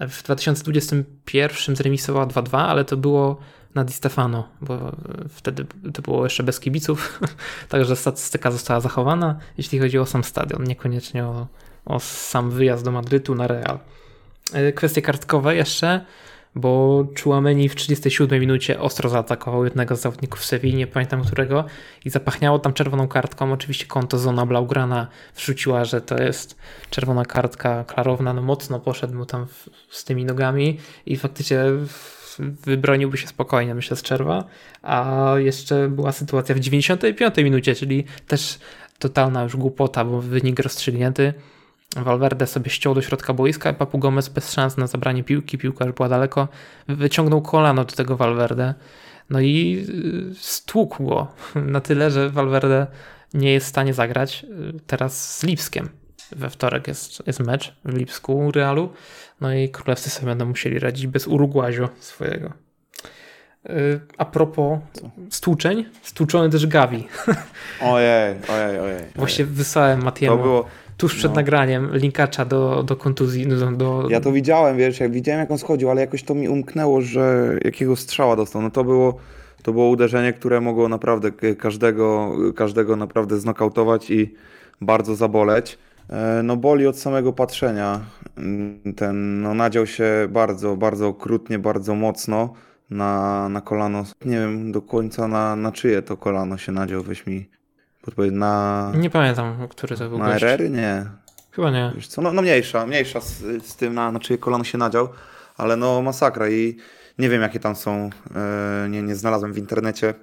W 0.00 0.22
2021 0.22 1.76
zremisowała 1.76 2.26
2-2, 2.26 2.59
ale 2.59 2.85
to 2.85 2.96
było 2.96 3.38
na 3.74 3.85
Di 3.85 3.92
Stefano, 3.92 4.48
bo 4.61 4.92
wtedy 5.28 5.66
to 5.94 6.02
było 6.02 6.24
jeszcze 6.24 6.42
bez 6.42 6.61
kibiców, 6.61 7.20
także 7.68 7.96
statystyka 7.96 8.50
została 8.50 8.80
zachowana, 8.80 9.38
jeśli 9.59 9.78
chodzi 9.78 9.98
o 9.98 10.07
sam 10.07 10.24
stadion, 10.24 10.64
niekoniecznie 10.64 11.24
o, 11.24 11.46
o 11.87 12.01
sam 12.01 12.51
wyjazd 12.51 12.85
do 12.85 12.90
Madrytu 12.90 13.35
na 13.35 13.47
Real. 13.47 13.79
E, 14.53 14.73
kwestie 14.73 15.03
kartkowe 15.03 15.57
jeszcze, 15.57 16.05
bo 16.55 17.05
Chouameni 17.23 17.68
w 17.68 17.75
37 17.75 18.40
minucie 18.40 18.81
ostro 18.81 19.09
zaatakował 19.11 19.64
jednego 19.64 19.97
z 19.97 20.01
zawodników 20.01 20.44
Sewilli, 20.44 20.77
nie 20.77 20.87
pamiętam 20.87 21.25
którego, 21.25 21.64
i 22.05 22.11
zapachniało 22.11 22.59
tam 22.59 22.73
czerwoną 22.73 23.09
kartką. 23.09 23.53
Oczywiście 23.53 23.87
konto 23.87 24.18
Zona 24.18 24.47
Blaugrana 24.47 25.07
wrzuciła, 25.37 25.85
że 25.85 26.01
to 26.01 26.23
jest 26.23 26.57
czerwona 26.90 27.25
kartka 27.25 27.85
klarowna, 27.85 28.33
no 28.33 28.42
mocno 28.42 28.81
poszedł 28.81 29.14
mu 29.14 29.27
tam 29.27 29.47
w, 29.47 29.68
z 29.90 30.05
tymi 30.05 30.25
nogami 30.25 30.79
i 31.07 31.16
faktycznie 31.16 31.59
wybroniłby 32.38 33.16
się 33.16 33.27
spokojnie, 33.27 33.75
myślę, 33.75 33.97
z 33.97 34.03
czerwa. 34.03 34.44
A 34.83 35.33
jeszcze 35.37 35.88
była 35.88 36.12
sytuacja 36.12 36.55
w 36.55 36.61
95 36.61 37.37
minucie, 37.37 37.75
czyli 37.75 38.05
też 38.29 38.59
totalna 38.99 39.42
już 39.42 39.57
głupota, 39.57 40.05
bo 40.05 40.20
wynik 40.20 40.61
rozstrzygnięty. 40.61 41.35
Valverde 41.97 42.47
sobie 42.47 42.70
ściął 42.70 42.94
do 42.94 43.03
środka 43.03 43.33
boiska, 43.33 43.70
a 43.70 43.73
Papu 43.73 43.99
Gomez 43.99 44.29
bez 44.29 44.53
szans 44.53 44.77
na 44.77 44.87
zabranie 44.87 45.25
piłki, 45.25 45.59
piłka 45.59 45.85
już 45.85 45.94
była 45.94 46.09
daleko, 46.09 46.49
wyciągnął 46.88 47.42
kolano 47.42 47.85
do 47.85 47.94
tego 47.94 48.16
Valverde. 48.16 48.75
No 49.31 49.40
i 49.40 49.87
y, 50.33 50.35
stłukł 50.35 51.05
go 51.05 51.27
na 51.55 51.81
tyle, 51.81 52.11
że 52.11 52.31
Valverde 52.31 52.87
nie 53.35 53.53
jest 53.53 53.66
w 53.66 53.68
stanie 53.68 53.94
zagrać 53.94 54.44
y, 54.44 54.81
teraz 54.87 55.38
z 55.38 55.42
Lipskiem. 55.42 55.88
We 56.37 56.51
wtorek 56.51 56.88
jest, 56.88 57.27
jest 57.27 57.40
mecz 57.40 57.75
w 57.85 57.97
Lipsku 57.97 58.53
Realu. 58.53 58.92
No 59.40 59.55
i 59.55 59.68
królewscy 59.68 60.11
sobie 60.11 60.27
będą 60.27 60.47
musieli 60.47 60.79
radzić 60.79 61.07
bez 61.07 61.27
Urugłazio 61.27 61.88
swojego. 62.01 62.53
Y, 63.70 64.01
a 64.18 64.25
propos 64.25 64.79
stłuczeń, 65.31 65.85
stłuczony 66.03 66.51
też 66.51 66.66
Gavi. 66.66 67.09
Ojej, 67.81 68.37
ojej, 68.49 68.79
ojej. 68.79 69.01
Właśnie 69.16 69.44
wysłałem 69.44 70.03
Matiemu 70.03 70.37
było, 70.37 70.64
tuż 70.96 71.14
przed 71.14 71.30
no. 71.30 71.37
nagraniem 71.37 71.90
linkacza 71.92 72.44
do, 72.44 72.83
do 72.83 72.96
kontuzji. 72.96 73.46
Do, 73.46 73.70
do... 73.70 74.07
Ja 74.11 74.20
to 74.20 74.33
widziałem, 74.33 74.76
wiesz, 74.76 75.00
jak 75.00 75.12
widziałem 75.12 75.40
jak 75.40 75.50
on 75.50 75.59
schodził, 75.59 75.90
ale 75.90 76.00
jakoś 76.00 76.22
to 76.22 76.35
mi 76.35 76.48
umknęło, 76.48 77.00
że 77.00 77.57
jakiego 77.64 77.96
strzała 77.96 78.37
dostał. 78.37 78.62
No 78.62 78.70
to 78.70 78.85
było, 78.85 79.18
to 79.62 79.72
było 79.72 79.88
uderzenie, 79.88 80.33
które 80.33 80.61
mogło 80.61 80.88
naprawdę 80.88 81.33
każdego, 81.59 82.37
każdego 82.57 82.96
naprawdę 82.96 83.37
znokautować 83.37 84.11
i 84.11 84.35
bardzo 84.80 85.14
zaboleć. 85.14 85.78
E, 86.11 86.42
no 86.42 86.57
boli 86.57 86.87
od 86.87 86.98
samego 86.98 87.33
patrzenia. 87.33 88.00
Ten 88.96 89.42
no, 89.42 89.54
nadział 89.54 89.87
się 89.87 90.28
bardzo, 90.30 90.76
bardzo 90.76 91.09
okrutnie, 91.09 91.59
bardzo 91.59 91.94
mocno 91.94 92.54
na, 92.90 93.48
na 93.48 93.61
kolano. 93.61 94.04
Nie 94.24 94.38
wiem 94.38 94.72
do 94.72 94.83
końca 94.83 95.28
na, 95.28 95.57
na 95.57 95.72
czyje 95.72 96.02
to 96.02 96.16
kolano 96.16 96.59
się 96.59 96.72
nadział. 96.72 97.02
Weź 97.02 97.26
mi 97.26 97.48
na... 98.33 98.93
Nie 98.97 99.11
pamiętam, 99.11 99.69
który 99.69 99.97
to 99.97 100.09
był 100.09 100.19
Na 100.19 100.35
RR? 100.35 100.71
Nie. 100.71 101.07
Chyba 101.51 101.71
nie. 101.71 101.93
Wiesz 101.95 102.07
co? 102.07 102.23
No, 102.23 102.33
no 102.33 102.43
mniejsza, 102.43 102.87
mniejsza 102.87 103.21
z, 103.21 103.43
z 103.67 103.77
tym 103.77 103.95
na, 103.95 104.12
na 104.12 104.21
czyje 104.21 104.38
kolano 104.38 104.64
się 104.64 104.79
nadział, 104.79 105.09
ale 105.57 105.77
no 105.77 106.03
masakra 106.03 106.49
i 106.49 106.77
nie 107.19 107.29
wiem 107.29 107.43
jakie 107.43 107.61
tam 107.61 107.77
są, 107.77 108.11
e, 108.35 108.88
nie, 108.88 109.03
nie 109.03 109.14
znalazłem 109.14 109.53
w 109.53 109.59
internecie 109.59 110.14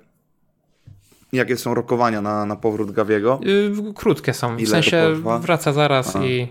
Jakie 1.33 1.57
są 1.57 1.73
rokowania 1.73 2.21
na, 2.21 2.45
na 2.45 2.55
powrót 2.55 2.91
Gawiego? 2.91 3.39
Yy, 3.43 3.93
krótkie 3.95 4.33
są. 4.33 4.57
W 4.57 4.67
sensie 4.67 5.15
wraca 5.41 5.73
zaraz 5.73 6.15
A. 6.15 6.25
i 6.25 6.47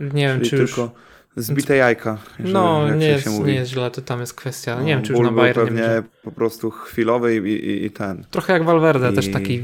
nie 0.00 0.28
wiem, 0.28 0.40
czy 0.40 0.50
tylko 0.50 0.82
już... 0.82 0.90
zbite 1.36 1.76
jajka. 1.76 2.18
No, 2.38 2.94
nie 2.94 3.06
jest, 3.06 3.44
nie 3.44 3.54
jest 3.54 3.70
źle, 3.70 3.90
to 3.90 4.02
tam 4.02 4.20
jest 4.20 4.34
kwestia. 4.34 4.76
No, 4.76 4.82
nie 4.82 4.94
wiem, 4.94 5.02
czy 5.02 5.12
już 5.12 5.20
na 5.20 5.32
Bayern 5.32 5.54
pewnie 5.54 5.82
będzie. 5.82 6.08
po 6.22 6.32
prostu 6.32 6.70
chwilowy 6.70 7.36
i, 7.36 7.38
i, 7.38 7.84
i 7.84 7.90
ten. 7.90 8.24
Trochę 8.30 8.52
jak 8.52 8.64
Valverde, 8.64 9.10
I... 9.10 9.14
też 9.14 9.32
taki 9.32 9.62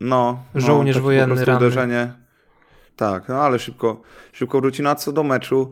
no, 0.00 0.44
no 0.54 0.60
żołnierz 0.60 0.96
no, 0.96 1.02
wojenny, 1.02 1.44
ranny. 1.44 1.66
uderzenie. 1.66 2.12
Tak, 2.96 3.28
no 3.28 3.42
ale 3.42 3.58
szybko, 3.58 4.02
szybko 4.32 4.60
wróci 4.60 4.82
na 4.82 4.94
co 4.94 5.12
do 5.12 5.22
meczu. 5.22 5.70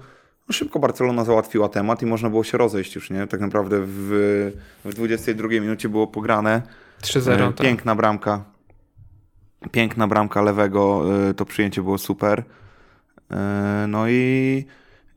No 0.49 0.53
szybko 0.53 0.79
Barcelona 0.79 1.25
załatwiła 1.25 1.69
temat 1.69 2.03
i 2.03 2.07
można 2.07 2.31
było 2.31 2.45
się 2.45 2.59
rozejść 2.59 2.95
już, 2.95 3.11
nie? 3.11 3.27
Tak 3.27 3.41
naprawdę 3.41 3.81
w, 3.81 4.53
w 4.85 4.95
22 4.95 5.49
minucie 5.49 5.89
było 5.89 6.07
pograne. 6.07 6.63
3-0. 7.03 7.33
E, 7.33 7.39
tak. 7.39 7.57
Piękna 7.57 7.95
bramka. 7.95 8.45
Piękna 9.71 10.07
bramka 10.07 10.43
lewego, 10.43 11.05
e, 11.29 11.35
to 11.35 11.45
przyjęcie 11.45 11.83
było 11.83 11.99
super. 11.99 12.45
E, 13.31 13.85
no 13.89 14.09
i, 14.09 14.65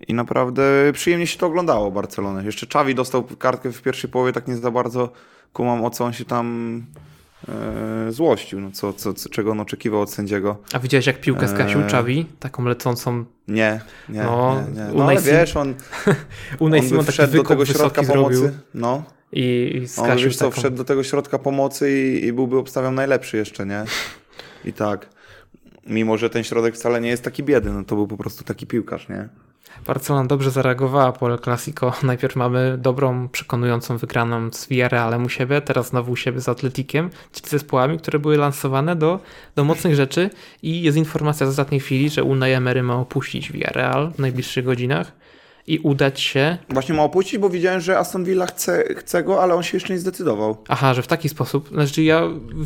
i 0.08 0.14
naprawdę 0.14 0.64
przyjemnie 0.94 1.28
się 1.28 1.40
to 1.40 1.48
oglądało 1.48 1.92
Barcelonę. 1.92 2.46
Jeszcze 2.46 2.68
Czawi 2.68 2.96
dostał 2.96 3.24
kartkę 3.24 3.72
w 3.72 3.82
pierwszej 3.82 4.10
połowie, 4.10 4.34
tak 4.34 4.48
nie 4.48 4.58
za 4.58 4.72
bardzo 4.72 5.12
kumam 5.54 5.86
o 5.86 5.90
co 5.90 6.06
on 6.06 6.14
się 6.14 6.26
tam 6.26 6.86
e, 7.48 8.12
złościł, 8.12 8.62
no 8.62 8.72
co, 8.72 8.94
co, 8.94 9.14
czego 9.30 9.52
on 9.52 9.60
oczekiwał 9.60 10.02
od 10.02 10.12
sędziego. 10.12 10.58
A 10.74 10.80
widziałeś 10.80 11.08
jak 11.08 11.22
piłkę 11.22 11.48
skasił 11.48 11.82
Czawi? 11.88 12.26
Taką 12.40 12.66
lecącą... 12.66 13.26
Nie, 13.48 13.82
nie, 14.10 14.24
no, 14.24 14.62
nie. 14.62 14.82
nie. 14.82 14.94
No, 14.94 15.04
ale 15.04 15.22
wiesz, 15.22 15.56
on, 15.56 15.74
on 16.60 16.72
by 16.72 17.04
wszedł 17.04 17.34
do 17.38 17.44
tego 17.44 17.66
środka 17.66 18.04
pomocy. 18.04 18.36
Zrobił. 18.36 18.58
No. 18.74 19.04
I, 19.32 19.80
i 19.84 19.88
skasił 19.88 20.12
on 20.12 20.18
wiesz 20.18 20.38
co, 20.38 20.52
wszedł 20.52 20.78
do 20.78 20.84
tego 20.84 21.04
środka 21.04 21.40
pomocy 21.40 21.92
i, 21.92 22.26
i 22.26 22.34
byłby 22.34 22.58
obstawiał 22.58 22.92
najlepszy 22.92 23.38
jeszcze, 23.38 23.66
nie? 23.66 23.84
I 24.66 24.74
tak. 24.74 25.10
Mimo, 25.88 26.18
że 26.18 26.30
ten 26.30 26.44
środek 26.44 26.76
wcale 26.76 27.02
nie 27.02 27.10
jest 27.10 27.24
taki 27.24 27.44
biedny, 27.44 27.74
no 27.74 27.84
to 27.84 27.96
był 27.96 28.08
po 28.08 28.18
prostu 28.18 28.44
taki 28.44 28.68
piłkarz, 28.68 29.10
nie? 29.10 29.30
Barcelona 29.88 30.28
dobrze 30.28 30.52
zareagowała 30.52 31.12
po 31.12 31.32
El 31.32 31.40
Clasico. 31.40 31.94
Najpierw 32.04 32.36
mamy 32.36 32.78
dobrą, 32.78 33.30
przekonującą 33.30 33.98
wygraną 33.98 34.52
z 34.52 34.68
Villarrealem 34.68 35.26
u 35.26 35.30
siebie, 35.30 35.62
teraz 35.62 35.88
znowu 35.90 36.12
u 36.12 36.16
siebie 36.16 36.42
z 36.42 36.50
Atletikiem, 36.50 37.10
czyli 37.32 37.50
zespołami, 37.50 37.98
które 37.98 38.20
były 38.20 38.38
lansowane 38.38 38.96
do, 38.96 39.20
do 39.56 39.64
mocnych 39.64 39.96
rzeczy 39.96 40.30
i 40.64 40.82
jest 40.82 40.98
informacja 40.98 41.46
z 41.46 41.50
ostatniej 41.50 41.82
chwili, 41.82 42.10
że 42.10 42.24
Unai 42.24 42.52
Emery 42.52 42.84
ma 42.84 42.96
opuścić 42.96 43.52
Villarreal 43.52 44.12
w 44.12 44.20
najbliższych 44.20 44.66
godzinach 44.66 45.12
i 45.70 45.80
udać 45.80 46.22
się... 46.22 46.58
Właśnie 46.70 46.96
ma 46.96 47.04
opuścić, 47.04 47.38
bo 47.38 47.50
widziałem, 47.50 47.82
że 47.82 47.98
Aston 47.98 48.24
Villa 48.24 48.46
chce, 48.46 48.84
chce 48.96 49.24
go, 49.24 49.44
ale 49.44 49.56
on 49.56 49.64
się 49.64 49.78
jeszcze 49.78 49.94
nie 49.94 50.00
zdecydował. 50.00 50.58
Aha, 50.68 50.94
że 50.94 51.02
w 51.02 51.08
taki 51.08 51.30
sposób. 51.30 51.70
Znaczy 51.70 52.04
ja 52.04 52.22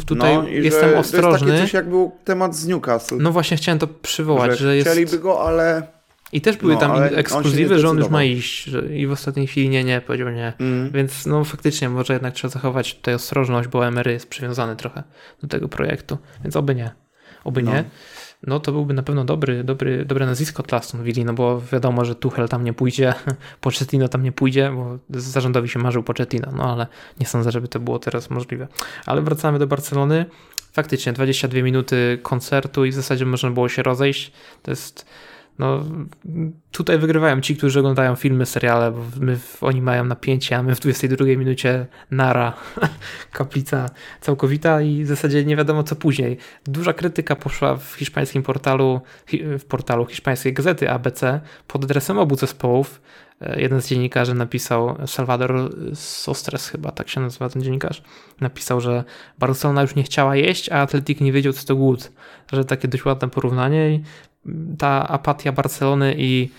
tutaj 0.05 0.37
no, 0.37 0.47
jestem 0.47 0.97
ostrożny. 0.97 1.29
To 1.29 1.37
jest 1.37 1.45
takie 1.45 1.61
coś 1.61 1.73
jak 1.73 1.89
był 1.89 2.11
temat 2.23 2.55
z 2.55 2.67
Newcastle. 2.67 3.17
No 3.19 3.31
właśnie 3.31 3.57
chciałem 3.57 3.79
to 3.79 3.87
przywołać, 3.87 4.51
że, 4.51 4.57
że 4.57 4.75
jest... 4.75 4.89
Chcieliby 4.89 5.19
go, 5.19 5.47
ale 5.47 5.87
i 6.31 6.41
też 6.41 6.57
były 6.57 6.73
no, 6.73 6.79
tam 6.79 7.03
ekskluzywy, 7.03 7.79
że 7.79 7.89
on 7.89 7.97
już 7.97 8.09
ma 8.09 8.23
iść 8.23 8.63
że, 8.63 8.95
i 8.95 9.07
w 9.07 9.11
ostatniej 9.11 9.47
chwili 9.47 9.69
nie, 9.69 9.83
nie, 9.83 10.01
powiedział 10.01 10.29
nie. 10.29 10.53
Mm. 10.59 10.91
Więc 10.91 11.25
no 11.25 11.43
faktycznie 11.43 11.89
może 11.89 12.13
jednak 12.13 12.33
trzeba 12.33 12.51
zachować 12.51 12.95
tutaj 12.95 13.13
ostrożność, 13.13 13.67
bo 13.67 13.87
Emery 13.87 14.11
jest 14.11 14.29
przywiązany 14.29 14.75
trochę 14.75 15.03
do 15.41 15.47
tego 15.47 15.67
projektu, 15.67 16.17
więc 16.43 16.55
oby 16.55 16.75
nie. 16.75 16.91
Oby 17.43 17.63
no. 17.63 17.71
nie. 17.71 17.83
No 18.47 18.59
to 18.59 18.71
byłby 18.71 18.93
na 18.93 19.03
pewno 19.03 19.25
dobry, 19.25 19.63
dobry, 19.63 20.05
dobre 20.05 20.25
nazwisko 20.25 20.63
dla 20.63 20.77
Aston 20.77 21.03
Villa, 21.03 21.25
no 21.25 21.33
bo 21.33 21.61
wiadomo, 21.71 22.05
że 22.05 22.15
Tuchel 22.15 22.49
tam 22.49 22.63
nie 22.63 22.73
pójdzie, 22.73 23.13
Pochettino 23.61 24.07
tam 24.07 24.23
nie 24.23 24.31
pójdzie, 24.31 24.71
bo 24.75 24.99
zarządowi 25.09 25.69
się 25.69 25.79
marzył 25.79 26.03
Pochettino, 26.03 26.51
no 26.55 26.73
ale 26.73 26.87
nie 27.19 27.25
sądzę, 27.25 27.51
żeby 27.51 27.67
to 27.67 27.79
było 27.79 27.99
teraz 27.99 28.29
możliwe. 28.29 28.67
Ale 29.05 29.21
wracamy 29.21 29.59
do 29.59 29.67
Barcelony. 29.67 30.25
Faktycznie 30.73 31.13
22 31.13 31.61
minuty 31.61 32.19
koncertu 32.23 32.85
i 32.85 32.91
w 32.91 32.93
zasadzie 32.93 33.25
można 33.25 33.51
było 33.51 33.69
się 33.69 33.83
rozejść. 33.83 34.31
To 34.63 34.71
jest 34.71 35.05
no, 35.59 35.83
tutaj 36.71 36.97
wygrywają 36.97 37.41
ci, 37.41 37.55
którzy 37.55 37.79
oglądają 37.79 38.15
filmy, 38.15 38.45
seriale, 38.45 38.91
bo 38.91 39.01
my, 39.19 39.39
oni 39.61 39.81
mają 39.81 40.05
napięcie, 40.05 40.57
a 40.57 40.63
my 40.63 40.75
w 40.75 40.79
22 40.79 41.25
minucie 41.25 41.85
nara, 42.11 42.53
kaplica 43.31 43.89
całkowita 44.21 44.81
i 44.81 45.03
w 45.03 45.07
zasadzie 45.07 45.45
nie 45.45 45.55
wiadomo 45.55 45.83
co 45.83 45.95
później. 45.95 46.37
Duża 46.65 46.93
krytyka 46.93 47.35
poszła 47.35 47.75
w 47.75 47.93
hiszpańskim 47.93 48.43
portalu, 48.43 49.01
w 49.59 49.65
portalu 49.65 50.05
hiszpańskiej 50.05 50.53
gazety 50.53 50.89
ABC 50.89 51.41
pod 51.67 51.83
adresem 51.83 52.19
obu 52.19 52.35
zespołów. 52.35 53.01
E, 53.41 53.61
jeden 53.61 53.81
z 53.81 53.87
dziennikarzy 53.87 54.33
napisał, 54.33 54.95
Salvador 55.07 55.75
Sostres 55.93 56.69
chyba, 56.69 56.91
tak 56.91 57.09
się 57.09 57.21
nazywa 57.21 57.49
ten 57.49 57.61
dziennikarz, 57.61 58.03
napisał, 58.41 58.81
że 58.81 59.03
Barcelona 59.39 59.81
już 59.81 59.95
nie 59.95 60.03
chciała 60.03 60.35
jeść, 60.35 60.69
a 60.69 60.81
Atletik 60.81 61.21
nie 61.21 61.31
wiedział 61.31 61.53
co 61.53 61.67
to 61.67 61.75
głód. 61.75 62.11
Że 62.53 62.65
takie 62.65 62.87
dość 62.87 63.05
ładne 63.05 63.29
porównanie 63.29 63.89
i 63.89 64.03
ta 64.77 65.07
apatia 65.07 65.51
Barcelony 65.51 66.15
i 66.17 66.49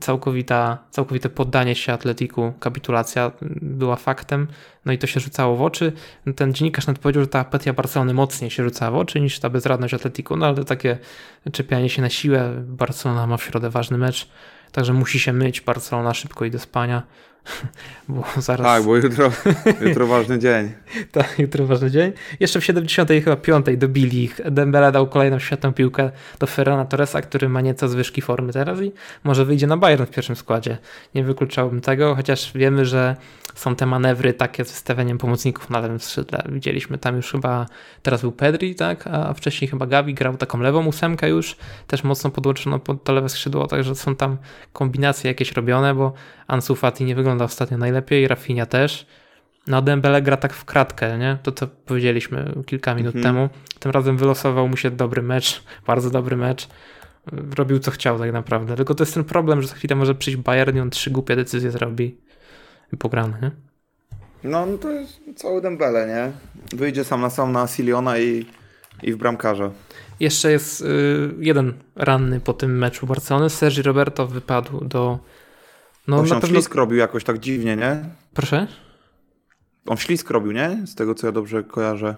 całkowita, 0.00 0.78
całkowite 0.90 1.28
poddanie 1.28 1.74
się 1.74 1.92
Atletiku, 1.92 2.52
kapitulacja 2.60 3.30
była 3.62 3.96
faktem, 3.96 4.46
no 4.84 4.92
i 4.92 4.98
to 4.98 5.06
się 5.06 5.20
rzucało 5.20 5.56
w 5.56 5.62
oczy. 5.62 5.92
Ten 6.36 6.54
dziennikarz 6.54 6.86
nawet 6.86 7.02
powiedział, 7.02 7.22
że 7.22 7.28
ta 7.28 7.40
apatia 7.40 7.72
Barcelony 7.72 8.14
mocniej 8.14 8.50
się 8.50 8.64
rzucała 8.64 8.90
w 8.90 8.94
oczy 8.94 9.20
niż 9.20 9.38
ta 9.40 9.50
bezradność 9.50 9.94
Atletiku, 9.94 10.36
no 10.36 10.46
ale 10.46 10.64
takie 10.64 10.98
czepianie 11.52 11.88
się 11.88 12.02
na 12.02 12.10
siłę, 12.10 12.64
Barcelona 12.66 13.26
ma 13.26 13.36
w 13.36 13.42
środę 13.42 13.70
ważny 13.70 13.98
mecz, 13.98 14.28
także 14.72 14.92
musi 14.92 15.18
się 15.20 15.32
myć, 15.32 15.60
Barcelona 15.60 16.14
szybko 16.14 16.44
i 16.44 16.50
do 16.50 16.58
spania. 16.58 17.02
Bo 18.08 18.24
zaraz... 18.36 18.66
Tak, 18.66 18.82
bo 18.82 18.96
jutro, 18.96 19.30
jutro 19.88 20.06
ważny 20.06 20.38
dzień. 20.38 20.72
tak, 21.12 21.38
jutro 21.38 21.66
ważny 21.66 21.90
dzień. 21.90 22.12
Jeszcze 22.40 22.60
w 22.60 22.64
70 22.64 23.10
chyba 23.24 23.36
5 23.36 23.66
dobili 23.76 24.24
ich. 24.24 24.40
Dembele 24.50 24.92
dał 24.92 25.06
kolejną 25.06 25.38
świetną 25.38 25.72
piłkę 25.72 26.10
do 26.38 26.46
Ferrana 26.46 26.84
Torresa, 26.84 27.22
który 27.22 27.48
ma 27.48 27.60
nieco 27.60 27.88
zwyżki 27.88 28.22
formy 28.22 28.52
teraz 28.52 28.80
i 28.80 28.92
może 29.24 29.44
wyjdzie 29.44 29.66
na 29.66 29.76
Bayern 29.76 30.04
w 30.04 30.10
pierwszym 30.10 30.36
składzie. 30.36 30.78
Nie 31.14 31.24
wykluczałbym 31.24 31.80
tego, 31.80 32.14
chociaż 32.14 32.52
wiemy, 32.54 32.84
że 32.84 33.16
są 33.54 33.76
te 33.76 33.86
manewry 33.86 34.34
takie 34.34 34.64
z 34.64 34.70
wystawianiem 34.70 35.18
pomocników 35.18 35.70
na 35.70 35.80
lewym 35.80 36.00
skrzydle. 36.00 36.42
Widzieliśmy 36.48 36.98
tam 36.98 37.16
już 37.16 37.32
chyba, 37.32 37.66
teraz 38.02 38.20
był 38.20 38.32
Pedri, 38.32 38.74
tak, 38.74 39.06
a 39.06 39.34
wcześniej 39.34 39.68
chyba 39.68 39.86
Gavi 39.86 40.14
grał 40.14 40.36
taką 40.36 40.60
lewą 40.60 40.86
ósemkę 40.86 41.28
już, 41.28 41.56
też 41.86 42.04
mocno 42.04 42.30
podłączono 42.30 42.78
pod 42.78 43.04
to 43.04 43.12
lewe 43.12 43.28
skrzydło, 43.28 43.66
także 43.66 43.94
są 43.94 44.16
tam 44.16 44.36
kombinacje 44.72 45.28
jakieś 45.28 45.52
robione, 45.52 45.94
bo 45.94 46.12
Ansu 46.46 46.76
Fati 46.76 47.04
nie 47.04 47.14
wygląda 47.14 47.44
ostatnio 47.44 47.78
najlepiej, 47.78 48.28
Rafinha 48.28 48.66
też. 48.66 49.06
No 49.66 49.82
Dembele 49.82 50.22
gra 50.22 50.36
tak 50.36 50.52
w 50.52 50.64
kratkę, 50.64 51.18
nie? 51.18 51.38
To 51.42 51.52
co 51.52 51.66
powiedzieliśmy 51.66 52.54
kilka 52.66 52.94
minut 52.94 53.16
mhm. 53.16 53.34
temu. 53.34 53.48
Tym 53.78 53.90
razem 53.90 54.16
wylosował 54.16 54.68
mu 54.68 54.76
się 54.76 54.90
dobry 54.90 55.22
mecz, 55.22 55.62
bardzo 55.86 56.10
dobry 56.10 56.36
mecz. 56.36 56.68
Robił 57.56 57.78
co 57.78 57.90
chciał 57.90 58.18
tak 58.18 58.32
naprawdę. 58.32 58.76
Tylko 58.76 58.94
to 58.94 59.02
jest 59.02 59.14
ten 59.14 59.24
problem, 59.24 59.62
że 59.62 59.68
za 59.68 59.74
chwilę 59.74 59.96
może 59.96 60.14
przyjść 60.14 60.38
Bayern 60.38 60.76
i 60.76 60.80
on 60.80 60.90
trzy 60.90 61.10
głupie 61.10 61.36
decyzje 61.36 61.70
zrobi 61.70 62.18
i 62.92 62.96
pograny, 62.96 63.38
nie? 63.42 63.50
No, 64.44 64.66
no 64.66 64.78
to 64.78 64.90
jest 64.90 65.20
cały 65.36 65.60
Dembele, 65.60 66.06
nie? 66.06 66.32
Wyjdzie 66.78 67.04
sam 67.04 67.20
na 67.20 67.30
sam 67.30 67.52
na 67.52 67.66
Siliona 67.66 68.18
i, 68.18 68.46
i 69.02 69.12
w 69.12 69.16
bramkarza. 69.16 69.70
Jeszcze 70.20 70.52
jest 70.52 70.80
y, 70.80 70.84
jeden 71.38 71.72
ranny 71.96 72.40
po 72.40 72.52
tym 72.52 72.78
meczu 72.78 73.06
Barcelony. 73.06 73.50
Sergi 73.50 73.82
Roberto 73.82 74.26
wypadł 74.26 74.84
do 74.84 75.18
no, 76.08 76.16
on 76.16 76.28
na 76.28 76.40
pewno... 76.40 76.48
ślisk 76.48 76.74
robił 76.74 76.98
jakoś 76.98 77.24
tak 77.24 77.38
dziwnie, 77.38 77.76
nie? 77.76 78.04
Proszę? 78.34 78.66
On 79.86 79.96
ślisk 79.96 80.30
robił, 80.30 80.52
nie? 80.52 80.86
Z 80.86 80.94
tego, 80.94 81.14
co 81.14 81.26
ja 81.26 81.32
dobrze 81.32 81.64
kojarzę. 81.64 82.16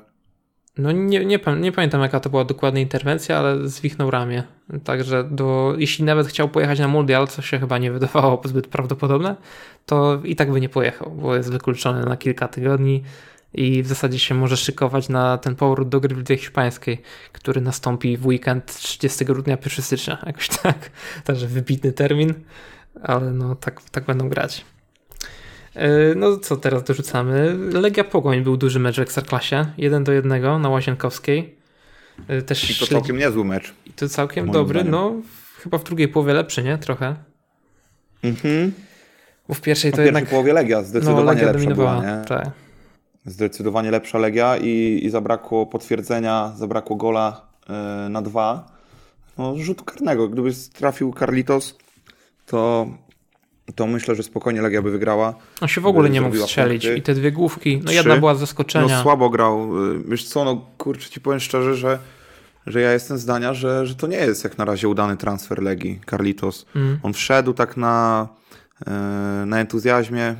No 0.78 0.92
nie, 0.92 1.24
nie, 1.24 1.38
nie, 1.60 1.72
pamiętam 1.72 2.00
jaka 2.00 2.20
to 2.20 2.30
była 2.30 2.44
dokładnie 2.44 2.82
interwencja, 2.82 3.38
ale 3.38 3.68
zwichnął 3.68 4.10
ramię. 4.10 4.42
Także 4.84 5.24
do, 5.24 5.74
jeśli 5.78 6.04
nawet 6.04 6.26
chciał 6.26 6.48
pojechać 6.48 6.78
na 6.78 6.88
mundial, 6.88 7.28
co 7.28 7.42
się 7.42 7.58
chyba 7.58 7.78
nie 7.78 7.92
wydawało 7.92 8.42
zbyt 8.44 8.66
prawdopodobne, 8.66 9.36
to 9.86 10.20
i 10.24 10.36
tak 10.36 10.52
by 10.52 10.60
nie 10.60 10.68
pojechał, 10.68 11.10
bo 11.10 11.36
jest 11.36 11.52
wykluczony 11.52 12.04
na 12.04 12.16
kilka 12.16 12.48
tygodni 12.48 13.02
i 13.54 13.82
w 13.82 13.86
zasadzie 13.86 14.18
się 14.18 14.34
może 14.34 14.56
szykować 14.56 15.08
na 15.08 15.38
ten 15.38 15.56
powrót 15.56 15.88
do 15.88 16.00
gry 16.00 16.14
w 16.14 16.18
Lidze 16.18 16.36
Hiszpańskiej, 16.36 17.02
który 17.32 17.60
nastąpi 17.60 18.16
w 18.16 18.26
weekend 18.26 18.66
30 18.66 19.24
grudnia, 19.24 19.56
1 19.64 19.84
stycznia, 19.84 20.18
jakoś 20.26 20.48
tak. 20.48 20.90
Także 21.24 21.46
wybitny 21.46 21.92
termin 21.92 22.34
ale 23.02 23.30
no 23.30 23.54
tak, 23.54 23.82
tak 23.90 24.04
będą 24.04 24.28
grać. 24.28 24.64
E, 25.74 26.14
no 26.14 26.36
co 26.36 26.56
teraz 26.56 26.82
dorzucamy? 26.82 27.56
Legia 27.72 28.04
Pogoń 28.04 28.42
był 28.42 28.56
duży 28.56 28.80
mecz 28.80 28.96
w 28.96 29.00
Ekstraklasie, 29.00 29.66
1 29.78 30.04
do 30.04 30.12
1 30.12 30.62
na 30.62 30.68
Łazienkowskiej. 30.68 31.58
E, 32.28 32.42
też 32.42 32.70
I 32.70 32.74
to 32.80 32.86
całkiem 32.86 33.16
niezły 33.16 33.44
mecz. 33.44 33.74
I 33.86 33.92
to 33.92 34.08
całkiem 34.08 34.50
dobry, 34.50 34.80
zdaniem. 34.80 34.92
no 34.92 35.14
chyba 35.62 35.78
w 35.78 35.84
drugiej 35.84 36.08
połowie 36.08 36.32
lepszy, 36.32 36.62
nie? 36.62 36.78
Trochę. 36.78 37.14
Mhm. 38.22 38.72
Bo 39.48 39.54
w 39.54 39.60
pierwszej 39.60 39.92
to 39.92 40.02
w 40.02 40.04
jednak... 40.04 40.26
połowie 40.26 40.52
Legia 40.52 40.82
zdecydowanie 40.82 41.24
no, 41.24 41.32
Legia 41.32 41.46
lepsza 41.46 41.60
dominowała, 41.60 42.00
była, 42.00 42.16
nie? 42.16 42.24
Tak. 42.24 42.50
Zdecydowanie 43.26 43.90
lepsza 43.90 44.18
Legia 44.18 44.56
i, 44.56 45.00
i 45.02 45.10
zabrakło 45.10 45.66
potwierdzenia, 45.66 46.52
zabrakło 46.56 46.96
gola 46.96 47.48
yy, 47.68 47.74
na 48.10 48.22
dwa. 48.22 48.78
No, 49.38 49.54
rzutu 49.56 49.84
karnego. 49.84 50.28
Gdyby 50.28 50.50
trafił 50.72 51.14
Carlitos, 51.18 51.78
to, 52.48 52.86
to 53.74 53.86
myślę, 53.86 54.14
że 54.14 54.22
spokojnie 54.22 54.62
Legia 54.62 54.82
by 54.82 54.90
wygrała. 54.90 55.34
On 55.60 55.68
się 55.68 55.80
w 55.80 55.86
ogóle 55.86 56.10
nie 56.10 56.20
mógł 56.20 56.36
strzelić 56.36 56.82
punkty. 56.82 56.98
i 56.98 57.02
te 57.02 57.14
dwie 57.14 57.32
główki, 57.32 57.78
no 57.78 57.84
Trzy. 57.84 57.94
jedna 57.94 58.16
była 58.16 58.34
z 58.34 58.40
zaskoczenia. 58.40 58.96
No 58.96 59.02
słabo 59.02 59.30
grał. 59.30 59.70
Wiesz 60.08 60.24
co, 60.24 60.44
no 60.44 60.66
kurczę 60.78 61.10
ci 61.10 61.20
powiem 61.20 61.40
szczerze, 61.40 61.74
że, 61.74 61.98
że 62.66 62.80
ja 62.80 62.92
jestem 62.92 63.18
zdania, 63.18 63.54
że, 63.54 63.86
że 63.86 63.94
to 63.94 64.06
nie 64.06 64.16
jest 64.16 64.44
jak 64.44 64.58
na 64.58 64.64
razie 64.64 64.88
udany 64.88 65.16
transfer 65.16 65.62
Legii, 65.62 66.00
Carlitos. 66.10 66.66
Mm. 66.76 66.98
On 67.02 67.12
wszedł 67.12 67.52
tak 67.52 67.76
na, 67.76 68.28
e, 68.86 68.90
na 69.46 69.60
entuzjazmie 69.60 70.34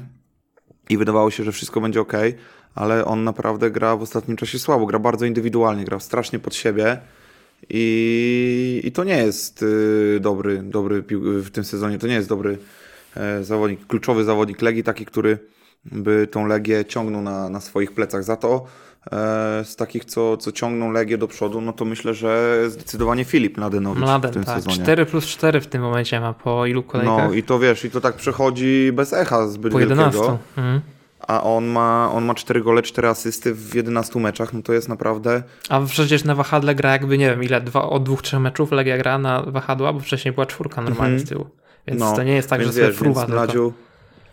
i 0.91 0.99
wydawało 0.99 1.31
się, 1.31 1.45
że 1.45 1.53
wszystko 1.53 1.81
będzie 1.81 2.01
ok, 2.01 2.13
ale 2.75 3.05
on 3.05 3.25
naprawdę 3.25 3.71
gra 3.71 3.97
w 3.97 4.03
ostatnim 4.03 4.37
czasie 4.37 4.59
słabo, 4.59 4.87
gra 4.87 4.99
bardzo 4.99 5.25
indywidualnie, 5.25 5.85
gra 5.85 6.01
strasznie 6.01 6.39
pod 6.39 6.55
siebie 6.55 7.01
i, 7.71 8.81
i 8.85 8.93
to 8.93 9.05
nie 9.05 9.17
jest 9.17 9.63
y, 9.63 10.19
dobry, 10.21 10.63
dobry 10.63 11.05
w 11.43 11.51
tym 11.51 11.65
sezonie, 11.65 11.99
to 11.99 12.07
nie 12.07 12.15
jest 12.15 12.29
dobry 12.29 12.59
e, 13.17 13.45
zawodnik, 13.45 13.87
kluczowy 13.87 14.25
zawodnik 14.25 14.63
Legii, 14.63 14.83
taki, 14.83 15.07
który, 15.07 15.39
by 15.85 16.29
tą 16.31 16.47
Legię 16.47 16.85
ciągnął 16.85 17.23
na, 17.23 17.49
na 17.49 17.61
swoich 17.61 17.93
plecach. 17.93 18.25
Za 18.25 18.37
to 18.37 18.65
e, 19.13 19.65
z 19.65 19.77
takich, 19.77 20.05
co, 20.05 20.37
co 20.37 20.53
ciągną 20.53 20.93
Legię 20.93 21.19
do 21.19 21.29
przodu, 21.29 21.61
no 21.61 21.73
to 21.73 21.85
myślę, 21.85 22.15
że 22.15 22.63
zdecydowanie 22.69 23.25
Filip 23.25 23.57
Mladenowicz 23.57 24.01
Mladen, 24.01 24.31
w 24.31 24.35
tym 24.35 24.45
tak. 24.45 24.57
sezonie. 24.57 24.83
4 24.83 25.07
plus 25.07 25.27
4 25.27 25.61
w 25.61 25.67
tym 25.67 25.83
momencie 25.83 26.21
ma 26.21 26.33
po 26.33 26.67
ilu 26.67 26.83
kolejkach? 26.83 27.29
No 27.29 27.35
i 27.35 27.43
to 27.43 27.59
wiesz, 27.59 27.85
i 27.85 27.91
to 27.91 28.01
tak 28.01 28.17
przechodzi 28.17 28.91
bez 28.93 29.13
echa 29.13 29.49
zbyt 29.49 29.73
po 29.73 29.81
11. 29.81 30.05
wielkiego. 30.05 30.39
Mhm. 30.57 30.81
A 31.29 31.43
on 31.43 31.67
ma, 31.67 32.11
on 32.13 32.25
ma 32.25 32.35
4 32.35 32.63
gole, 32.63 32.83
4 32.83 33.09
asysty 33.09 33.55
w 33.55 33.75
11 33.75 34.21
meczach, 34.21 34.53
no 34.53 34.63
to 34.63 34.73
jest 34.73 34.89
naprawdę... 34.89 35.43
A 35.69 35.81
przecież 35.81 36.25
na 36.25 36.35
wahadle 36.35 36.75
gra 36.75 36.93
jakby, 36.93 37.19
nie 37.19 37.31
wiem, 37.31 37.45
ile, 37.45 37.61
dwa, 37.61 37.83
od 37.83 38.03
dwóch, 38.05 38.23
trzech 38.23 38.41
meczów 38.41 38.73
Legia 38.73 38.99
gra 38.99 39.19
na 39.19 39.43
wahadła, 39.43 39.93
bo 39.93 40.01
wcześniej 40.01 40.35
była 40.35 40.47
czwórka 40.47 40.83
normalnie 40.83 41.15
Mhm. 41.15 41.27
z 41.27 41.29
tyłu. 41.29 41.47
Więc 41.87 42.01
No, 42.01 42.17
to 42.17 42.23
nie 42.23 42.33
jest 42.33 42.51
tak, 42.51 42.63
że 42.65 42.73
sobie 42.73 42.87
wiesz, 42.87 42.97
fruwa 42.97 43.21
tylko. 43.27 43.41
Mladziu, 43.41 43.73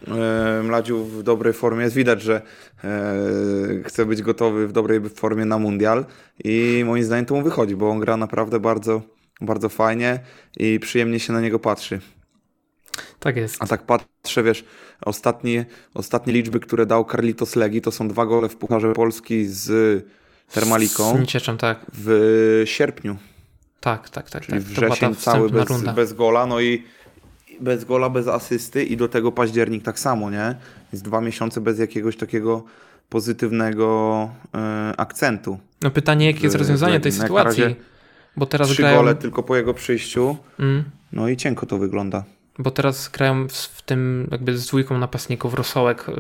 e, 0.08 0.64
Mladziu 0.64 1.06
w 1.06 1.24
dobrej 1.24 1.54
formie 1.54 1.84
jest 1.84 1.96
widać, 1.96 2.22
że 2.22 2.42
e, 2.84 2.90
chce 3.84 4.06
być 4.06 4.22
gotowy 4.22 4.68
w 4.68 4.72
dobrej 4.72 5.10
formie 5.10 5.46
na 5.46 5.58
mundial 5.58 6.06
i 6.44 6.84
moim 6.86 7.04
zdaniem 7.04 7.26
to 7.26 7.36
mu 7.36 7.42
wychodzi, 7.42 7.76
bo 7.76 7.90
on 7.90 8.00
gra 8.00 8.18
naprawdę 8.18 8.60
bardzo, 8.60 9.02
bardzo 9.42 9.70
fajnie 9.70 10.20
i 10.58 10.80
przyjemnie 10.80 11.20
się 11.20 11.34
na 11.34 11.42
niego 11.42 11.60
patrzy. 11.60 12.00
Tak 13.20 13.36
jest. 13.38 13.56
A 13.60 13.68
tak 13.68 13.84
patrzę, 13.84 14.44
wiesz, 14.44 14.66
ostatnie, 15.02 15.66
ostatnie 15.94 16.34
liczby, 16.34 16.60
które 16.60 16.86
dał 16.86 17.06
Carlitos 17.06 17.56
Legi, 17.56 17.82
to 17.82 17.92
są 17.92 18.08
dwa 18.08 18.26
gole 18.26 18.50
w 18.50 18.56
Pucharze 18.56 18.94
Polski 18.94 19.46
z 19.48 20.06
Termaliką 20.52 21.16
Z 21.18 21.20
Niecieczem, 21.20 21.58
tak. 21.58 21.80
w 21.94 22.62
sierpniu, 22.66 23.18
Tak, 23.80 24.10
tak, 24.10 24.30
tak. 24.30 24.46
czyli 24.46 24.58
tak. 24.58 24.68
Wrzesień 24.68 25.16
cały 25.16 25.50
bez, 25.50 25.70
runda. 25.70 25.94
bez 25.94 26.14
gola, 26.14 26.46
no 26.46 26.62
i 26.62 26.84
bez 27.62 27.86
gola, 27.86 28.10
bez 28.10 28.28
asysty 28.28 28.84
i 28.84 28.98
do 28.98 29.08
tego 29.08 29.32
październik 29.32 29.84
tak 29.84 30.00
samo, 30.00 30.30
nie? 30.32 30.56
Jest 30.94 31.04
dwa 31.06 31.22
miesiące 31.22 31.62
bez 31.62 31.80
jakiegoś 31.80 32.18
takiego 32.18 32.64
pozytywnego 33.10 34.30
e, 34.56 34.94
akcentu. 34.98 35.60
No 35.82 35.92
pytanie, 35.92 36.26
jakie 36.26 36.44
jest 36.44 36.56
rozwiązanie 36.56 37.00
tej 37.00 37.12
sytuacji? 37.12 37.76
Bo 38.38 38.46
teraz 38.46 38.70
Trzy 38.70 38.82
grają... 38.82 38.98
gole 38.98 39.16
tylko 39.16 39.44
po 39.44 39.56
jego 39.56 39.74
przyjściu, 39.74 40.38
Mm, 40.60 40.84
no 41.12 41.30
i 41.30 41.38
cienko 41.38 41.66
to 41.66 41.78
wygląda. 41.78 42.24
Bo 42.60 42.72
teraz 42.72 43.10
grają 43.10 43.48
w, 43.48 43.82
tym 43.82 44.28
jakby 44.32 44.58
z 44.58 44.68
dwójką 44.68 44.98
napastników 44.98 45.54
Rosołek, 45.54 46.10
y, 46.10 46.14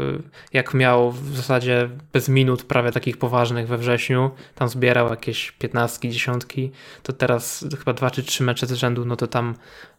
jak 0.54 0.74
miał 0.74 1.12
w 1.12 1.36
zasadzie 1.36 1.90
bez 2.14 2.30
minut 2.30 2.64
prawie 2.64 2.92
takich 2.92 3.18
poważnych 3.18 3.68
we 3.68 3.78
wrześniu, 3.78 4.32
tam 4.56 4.70
zbierał 4.70 5.10
jakieś 5.10 5.52
piętnastki, 5.52 6.10
dziesiątki, 6.10 6.72
to 7.04 7.14
teraz 7.14 7.66
chyba 7.80 7.94
dwa 7.94 8.12
czy 8.12 8.24
trzy 8.24 8.44
mecze 8.44 8.68
z 8.68 8.72
rzędu, 8.72 9.06
no 9.06 9.16
to 9.16 9.28
tam 9.28 9.56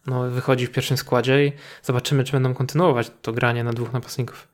no, 0.07 0.29
wychodzi 0.29 0.65
w 0.67 0.71
pierwszym 0.71 0.97
składzie 0.97 1.45
i 1.45 1.51
zobaczymy, 1.83 2.23
czy 2.23 2.31
będą 2.31 2.53
kontynuować 2.53 3.11
to 3.21 3.33
granie 3.33 3.63
na 3.63 3.73
dwóch 3.73 3.93
napastników. 3.93 4.47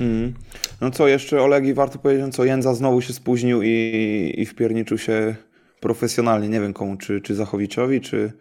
Mm. 0.00 0.34
No 0.80 0.90
co, 0.90 1.08
jeszcze 1.08 1.42
Olegi 1.42 1.74
warto 1.74 1.98
powiedzieć, 1.98 2.34
co 2.34 2.44
Jędza 2.44 2.74
znowu 2.74 3.00
się 3.00 3.12
spóźnił 3.12 3.62
i, 3.62 4.34
i 4.36 4.46
wpierniczył 4.46 4.98
się 4.98 5.34
profesjonalnie. 5.80 6.48
Nie 6.48 6.60
wiem 6.60 6.72
komu, 6.72 6.96
czy, 6.96 7.20
czy 7.20 7.34
Zachowiczowi, 7.34 8.00
czy, 8.00 8.32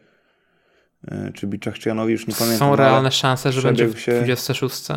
czy 1.34 1.48
Biczachczyjanowi, 1.48 2.12
już 2.12 2.28
nie 2.28 2.34
pamiętam. 2.36 2.60
Są 2.70 2.76
realne 2.76 3.12
szanse, 3.12 3.52
że 3.52 3.62
będzie 3.62 3.88
w 3.88 4.00
się- 4.00 4.16
26 4.16 4.88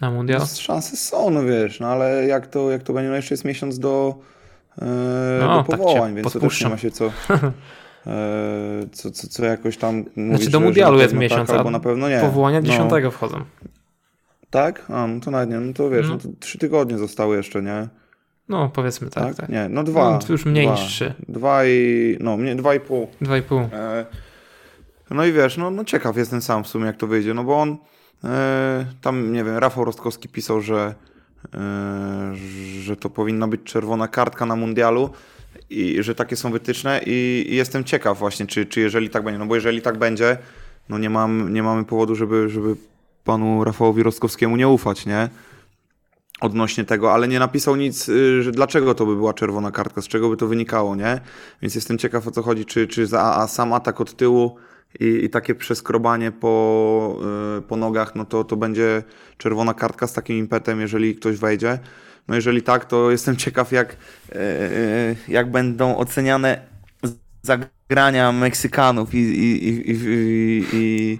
na 0.00 0.10
mundial? 0.10 0.40
No, 0.40 0.46
szanse 0.46 0.96
są, 0.96 1.30
no 1.30 1.42
wiesz, 1.44 1.80
no 1.80 1.88
ale 1.88 2.26
jak 2.26 2.46
to, 2.46 2.70
jak 2.70 2.82
to 2.82 2.92
będzie, 2.92 3.08
no 3.10 3.16
jeszcze 3.16 3.34
jest 3.34 3.44
miesiąc 3.44 3.78
do, 3.78 4.14
e, 4.82 4.84
No, 5.40 5.62
do 5.62 5.68
tak 5.68 5.80
powołań, 5.80 6.14
więc 6.14 6.24
to 6.24 6.30
też 6.30 6.40
podpuszczam. 6.40 6.68
nie 6.68 6.74
ma 6.74 6.78
się 6.78 6.90
co, 6.90 7.04
e, 8.06 8.12
co, 8.92 9.10
co, 9.10 9.28
co 9.28 9.44
jakoś 9.44 9.76
tam 9.76 9.96
mówić, 9.96 10.14
Znaczy 10.40 10.50
do 10.50 10.60
mundialu 10.60 10.98
jest 11.00 11.14
miesiąc, 11.14 11.48
tak, 11.48 11.56
albo 11.58 11.70
na 11.70 11.80
pewno 11.80 12.08
nie. 12.08 12.18
Powołania 12.20 12.60
No. 12.60 12.66
10 12.66 12.92
wchodzą. 13.12 13.44
Tak? 14.50 14.84
A, 14.90 15.06
no 15.06 15.20
to 15.20 15.30
nawet 15.30 15.50
nie, 15.50 15.60
no 15.60 15.72
to 15.72 15.90
wiesz, 15.90 16.08
No. 16.08 16.14
no. 16.14 16.20
to 16.20 16.28
trzy 16.40 16.58
tygodnie 16.58 16.98
zostały 16.98 17.36
jeszcze, 17.36 17.62
nie? 17.62 17.88
No 18.48 18.68
powiedzmy 18.68 19.10
tak, 19.10 19.24
Tak? 19.24 19.36
tak. 19.36 19.48
Nie, 19.48 19.68
no 19.68 19.84
dwa. 19.84 20.10
No, 20.10 20.18
już 20.28 20.44
mniej 20.46 20.66
dwa. 20.66 20.74
niż 20.74 20.84
trzy. 20.86 21.14
Dwa 21.28 21.64
i, 21.66 22.16
no, 22.20 22.36
mnie, 22.36 22.56
dwa 22.56 22.74
i 22.74 22.80
pół. 22.80 23.08
Dwa 23.20 23.36
i 23.38 23.42
pół. 23.42 23.58
E, 23.58 24.06
no 25.14 25.24
i 25.24 25.32
wiesz, 25.32 25.56
no, 25.56 25.70
no 25.70 25.84
ciekaw 25.84 26.16
jestem 26.16 26.42
sam 26.42 26.64
w 26.64 26.68
sumie, 26.68 26.86
jak 26.86 26.96
to 26.96 27.06
wyjdzie, 27.06 27.34
no 27.34 27.44
bo 27.44 27.60
on 27.60 27.76
e, 28.24 28.86
tam, 29.00 29.32
nie 29.32 29.44
wiem, 29.44 29.58
Rafał 29.58 29.84
Rostkowski 29.84 30.28
pisał, 30.28 30.60
że, 30.60 30.94
e, 31.54 32.32
że 32.80 32.96
to 32.96 33.10
powinna 33.10 33.48
być 33.48 33.60
czerwona 33.64 34.08
kartka 34.08 34.46
na 34.46 34.56
mundialu 34.56 35.10
i 35.70 36.02
że 36.02 36.14
takie 36.14 36.36
są 36.36 36.50
wytyczne 36.50 37.00
i, 37.06 37.46
i 37.48 37.56
jestem 37.56 37.84
ciekaw 37.84 38.18
właśnie, 38.18 38.46
czy, 38.46 38.66
czy 38.66 38.80
jeżeli 38.80 39.10
tak 39.10 39.24
będzie, 39.24 39.38
no 39.38 39.46
bo 39.46 39.54
jeżeli 39.54 39.82
tak 39.82 39.98
będzie, 39.98 40.38
no 40.88 40.98
nie, 40.98 41.10
mam, 41.10 41.54
nie 41.54 41.62
mamy 41.62 41.84
powodu, 41.84 42.14
żeby, 42.14 42.48
żeby 42.48 42.76
panu 43.24 43.64
Rafałowi 43.64 44.02
Rostkowskiemu 44.02 44.56
nie 44.56 44.68
ufać, 44.68 45.06
nie? 45.06 45.28
Odnośnie 46.40 46.84
tego, 46.84 47.12
ale 47.12 47.28
nie 47.28 47.38
napisał 47.38 47.76
nic, 47.76 48.08
y, 48.08 48.42
że 48.42 48.52
dlaczego 48.52 48.94
to 48.94 49.06
by 49.06 49.16
była 49.16 49.34
czerwona 49.34 49.70
kartka, 49.70 50.02
z 50.02 50.08
czego 50.08 50.28
by 50.28 50.36
to 50.36 50.46
wynikało, 50.46 50.96
nie? 50.96 51.20
Więc 51.62 51.74
jestem 51.74 51.98
ciekaw 51.98 52.26
o 52.28 52.30
co 52.30 52.42
chodzi, 52.42 52.64
czy, 52.64 52.86
czy 52.86 53.06
za 53.06 53.22
a 53.22 53.48
sam 53.48 53.72
atak 53.72 54.00
od 54.00 54.16
tyłu 54.16 54.56
i, 55.00 55.24
i 55.24 55.30
takie 55.30 55.54
przeskrobanie 55.54 56.32
po, 56.32 57.16
y, 57.58 57.62
po 57.62 57.76
nogach, 57.76 58.14
no 58.14 58.24
to, 58.24 58.44
to 58.44 58.56
będzie 58.56 59.02
czerwona 59.38 59.74
kartka 59.74 60.06
z 60.06 60.12
takim 60.12 60.36
impetem, 60.36 60.80
jeżeli 60.80 61.16
ktoś 61.16 61.36
wejdzie. 61.36 61.78
No 62.28 62.34
jeżeli 62.34 62.62
tak, 62.62 62.84
to 62.84 63.10
jestem 63.10 63.36
ciekaw, 63.36 63.72
jak, 63.72 63.92
y, 63.92 64.36
y, 64.36 65.16
jak 65.28 65.50
będą 65.50 65.96
oceniane 65.96 66.74
zagrania 67.42 68.32
Meksykanów 68.32 69.14
i, 69.14 69.18
i, 69.18 69.68
i, 69.68 69.90
i, 69.90 70.66
i, 70.72 71.18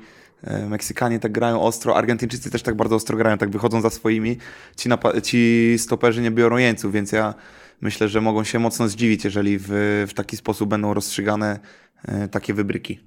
Meksykanie 0.68 1.20
tak 1.20 1.32
grają 1.32 1.62
ostro, 1.62 1.96
Argentyńczycy 1.96 2.50
też 2.50 2.62
tak 2.62 2.74
bardzo 2.74 2.96
ostro 2.96 3.16
grają, 3.16 3.38
tak 3.38 3.50
wychodzą 3.50 3.80
za 3.80 3.90
swoimi. 3.90 4.36
Ci, 4.76 4.88
ci 5.22 5.74
stoperzy 5.78 6.22
nie 6.22 6.30
biorą 6.30 6.56
jeńców, 6.56 6.92
więc 6.92 7.12
ja 7.12 7.34
myślę, 7.80 8.08
że 8.08 8.20
mogą 8.20 8.44
się 8.44 8.58
mocno 8.58 8.88
zdziwić, 8.88 9.24
jeżeli 9.24 9.58
w, 9.58 9.68
w 10.08 10.14
taki 10.14 10.36
sposób 10.36 10.68
będą 10.68 10.94
rozstrzygane 10.94 11.58
e, 12.08 12.28
takie 12.28 12.54
wybryki. 12.54 13.00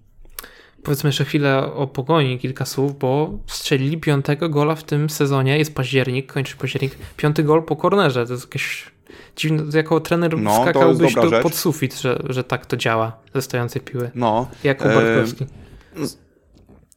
Powiedzmy 0.84 1.08
jeszcze 1.08 1.26
chwilę 1.26 1.74
o 1.74 1.88
pogoni, 1.88 2.40
kilka 2.40 2.66
słów, 2.66 3.00
bo 3.00 3.40
strzelili 3.48 3.98
piątego 3.98 4.50
gola 4.50 4.76
w 4.76 4.84
tym 4.84 5.10
sezonie. 5.10 5.58
Jest 5.58 5.76
październik, 5.76 6.34
kończy 6.34 6.58
październik. 6.58 6.96
Piąty 7.18 7.44
gol 7.44 7.64
po 7.64 7.76
kornerze. 7.76 8.26
To 8.26 8.34
jest 8.34 8.46
jakieś 8.46 8.92
dziwne. 9.36 9.64
Jako 9.74 10.00
trener 10.00 10.38
No, 10.38 10.58
to 10.58 10.64
skakałbyś 10.64 11.14
rzecz. 11.14 11.44
pod 11.44 11.56
sufit, 11.56 12.00
że, 12.00 12.24
że 12.30 12.44
tak 12.44 12.66
to 12.66 12.78
działa 12.78 13.20
ze 13.36 13.42
stojącej 13.42 13.82
piły. 13.82 14.12
No, 14.16 14.48
Jak 14.64 14.82
e, 14.82 14.96
Bartkowski. 14.96 15.46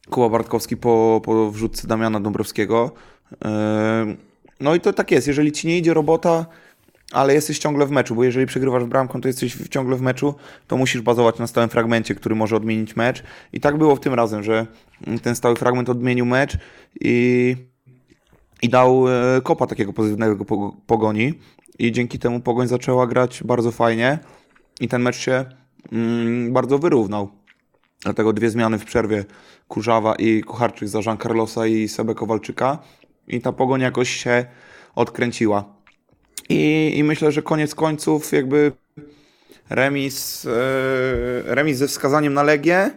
Kuba 0.09 0.29
Bartkowski 0.29 0.77
po, 0.77 1.21
po 1.23 1.51
wrzutce 1.51 1.87
Damiana 1.87 2.19
Dąbrowskiego. 2.19 2.91
Yy, 3.31 4.17
No 4.61 4.75
i 4.75 4.79
to 4.79 4.93
tak 4.93 5.11
jest, 5.11 5.27
jeżeli 5.27 5.51
ci 5.51 5.67
nie 5.67 5.77
idzie 5.77 5.93
robota, 5.93 6.45
ale 7.11 7.33
jesteś 7.33 7.59
ciągle 7.59 7.85
w 7.85 7.91
meczu, 7.91 8.15
bo 8.15 8.23
jeżeli 8.23 8.45
przegrywasz 8.45 8.83
bramką, 8.83 9.21
to 9.21 9.27
jesteś 9.27 9.57
ciągle 9.69 9.95
w 9.95 10.01
meczu, 10.01 10.35
to 10.67 10.77
musisz 10.77 11.01
bazować 11.01 11.39
na 11.39 11.47
stałym 11.47 11.69
fragmencie, 11.69 12.15
który 12.15 12.35
może 12.35 12.55
odmienić 12.55 12.95
mecz. 12.95 13.23
I 13.53 13.59
tak 13.59 13.77
było 13.77 13.95
w 13.95 13.99
tym 13.99 14.13
razem, 14.13 14.43
że 14.43 14.67
ten 15.21 15.35
stały 15.35 15.55
fragment 15.55 15.89
odmienił 15.89 16.25
mecz 16.25 16.57
i, 17.01 17.55
i 18.61 18.69
dał 18.69 19.07
e, 19.07 19.41
kopa 19.43 19.67
takiego 19.67 19.93
pozytywnego 19.93 20.45
po- 20.45 20.75
pogoni. 20.87 21.33
I 21.79 21.91
dzięki 21.91 22.19
temu 22.19 22.39
pogoń 22.39 22.67
zaczęła 22.67 23.07
grać 23.07 23.43
bardzo 23.43 23.71
fajnie 23.71 24.19
i 24.79 24.87
ten 24.87 25.01
mecz 25.01 25.17
się 25.17 25.45
mm, 25.91 26.53
bardzo 26.53 26.79
wyrównał. 26.79 27.29
Dlatego 28.03 28.33
dwie 28.33 28.49
zmiany 28.49 28.79
w 28.79 28.85
przerwie 28.85 29.25
Kurzawa 29.67 30.15
i 30.15 30.41
Kucharczyk 30.41 30.89
za 30.89 30.99
Jean 31.05 31.17
Carlosa 31.17 31.67
i 31.67 31.87
Sebę 31.87 32.15
Kowalczyka. 32.15 32.77
I 33.27 33.41
ta 33.41 33.51
pogoń 33.51 33.81
jakoś 33.81 34.09
się 34.09 34.45
odkręciła. 34.95 35.65
I, 36.49 36.91
I 36.95 37.03
myślę, 37.03 37.31
że 37.31 37.41
koniec 37.41 37.75
końców 37.75 38.31
jakby 38.31 38.71
remis, 39.69 40.45
e, 40.45 40.49
remis 41.55 41.77
ze 41.77 41.87
wskazaniem 41.87 42.33
na 42.33 42.43
Legię, 42.43 42.91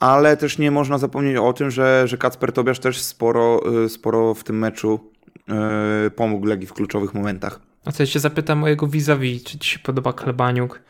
ale 0.00 0.36
też 0.36 0.58
nie 0.58 0.70
można 0.70 0.98
zapomnieć 0.98 1.36
o 1.36 1.52
tym, 1.52 1.70
że, 1.70 2.08
że 2.08 2.18
Kacper 2.18 2.52
Tobiasz 2.52 2.78
też 2.78 3.02
sporo, 3.02 3.60
e, 3.84 3.88
sporo 3.88 4.34
w 4.34 4.44
tym 4.44 4.58
meczu 4.58 5.00
e, 5.48 6.10
pomógł 6.10 6.46
Legii 6.46 6.66
w 6.66 6.72
kluczowych 6.72 7.14
momentach. 7.14 7.60
A 7.84 7.92
co 7.92 8.02
ja 8.02 8.06
cię 8.06 8.20
zapytam 8.20 8.64
o 8.64 8.68
jego 8.68 8.86
vis-a-vis, 8.86 9.44
czy 9.44 9.58
ci 9.58 9.70
się 9.70 9.78
podoba 9.78 10.12
Klebaniuk? 10.12 10.80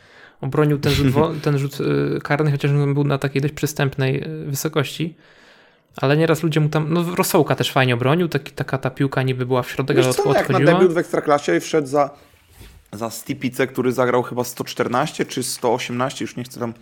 Obronił 0.41 0.79
ten 0.79 0.93
rzut, 0.93 1.15
ten 1.45 1.59
rzut 1.59 1.79
y, 1.81 2.21
karny, 2.23 2.51
chociaż 2.51 2.71
on 2.71 2.95
był 2.95 3.05
na 3.05 3.19
takiej 3.19 3.43
dość 3.43 3.55
przystępnej 3.55 4.25
y, 4.25 4.47
wysokości. 4.47 5.15
Ale 5.97 6.17
nieraz 6.17 6.43
ludzie 6.43 6.61
mu 6.61 6.69
tam. 6.69 6.87
No, 6.93 7.15
Rosołka 7.15 7.55
też 7.55 7.73
fajnie 7.73 7.95
obronił, 7.95 8.29
taki, 8.29 8.53
taka 8.53 8.79
ta 8.79 8.91
piłka 8.91 9.23
niby 9.23 9.47
była 9.47 9.63
w 9.63 9.71
środek, 9.71 9.97
ale 9.97 10.07
Wiesz 10.07 10.17
co, 10.17 10.23
od, 10.23 10.29
no 10.29 10.35
jak 10.35 10.49
na 10.49 10.61
debiut 10.61 10.93
w 10.93 10.99
Ekstraklasie 10.99 11.61
wszedł 11.61 11.89
za, 11.89 12.11
za 12.93 13.11
Stipicę, 13.11 13.67
który 13.67 13.93
zagrał 13.93 14.23
chyba 14.23 14.45
114 14.45 15.27
czy 15.27 15.43
118, 15.43 16.25
już 16.25 16.37
nie 16.37 16.45
chcę 16.45 16.61
tam 16.61 16.75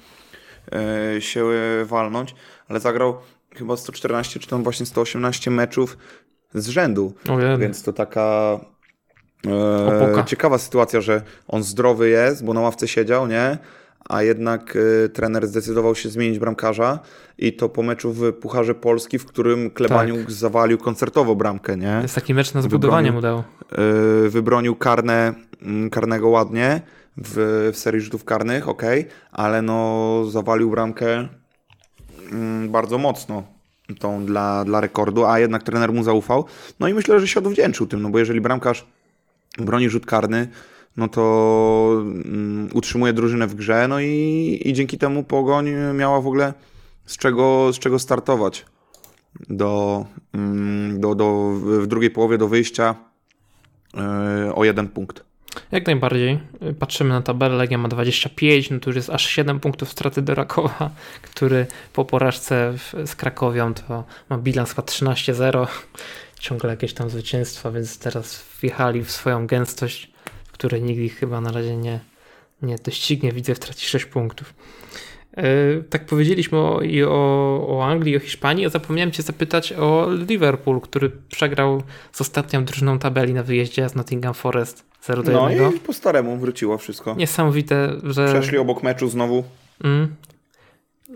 e, 1.17 1.21
się 1.21 1.45
e, 1.45 1.85
walnąć, 1.85 2.35
ale 2.69 2.81
zagrał 2.81 3.17
chyba 3.57 3.77
114 3.77 4.41
czy 4.41 4.49
tam 4.49 4.63
właśnie 4.63 4.87
118 4.87 5.51
meczów 5.51 5.99
z 6.55 6.69
rzędu, 6.69 7.15
więc 7.59 7.83
to 7.83 7.93
taka 7.93 8.59
Opoka. 9.87 10.21
e, 10.21 10.25
ciekawa 10.25 10.59
sytuacja, 10.59 11.01
że 11.01 11.23
on 11.49 11.63
zdrowy 11.63 12.09
jest, 12.09 12.45
bo 12.45 12.55
na 12.55 12.61
ławce 12.61 12.89
siedział, 12.89 13.27
nie? 13.27 13.59
a 14.09 14.23
jednak 14.23 14.77
y, 14.77 15.09
trener 15.09 15.47
zdecydował 15.47 15.95
się 15.95 16.09
zmienić 16.09 16.39
bramkarza 16.39 16.99
i 17.39 17.53
to 17.53 17.69
po 17.69 17.83
meczu 17.83 18.13
w 18.13 18.33
Pucharze 18.33 18.75
Polski, 18.75 19.19
w 19.19 19.27
którym 19.27 19.71
Klebaniuk 19.71 20.19
tak. 20.19 20.31
zawalił 20.31 20.79
koncertowo 20.79 21.35
bramkę, 21.35 21.77
nie? 21.77 21.97
To 21.97 22.03
jest 22.03 22.15
taki 22.15 22.35
mecz 22.35 22.55
na 22.55 22.63
zbudowanie 22.63 23.13
mu 23.13 23.21
dał. 23.21 23.43
Y, 24.27 24.31
wybronił 24.31 24.77
karne, 24.77 25.35
y, 25.87 25.91
karnego 25.91 26.29
ładnie 26.29 26.81
w, 27.17 27.71
w 27.73 27.79
serii 27.79 28.01
rzutów 28.01 28.25
karnych, 28.25 28.69
ok, 28.69 28.83
ale 29.33 29.63
no 29.63 30.25
zawalił 30.31 30.71
bramkę 30.71 31.29
mm, 32.33 32.71
bardzo 32.71 32.99
mocno 32.99 33.43
tą 33.99 34.27
dla, 34.27 34.65
dla 34.65 34.81
rekordu, 34.81 35.25
a 35.25 35.39
jednak 35.39 35.63
trener 35.63 35.93
mu 35.93 36.03
zaufał. 36.03 36.45
No 36.81 36.89
i 36.89 36.95
myślę, 36.95 37.21
że 37.21 37.29
się 37.29 37.41
odwdzięczył 37.41 37.87
tym, 37.87 38.03
no 38.03 38.11
bo 38.11 38.19
jeżeli 38.19 38.41
bramkarz 38.41 38.87
broni 39.59 39.91
rzut 39.91 40.07
karny, 40.07 40.49
no 40.97 41.09
to 41.09 41.23
um, 41.97 42.69
utrzymuje 42.75 43.13
drużynę 43.13 43.47
w 43.47 43.55
grze, 43.55 43.89
no 43.89 44.01
i, 44.01 44.63
i 44.65 44.73
dzięki 44.73 44.99
temu 44.99 45.25
Pogoń 45.25 45.71
miała 45.95 46.21
w 46.21 46.27
ogóle 46.27 46.55
z 47.07 47.17
czego, 47.17 47.73
z 47.73 47.79
czego 47.79 47.99
startować 47.99 48.67
do, 49.49 50.05
um, 50.35 51.01
do, 51.01 51.15
do, 51.15 51.51
w 51.81 51.87
drugiej 51.87 52.11
połowie 52.11 52.39
do 52.39 52.49
wyjścia 52.49 52.95
yy, 53.95 54.55
o 54.55 54.65
jeden 54.65 54.89
punkt. 54.89 55.25
Jak 55.73 55.87
najbardziej. 55.87 56.41
Patrzymy 56.79 57.11
na 57.11 57.23
tabelę, 57.23 57.57
Legia 57.57 57.79
ma 57.79 57.89
25, 57.89 58.71
no 58.71 58.81
to 58.81 58.91
już 58.91 58.97
jest 58.97 59.11
aż 59.11 59.27
7 59.27 59.61
punktów 59.61 59.93
straty 59.93 60.23
do 60.23 60.35
Rakowa, 60.35 60.91
który 61.23 61.67
po 61.93 62.05
porażce 62.05 62.75
z 63.07 63.15
Krakowią 63.17 63.75
to 63.75 64.05
ma 64.31 64.39
bilans 64.39 64.71
chyba 64.71 64.83
13-0, 64.83 65.67
ciągle 66.45 66.71
jakieś 66.71 66.95
tam 66.95 67.11
zwycięstwa, 67.11 67.71
więc 67.71 67.99
teraz 67.99 68.45
wjechali 68.61 69.05
w 69.05 69.11
swoją 69.11 69.47
gęstość, 69.47 70.11
w 70.45 70.53
której 70.53 70.83
nikt 70.83 71.01
ich 71.01 71.17
chyba 71.17 71.41
na 71.41 71.53
razie 71.53 71.77
nie, 71.77 72.01
nie 72.63 72.77
doścignie. 72.77 73.33
Widzę, 73.33 73.55
traci 73.55 73.87
6 73.87 74.05
punktów. 74.05 74.55
Yy, 75.37 75.85
tak 75.91 76.07
powiedzieliśmy 76.07 76.59
o, 76.59 76.81
i 76.81 77.03
o, 77.03 77.67
o 77.69 77.85
Anglii, 77.85 78.17
o 78.17 78.21
Hiszpanii, 78.21 78.67
a 78.67 78.69
zapomniałem 78.69 79.13
Cię 79.13 79.23
zapytać 79.23 79.73
o 79.73 80.09
Liverpool, 80.29 80.81
który 80.81 81.11
przegrał 81.29 81.83
z 82.13 82.21
ostatnią 82.21 82.65
drużyną 82.65 82.99
tabeli 82.99 83.35
na 83.35 83.43
wyjeździe 83.43 83.89
z 83.89 83.95
Nottingham 83.95 84.35
Forest 84.35 84.85
0 85.03 85.23
do 85.23 85.33
No 85.33 85.51
1. 85.51 85.77
i 85.77 85.81
po 85.81 85.93
staremu 85.93 86.37
wróciło 86.37 86.79
wszystko. 86.79 87.15
Niesamowite, 87.15 87.93
że... 88.03 88.29
Przeszli 88.29 88.59
obok 88.59 88.83
meczu 88.83 89.09
znowu. 89.09 89.45
Mm. 89.85 90.15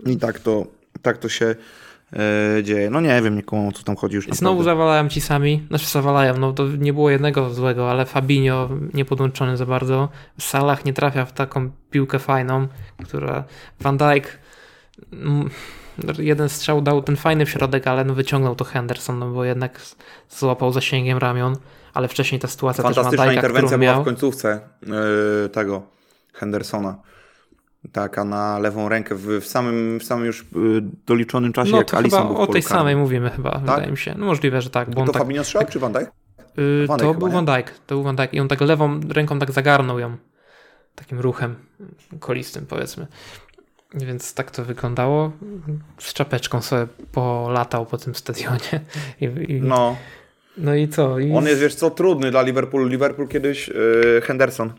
I 0.06 0.16
tak 0.16 0.38
to, 0.38 0.66
tak 1.02 1.18
to 1.18 1.28
się 1.28 1.46
e, 1.46 1.56
dzieje. 2.62 2.90
No 2.90 3.00
nie 3.00 3.22
wiem 3.22 3.36
nikomu 3.36 3.68
o 3.68 3.72
co 3.72 3.82
tam 3.82 3.96
chodzi 3.96 4.16
już 4.16 4.24
naprawdę. 4.24 4.38
Znowu 4.38 4.62
zawalają 4.62 5.08
ci 5.08 5.20
sami. 5.20 5.66
Znaczy 5.68 5.86
zawalają, 5.86 6.36
no 6.36 6.52
to 6.52 6.66
nie 6.66 6.92
było 6.92 7.10
jednego 7.10 7.54
złego, 7.54 7.90
ale 7.90 8.06
Fabinho 8.06 8.68
nie 8.94 9.04
podłączony 9.04 9.56
za 9.56 9.66
bardzo. 9.66 10.08
Salah 10.38 10.84
nie 10.84 10.92
trafia 10.92 11.24
w 11.24 11.32
taką 11.32 11.70
piłkę 11.90 12.18
fajną, 12.18 12.68
która 13.04 13.44
Van 13.80 13.96
Dijk 13.96 14.38
mm, 15.12 15.50
jeden 16.18 16.48
strzał 16.48 16.82
dał 16.82 17.02
ten 17.02 17.16
fajny 17.16 17.46
w 17.46 17.50
środek, 17.50 17.86
ale 17.86 18.04
no 18.04 18.14
wyciągnął 18.14 18.54
to 18.54 18.64
Henderson, 18.64 19.18
no 19.18 19.30
bo 19.30 19.44
jednak 19.44 19.80
złapał 20.28 20.72
zasięgiem 20.72 21.18
ramion 21.18 21.56
ale 21.98 22.08
wcześniej 22.08 22.40
ta 22.40 22.48
sytuacja 22.48 22.82
Fantastyczna 22.82 23.10
też 23.10 23.18
Fantastyczna 23.18 23.48
interwencja 23.48 23.78
była 23.78 23.92
miał. 23.92 24.02
w 24.02 24.04
końcówce 24.04 24.60
yy, 25.42 25.48
tego 25.48 25.82
Hendersona. 26.32 26.96
Taka 27.92 28.24
na 28.24 28.58
lewą 28.58 28.88
rękę 28.88 29.14
w, 29.14 29.26
w, 29.40 29.46
samym, 29.46 30.00
w 30.00 30.04
samym 30.04 30.26
już 30.26 30.46
yy, 30.52 30.82
doliczonym 31.06 31.52
czasie, 31.52 31.72
no, 31.72 31.78
jak 31.78 31.94
Alisson 31.94 32.26
był 32.26 32.36
o 32.36 32.46
tej 32.46 32.62
samej 32.62 32.96
mówimy 32.96 33.30
chyba, 33.30 33.50
tak? 33.50 33.60
wydaje 33.60 33.90
mi 33.90 33.96
się. 33.96 34.14
No 34.18 34.26
możliwe, 34.26 34.62
że 34.62 34.70
tak. 34.70 34.90
Bo 34.90 35.06
to 35.06 35.12
tak, 35.12 35.22
Fabinho 35.22 35.44
strzał, 35.44 35.62
tak, 35.62 35.70
czy 35.70 35.78
Van 35.78 35.92
Dijk? 35.92 36.10
Yy, 36.56 36.86
Van 36.86 36.98
Dijk 36.98 37.12
to 37.12 37.18
był 37.18 37.28
Van 37.28 37.44
Dijk. 37.44 37.70
To 37.86 37.94
był 37.94 38.04
Van 38.04 38.16
Dijk 38.16 38.34
i 38.34 38.40
on 38.40 38.48
tak 38.48 38.60
lewą 38.60 39.00
ręką 39.08 39.38
tak 39.38 39.52
zagarnął 39.52 39.98
ją 39.98 40.16
takim 40.94 41.20
ruchem 41.20 41.54
kolistym 42.20 42.66
powiedzmy. 42.66 43.06
Więc 43.94 44.34
tak 44.34 44.50
to 44.50 44.64
wyglądało. 44.64 45.32
Z 45.98 46.12
czapeczką 46.12 46.62
sobie 46.62 46.86
polatał 47.12 47.86
po 47.86 47.98
tym 47.98 48.14
stadionie. 48.14 48.80
I, 49.20 49.24
i, 49.24 49.60
no. 49.62 49.96
No 50.56 50.74
i 50.74 50.88
co? 50.88 51.18
I... 51.18 51.32
On 51.32 51.46
jest, 51.46 51.60
wiesz 51.60 51.74
co, 51.74 51.90
trudny 51.90 52.30
dla 52.30 52.42
Liverpoolu. 52.42 52.86
Liverpool 52.86 53.28
kiedyś, 53.28 53.68
yy, 53.68 54.20
Henderson. 54.24 54.72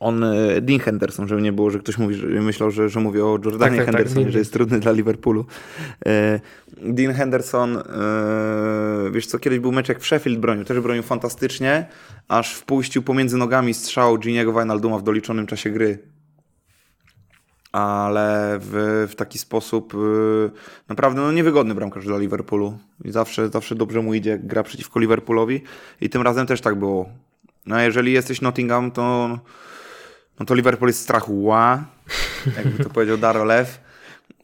On, 0.00 0.22
yy, 0.22 0.60
Dean 0.60 0.80
Henderson, 0.80 1.28
żeby 1.28 1.42
nie 1.42 1.52
było, 1.52 1.70
że 1.70 1.78
ktoś 1.78 1.98
mówi, 1.98 2.14
że 2.14 2.26
myślał, 2.26 2.70
że, 2.70 2.88
że 2.88 3.00
mówi 3.00 3.20
o 3.20 3.38
Jordanie 3.44 3.76
tak, 3.76 3.86
tak, 3.86 3.86
tak 3.86 3.94
Hendersonie, 3.94 4.24
tak, 4.24 4.32
że 4.32 4.38
jest 4.38 4.52
trudny 4.52 4.80
dla 4.80 4.92
Liverpoolu. 4.92 5.46
Yy, 6.06 6.92
Dean 6.92 7.14
Henderson, 7.14 7.74
yy, 9.04 9.10
wiesz 9.10 9.26
co, 9.26 9.38
kiedyś 9.38 9.58
był 9.58 9.72
mecz 9.72 9.88
jak 9.88 10.00
w 10.00 10.06
Sheffield 10.06 10.38
bronił, 10.38 10.64
też 10.64 10.80
bronił 10.80 11.02
fantastycznie, 11.02 11.86
aż 12.28 12.54
wpuścił 12.54 13.02
pomiędzy 13.02 13.36
nogami 13.36 13.74
strzał 13.74 14.18
Giniego 14.18 14.52
Wijnalduma 14.52 14.98
w 14.98 15.02
doliczonym 15.02 15.46
czasie 15.46 15.70
gry 15.70 15.98
ale 17.72 18.58
w, 18.60 19.06
w 19.10 19.14
taki 19.14 19.38
sposób 19.38 19.94
yy, 19.94 20.50
naprawdę 20.88 21.20
no, 21.20 21.32
niewygodny 21.32 21.74
bramkarz 21.74 22.04
dla 22.04 22.18
Liverpoolu. 22.18 22.78
I 23.04 23.10
zawsze, 23.10 23.48
zawsze 23.48 23.74
dobrze 23.74 24.02
mu 24.02 24.14
idzie, 24.14 24.30
jak 24.30 24.46
gra 24.46 24.62
przeciwko 24.62 25.00
Liverpoolowi. 25.00 25.62
I 26.00 26.10
tym 26.10 26.22
razem 26.22 26.46
też 26.46 26.60
tak 26.60 26.74
było. 26.74 27.08
No 27.66 27.76
a 27.76 27.82
jeżeli 27.82 28.12
jesteś 28.12 28.40
Nottingham, 28.40 28.90
to, 28.90 29.38
no 30.40 30.46
to 30.46 30.54
Liverpool 30.54 30.88
jest 30.88 31.00
strachu 31.00 31.42
ła, 31.42 31.84
jakby 32.56 32.84
to 32.84 32.90
powiedział 32.90 33.18
Darolew. 33.18 33.80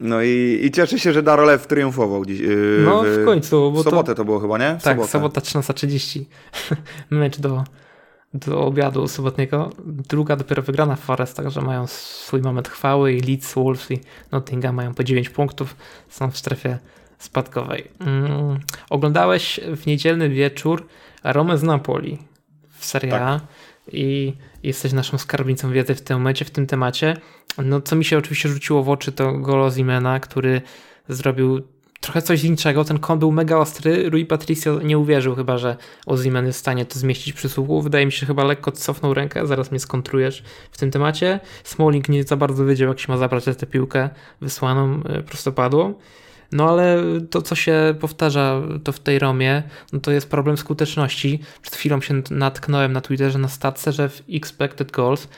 No 0.00 0.22
i, 0.22 0.60
i 0.62 0.70
cieszę 0.70 0.98
się, 0.98 1.12
że 1.12 1.22
Darolew 1.22 1.66
triumfował 1.66 2.24
dziś. 2.24 2.40
Yy, 2.40 2.82
no 2.84 3.02
w, 3.02 3.06
w 3.06 3.24
końcu. 3.24 3.72
Bo 3.72 3.80
w 3.80 3.84
sobotę 3.84 4.06
to, 4.06 4.14
to 4.14 4.24
było 4.24 4.40
chyba, 4.40 4.58
nie? 4.58 4.78
W 4.80 4.82
tak, 4.82 4.96
sobotę. 4.96 5.10
sobota 5.10 5.40
13.30. 5.40 6.24
Mecz 7.10 7.38
do 7.38 7.64
do 8.34 8.66
obiadu 8.66 9.08
sobotniego. 9.08 9.70
Druga 9.84 10.36
dopiero 10.36 10.62
wygrana 10.62 10.96
w 10.96 11.00
Forest, 11.00 11.36
także 11.36 11.60
mają 11.60 11.86
swój 11.86 12.40
moment 12.40 12.68
chwały 12.68 13.12
i 13.12 13.20
Leeds, 13.20 13.54
Wolves 13.54 13.90
i 13.90 14.00
Nottingham 14.32 14.74
mają 14.74 14.94
po 14.94 15.04
9 15.04 15.28
punktów, 15.28 15.76
są 16.08 16.30
w 16.30 16.38
strefie 16.38 16.78
spadkowej. 17.18 17.90
Mm. 18.00 18.58
Oglądałeś 18.90 19.60
w 19.76 19.86
niedzielny 19.86 20.28
wieczór 20.28 20.86
Romę 21.24 21.58
z 21.58 21.62
Napoli 21.62 22.18
w 22.78 22.84
Serie 22.84 23.14
A 23.14 23.18
tak. 23.18 23.48
I 23.92 24.32
jesteś 24.62 24.92
naszą 24.92 25.18
skarbnicą 25.18 25.72
wiedzy 25.72 25.94
w 25.94 26.00
tym 26.00 26.18
momencie, 26.18 26.44
w 26.44 26.50
tym 26.50 26.66
temacie. 26.66 27.16
No, 27.64 27.80
co 27.80 27.96
mi 27.96 28.04
się 28.04 28.18
oczywiście 28.18 28.48
rzuciło 28.48 28.82
w 28.82 28.88
oczy, 28.88 29.12
to 29.12 29.32
golo 29.32 29.70
Zimena, 29.70 30.20
który 30.20 30.62
zrobił 31.08 31.62
trochę 32.00 32.22
coś 32.22 32.44
innego. 32.44 32.84
Ten 32.84 32.98
kon 32.98 33.18
był 33.18 33.32
mega 33.32 33.56
ostry. 33.56 34.10
Rui 34.10 34.26
Patricio 34.26 34.82
nie 34.82 34.98
uwierzył 34.98 35.34
chyba, 35.34 35.58
że 35.58 35.76
Ozyman 36.06 36.46
jest 36.46 36.58
w 36.58 36.60
stanie 36.60 36.86
to 36.86 36.98
zmieścić 36.98 37.32
przy 37.32 37.48
słuchu. 37.48 37.82
Wydaje 37.82 38.06
mi 38.06 38.12
się, 38.12 38.26
chyba 38.26 38.44
lekko 38.44 38.72
cofnął 38.72 39.14
rękę. 39.14 39.46
Zaraz 39.46 39.70
mnie 39.70 39.80
skontrujesz 39.80 40.42
w 40.70 40.78
tym 40.78 40.90
temacie. 40.90 41.40
Smalling 41.64 42.08
nie 42.08 42.24
za 42.24 42.36
bardzo 42.36 42.66
wiedział, 42.66 42.88
jak 42.88 43.00
się 43.00 43.12
ma 43.12 43.18
zabrać 43.18 43.44
tę 43.44 43.66
piłkę 43.66 44.10
wysłaną 44.40 45.02
e, 45.04 45.22
prostopadłą. 45.22 45.94
No 46.52 46.70
ale 46.70 47.02
to, 47.30 47.42
co 47.42 47.54
się 47.54 47.94
powtarza 48.00 48.62
to 48.84 48.92
w 48.92 49.00
tej 49.00 49.18
Romie, 49.18 49.62
no 49.92 50.00
to 50.00 50.10
jest 50.10 50.30
problem 50.30 50.56
skuteczności. 50.56 51.40
Przed 51.62 51.76
chwilą 51.76 52.00
się 52.00 52.22
natknąłem 52.30 52.92
na 52.92 53.00
Twitterze 53.00 53.38
na 53.38 53.48
statce, 53.48 53.92
że 53.92 54.08
w 54.08 54.22
expected 54.32 54.92
goals 54.92 55.28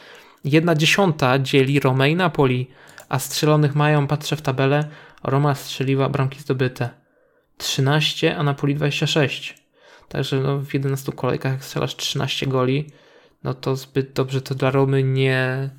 jedna 0.45 0.75
dziesiąta 0.75 1.39
dzieli 1.39 1.81
Romę 1.81 2.11
i 2.11 2.17
Napoli, 2.17 2.71
a 3.09 3.19
strzelonych 3.19 3.75
mają, 3.75 4.07
patrzę 4.07 4.37
w 4.37 4.43
tabelę, 4.43 4.89
Roma 5.25 5.55
strzeliła 5.55 6.09
bramki 6.09 6.41
zdobyte 6.41 6.91
13, 7.57 8.37
a 8.37 8.43
Napoli 8.43 8.75
26. 8.75 9.59
Także 10.09 10.41
no, 10.41 10.59
w 10.59 10.75
11 10.75 11.13
kolejkach, 11.13 11.53
jak 11.53 11.65
strzelasz 11.65 11.97
13 11.97 12.47
goli, 12.47 12.91
no 13.45 13.55
to 13.55 13.77
zbyt 13.77 14.13
dobrze 14.13 14.43
to 14.43 14.55
dla 14.55 14.71
Romy 14.71 15.03
nie. 15.03 15.71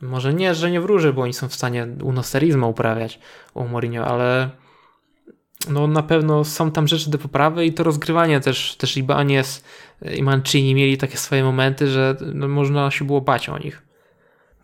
Może 0.00 0.34
nie, 0.34 0.54
że 0.54 0.70
nie 0.70 0.80
wróży, 0.80 1.12
bo 1.12 1.22
oni 1.22 1.34
są 1.34 1.48
w 1.48 1.54
stanie 1.54 1.88
unosterizmu 2.02 2.70
uprawiać 2.70 3.20
u 3.54 3.64
Mourinho, 3.64 4.04
ale 4.04 4.50
no 5.70 5.86
na 5.86 6.02
pewno 6.02 6.44
są 6.44 6.70
tam 6.70 6.88
rzeczy 6.88 7.10
do 7.10 7.18
poprawy 7.18 7.66
i 7.66 7.72
to 7.72 7.82
rozgrywanie 7.82 8.40
też, 8.40 8.76
też 8.76 8.96
Ibanez 8.96 9.64
i 10.16 10.22
Mancini 10.22 10.74
mieli 10.74 10.98
takie 10.98 11.16
swoje 11.16 11.44
momenty, 11.44 11.86
że 11.86 12.16
no, 12.34 12.48
można 12.48 12.90
się 12.90 13.04
było 13.04 13.20
bać 13.20 13.48
o 13.48 13.58
nich. 13.58 13.88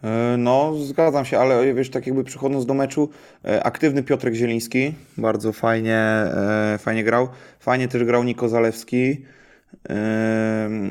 E, 0.04 0.36
no, 0.38 0.74
zgadzam 0.74 1.24
się, 1.24 1.38
ale 1.38 1.74
wiesz, 1.74 1.90
tak 1.90 2.06
jakby 2.06 2.24
przychodząc 2.24 2.66
do 2.66 2.74
meczu, 2.74 3.10
e, 3.44 3.64
aktywny 3.64 4.02
Piotrek 4.02 4.34
Zieliński, 4.34 4.94
bardzo 5.18 5.52
fajnie, 5.52 5.96
e, 5.96 6.78
fajnie 6.78 7.04
grał. 7.04 7.28
Fajnie 7.60 7.88
też 7.88 8.04
grał 8.04 8.24
Niko 8.24 8.48
Zalewski. 8.48 9.24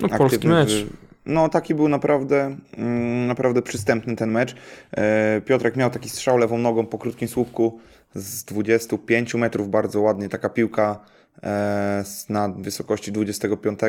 No, 0.01 0.09
polski 0.17 0.47
mecz. 0.47 0.85
No, 1.25 1.49
taki 1.49 1.75
był 1.75 1.89
naprawdę, 1.89 2.55
mm, 2.77 3.27
naprawdę 3.27 3.61
przystępny 3.61 4.15
ten 4.15 4.31
mecz. 4.31 4.55
Piotrek 5.45 5.75
miał 5.75 5.89
taki 5.89 6.09
strzał 6.09 6.37
lewą 6.37 6.57
nogą 6.57 6.85
po 6.85 6.97
krótkim 6.97 7.27
słupku 7.27 7.79
z 8.15 8.43
25 8.43 9.33
metrów, 9.33 9.69
bardzo 9.69 10.01
ładnie. 10.01 10.29
Taka 10.29 10.49
piłka 10.49 10.99
na 12.29 12.49
wysokości 12.49 13.11
25 13.11 13.79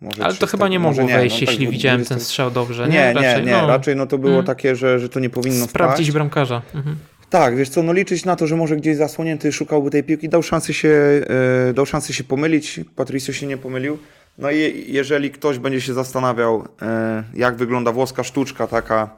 może 0.00 0.24
Ale 0.24 0.34
to 0.34 0.46
chyba 0.46 0.68
nie 0.68 0.78
mogło 0.78 1.02
nie, 1.02 1.14
wejść, 1.14 1.34
no, 1.34 1.46
jeśli 1.50 1.66
tak, 1.66 1.72
widziałem 1.72 1.98
20... 1.98 2.14
ten 2.14 2.24
strzał 2.24 2.50
dobrze. 2.50 2.88
Nie, 2.88 2.94
nie, 2.94 3.12
raczej, 3.12 3.46
nie. 3.46 3.52
No. 3.52 3.66
Raczej 3.66 3.96
no 3.96 4.06
to 4.06 4.18
było 4.18 4.32
hmm. 4.32 4.46
takie, 4.46 4.76
że, 4.76 4.98
że 4.98 5.08
to 5.08 5.20
nie 5.20 5.30
powinno 5.30 5.66
Sprawdzić 5.66 6.06
wpaść. 6.06 6.10
bramkarza. 6.10 6.62
Mhm. 6.74 6.96
Tak, 7.30 7.56
wiesz 7.56 7.68
co, 7.68 7.82
no 7.82 7.92
liczyć 7.92 8.24
na 8.24 8.36
to, 8.36 8.46
że 8.46 8.56
może 8.56 8.76
gdzieś 8.76 8.96
zasłonięty 8.96 9.52
szukałby 9.52 9.90
tej 9.90 10.04
piłki, 10.04 10.28
dał 10.28 10.42
szansę 10.42 10.74
się, 10.74 10.88
yy, 10.88 11.74
dał 11.74 11.86
szansę 11.86 12.12
się 12.12 12.24
pomylić, 12.24 12.80
Patricio 12.96 13.32
się 13.32 13.46
nie 13.46 13.56
pomylił. 13.56 13.98
No 14.38 14.50
i 14.50 14.84
jeżeli 14.88 15.30
ktoś 15.30 15.58
będzie 15.58 15.80
się 15.80 15.94
zastanawiał, 15.94 16.58
yy, 16.58 16.88
jak 17.34 17.56
wygląda 17.56 17.92
włoska 17.92 18.24
sztuczka 18.24 18.66
taka 18.66 19.10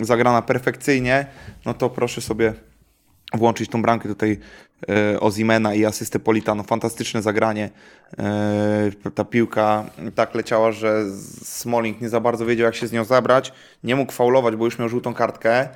zagrana 0.00 0.42
perfekcyjnie, 0.42 1.26
no 1.66 1.74
to 1.74 1.90
proszę 1.90 2.20
sobie 2.20 2.52
włączyć 3.34 3.70
tą 3.70 3.82
bramkę 3.82 4.08
tutaj 4.08 4.38
e, 4.88 5.20
Ozimena 5.20 5.74
i 5.74 5.84
asystę 5.84 6.18
Politano. 6.18 6.62
Fantastyczne 6.62 7.22
zagranie. 7.22 7.70
E, 8.18 8.90
ta 9.14 9.24
piłka 9.24 9.84
tak 10.14 10.34
leciała, 10.34 10.72
że 10.72 11.04
Smalling 11.42 12.00
nie 12.00 12.08
za 12.08 12.20
bardzo 12.20 12.46
wiedział, 12.46 12.64
jak 12.64 12.74
się 12.74 12.86
z 12.86 12.92
nią 12.92 13.04
zabrać. 13.04 13.52
Nie 13.84 13.96
mógł 13.96 14.12
faulować, 14.12 14.56
bo 14.56 14.64
już 14.64 14.78
miał 14.78 14.88
żółtą 14.88 15.14
kartkę. 15.14 15.68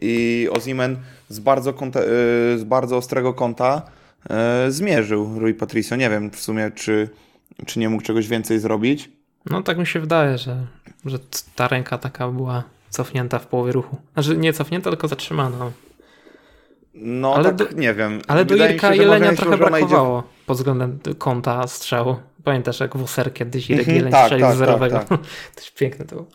I 0.00 0.48
Ozimen 0.52 0.96
z 1.28 1.38
bardzo, 1.38 1.72
kąta, 1.72 2.00
e, 2.00 2.04
z 2.58 2.64
bardzo 2.64 2.96
ostrego 2.96 3.34
kąta 3.34 3.82
zmierzył 4.68 5.38
Rui 5.38 5.54
Patricio. 5.54 5.96
Nie 5.96 6.10
wiem 6.10 6.30
w 6.30 6.40
sumie, 6.40 6.70
czy, 6.74 7.08
czy 7.66 7.78
nie 7.78 7.88
mógł 7.88 8.02
czegoś 8.02 8.28
więcej 8.28 8.58
zrobić. 8.58 9.10
No 9.50 9.62
tak 9.62 9.78
mi 9.78 9.86
się 9.86 10.00
wydaje, 10.00 10.38
że, 10.38 10.66
że 11.04 11.18
ta 11.54 11.68
ręka 11.68 11.98
taka 11.98 12.28
była 12.28 12.64
cofnięta 12.90 13.38
w 13.38 13.46
połowie 13.46 13.72
ruchu. 13.72 13.96
Znaczy 14.14 14.36
nie 14.36 14.52
cofnięta, 14.52 14.90
tylko 14.90 15.08
zatrzymana. 15.08 15.70
No 16.96 17.34
ale 17.34 17.44
tak, 17.44 17.54
do, 17.54 17.80
nie 17.80 17.94
wiem. 17.94 18.20
Ale 18.28 18.44
do 18.44 18.56
Irka 18.56 18.94
się, 18.94 19.02
Jelenia 19.02 19.32
trochę 19.32 19.56
brakowało 19.56 20.18
idzie... 20.18 20.28
pod 20.46 20.56
względem 20.56 20.98
kąta 21.18 21.66
strzału. 21.66 22.16
Pamiętasz 22.44 22.80
jak 22.80 22.96
Wuser 22.96 23.32
kiedyś 23.34 23.70
Irek 23.70 23.86
-hmm, 23.86 23.92
Jeleń 23.92 24.12
tak, 24.12 24.24
strzelił 24.24 24.46
tak, 24.46 24.56
zerowego. 24.56 24.98
Tak, 24.98 25.08
tak. 25.54 25.64
piękne 25.78 26.04
to 26.04 26.16
było. 26.16 26.26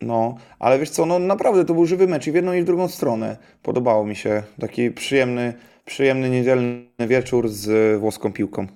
No, 0.00 0.34
ale 0.58 0.78
wiesz 0.78 0.90
co, 0.90 1.06
no 1.06 1.18
naprawdę 1.18 1.64
to 1.64 1.74
był 1.74 1.86
żywy 1.86 2.06
mecz 2.06 2.26
i 2.26 2.32
w 2.32 2.34
jedną 2.34 2.52
i 2.52 2.62
w 2.62 2.64
drugą 2.64 2.88
stronę. 2.88 3.36
Podobało 3.62 4.06
mi 4.06 4.16
się. 4.16 4.42
Taki 4.60 4.90
przyjemny, 4.90 5.54
przyjemny 5.84 6.30
niedzielny 6.30 6.84
wieczór 6.98 7.48
z 7.48 8.00
włoską 8.00 8.32
piłką. 8.32 8.66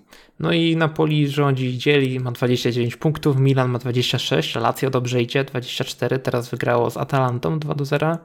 No 0.41 0.53
i 0.53 0.77
Napoli 0.77 1.29
rządzi 1.29 1.79
dzieli, 1.79 2.21
ma 2.21 2.33
29 2.33 2.97
punktów, 2.97 3.39
Milan 3.39 3.71
ma 3.71 3.79
26, 3.79 4.55
Lazio 4.55 4.91
dobrze 4.91 5.23
idzie, 5.23 5.45
24, 5.45 6.19
teraz 6.19 6.49
wygrało 6.49 6.91
z 6.91 6.97
Atalantą 6.97 7.59
2 7.59 7.75
do 7.75 7.85
0. 7.85 8.19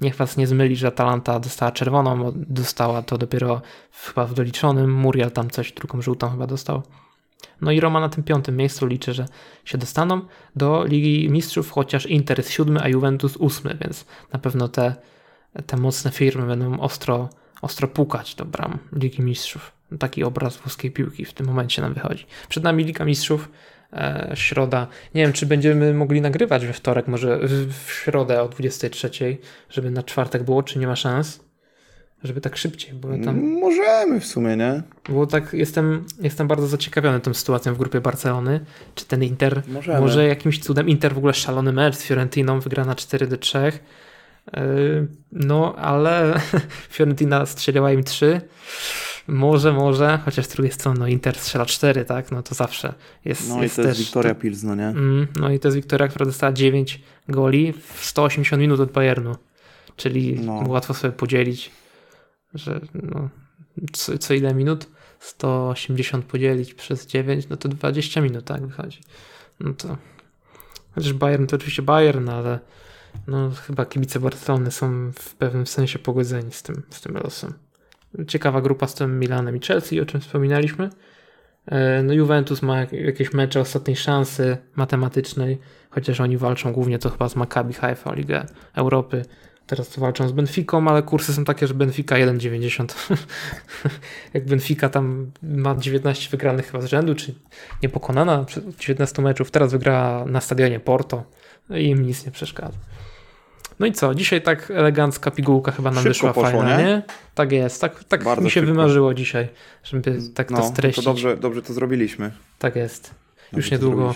Niech 0.00 0.16
was 0.16 0.36
nie 0.36 0.46
zmyli, 0.46 0.76
że 0.76 0.86
Atalanta 0.86 1.40
dostała 1.40 1.72
czerwoną, 1.72 2.32
dostała 2.36 3.02
to 3.02 3.18
dopiero 3.18 3.62
chyba 3.92 4.26
w 4.26 4.34
doliczonym, 4.34 4.92
Muriel 4.92 5.30
tam 5.30 5.50
coś, 5.50 5.72
drugą 5.72 6.02
żółtą 6.02 6.30
chyba 6.30 6.46
dostał. 6.46 6.82
No 7.60 7.70
i 7.70 7.80
Roma 7.80 8.00
na 8.00 8.08
tym 8.08 8.24
piątym 8.24 8.56
miejscu 8.56 8.86
liczę, 8.86 9.14
że 9.14 9.26
się 9.64 9.78
dostaną 9.78 10.20
do 10.56 10.84
Ligi 10.84 11.30
Mistrzów, 11.30 11.70
chociaż 11.70 12.06
Inter 12.06 12.38
jest 12.38 12.50
siódmy, 12.50 12.80
a 12.82 12.88
Juventus 12.88 13.36
ósmy, 13.36 13.78
więc 13.80 14.04
na 14.32 14.38
pewno 14.38 14.68
te, 14.68 14.94
te 15.66 15.76
mocne 15.76 16.10
firmy 16.10 16.46
będą 16.46 16.80
ostro, 16.80 17.28
ostro 17.62 17.88
pukać 17.88 18.34
do 18.34 18.44
bram 18.44 18.78
Ligi 18.92 19.22
Mistrzów. 19.22 19.72
Taki 19.98 20.24
obraz 20.24 20.56
włoskiej 20.56 20.90
piłki 20.90 21.24
w 21.24 21.32
tym 21.32 21.46
momencie 21.46 21.82
nam 21.82 21.94
wychodzi. 21.94 22.26
Przed 22.48 22.64
nami 22.64 22.84
Liga 22.84 23.04
Mistrzów, 23.04 23.48
środa. 24.34 24.86
Nie 25.14 25.22
wiem, 25.22 25.32
czy 25.32 25.46
będziemy 25.46 25.94
mogli 25.94 26.20
nagrywać 26.20 26.66
we 26.66 26.72
wtorek, 26.72 27.08
może 27.08 27.38
w, 27.42 27.90
środę 27.90 28.42
o 28.42 28.48
23, 28.48 29.10
żeby 29.70 29.90
na 29.90 30.02
czwartek 30.02 30.42
było, 30.42 30.62
czy 30.62 30.78
nie 30.78 30.86
ma 30.86 30.96
szans? 30.96 31.40
Żeby 32.24 32.40
tak 32.40 32.56
szybciej, 32.56 32.94
bo 32.94 33.08
tam... 33.24 33.40
Możemy 33.60 34.20
w 34.20 34.26
sumie, 34.26 34.56
nie? 34.56 34.82
Bo 35.08 35.26
tak 35.26 35.52
jestem, 35.52 36.04
jestem 36.20 36.48
bardzo 36.48 36.66
zaciekawiony 36.66 37.20
tą 37.20 37.34
sytuacją 37.34 37.74
w 37.74 37.78
grupie 37.78 38.00
Barcelony. 38.00 38.60
Czy 38.94 39.04
ten 39.04 39.24
Inter, 39.24 39.62
Możemy. 39.68 40.00
może 40.00 40.26
jakimś 40.26 40.58
cudem, 40.58 40.88
Inter 40.88 41.14
w 41.14 41.18
ogóle 41.18 41.34
szalony 41.34 41.72
mecz 41.72 41.96
z 41.96 42.02
Fiorentiną, 42.02 42.60
wygra 42.60 42.84
na 42.84 42.94
4 42.94 43.26
do 43.26 43.36
3. 43.36 43.58
E, 43.58 43.72
no, 45.32 45.74
ale 45.76 46.40
Fiorentina 46.94 47.46
strzeliła 47.46 47.92
im 47.92 48.04
3. 48.04 48.40
Może, 49.28 49.72
może, 49.72 50.18
chociaż 50.24 50.46
z 50.46 50.48
drugiej 50.48 50.72
strony 50.72 51.00
no 51.00 51.06
Inter 51.06 51.38
strzela 51.38 51.66
4, 51.66 52.04
tak? 52.04 52.32
No 52.32 52.42
to 52.42 52.54
zawsze 52.54 52.94
jest. 53.24 53.48
No 53.48 53.62
jest 53.62 53.78
i 53.78 53.82
to 53.82 53.88
jest 53.88 54.00
Wiktoria 54.00 54.34
Pilsno, 54.34 54.74
nie? 54.74 54.86
Mm, 54.86 55.26
no 55.40 55.50
i 55.50 55.58
to 55.58 55.68
jest 55.68 55.76
Wiktoria, 55.76 56.08
która 56.08 56.26
dostała 56.26 56.52
9 56.52 57.00
goli 57.28 57.72
w 57.72 58.04
180 58.04 58.60
minut 58.60 58.80
od 58.80 58.92
Bayernu. 58.92 59.36
Czyli 59.96 60.40
no. 60.40 60.64
łatwo 60.66 60.94
sobie 60.94 61.12
podzielić, 61.12 61.70
że 62.54 62.80
no, 62.94 63.28
co, 63.92 64.18
co 64.18 64.34
ile 64.34 64.54
minut? 64.54 64.86
180 65.20 66.24
podzielić 66.24 66.74
przez 66.74 67.06
9, 67.06 67.48
no 67.48 67.56
to 67.56 67.68
20 67.68 68.20
minut, 68.20 68.44
tak 68.44 68.66
wychodzi. 68.66 69.00
No 69.60 69.74
to. 69.74 69.96
Chociaż 70.94 71.12
Bayern 71.12 71.46
to 71.46 71.56
oczywiście 71.56 71.82
Bayern, 71.82 72.28
ale 72.28 72.58
no, 73.26 73.50
chyba 73.50 73.86
kibice 73.86 74.20
Barcelony 74.20 74.70
są 74.70 75.12
w 75.12 75.34
pewnym 75.34 75.66
sensie 75.66 75.98
pogodzeni 75.98 76.52
z 76.52 76.62
tym, 76.62 76.82
z 76.90 77.00
tym 77.00 77.14
losem. 77.14 77.67
Ciekawa 78.28 78.60
grupa 78.60 78.86
z 78.86 78.94
tym 78.94 79.20
Milanem 79.20 79.56
i 79.56 79.60
Chelsea, 79.60 80.00
o 80.00 80.06
czym 80.06 80.20
wspominaliśmy. 80.20 80.90
E, 81.66 82.02
no 82.02 82.12
Juventus 82.12 82.62
ma 82.62 82.86
jakieś 82.92 83.32
mecze 83.32 83.60
ostatniej 83.60 83.96
szansy 83.96 84.56
matematycznej, 84.76 85.58
chociaż 85.90 86.20
oni 86.20 86.36
walczą 86.36 86.72
głównie 86.72 86.98
to 86.98 87.10
chyba 87.10 87.28
z 87.28 87.36
Maccabi 87.36 87.74
Haifa 87.74 88.14
Ligę 88.14 88.46
Europy. 88.74 89.24
Teraz 89.66 89.98
walczą 89.98 90.28
z 90.28 90.32
Benficą, 90.32 90.88
ale 90.88 91.02
kursy 91.02 91.32
są 91.32 91.44
takie, 91.44 91.66
że 91.66 91.74
Benfica 91.74 92.14
1,90. 92.14 92.94
Jak 94.34 94.46
Benfica 94.46 94.88
tam 94.88 95.30
ma 95.42 95.76
19 95.76 96.30
wygranych 96.30 96.66
chyba 96.66 96.80
z 96.80 96.86
rzędu, 96.86 97.14
czy 97.14 97.34
niepokonana 97.82 98.44
przez 98.44 98.64
19 98.64 99.22
meczów, 99.22 99.50
teraz 99.50 99.72
wygra 99.72 100.24
na 100.26 100.40
stadionie 100.40 100.80
Porto 100.80 101.24
i 101.70 101.84
im 101.84 102.02
nic 102.02 102.26
nie 102.26 102.32
przeszkadza. 102.32 102.78
No 103.78 103.86
i 103.86 103.92
co? 103.92 104.14
Dzisiaj 104.14 104.42
tak 104.42 104.70
elegancka 104.70 105.30
pigułka 105.30 105.72
chyba 105.72 105.90
nam 105.90 105.96
szybko 106.02 106.08
wyszła 106.08 106.32
poszło, 106.32 106.60
fajna, 106.60 106.78
nie? 106.78 106.84
nie? 106.84 107.02
Tak 107.34 107.52
jest. 107.52 107.80
Tak, 107.80 108.04
tak 108.04 108.24
mi 108.40 108.44
się 108.44 108.50
szybko. 108.50 108.66
wymarzyło 108.66 109.14
dzisiaj, 109.14 109.48
żeby 109.84 110.18
tak 110.34 110.50
no, 110.50 110.58
to 110.58 110.64
streścić. 110.64 111.04
To 111.04 111.10
dobrze, 111.10 111.36
dobrze 111.36 111.62
to 111.62 111.72
zrobiliśmy. 111.72 112.32
Tak 112.58 112.76
jest. 112.76 113.10
Dobrze 113.52 113.56
już 113.56 113.70
niedługo. 113.70 114.14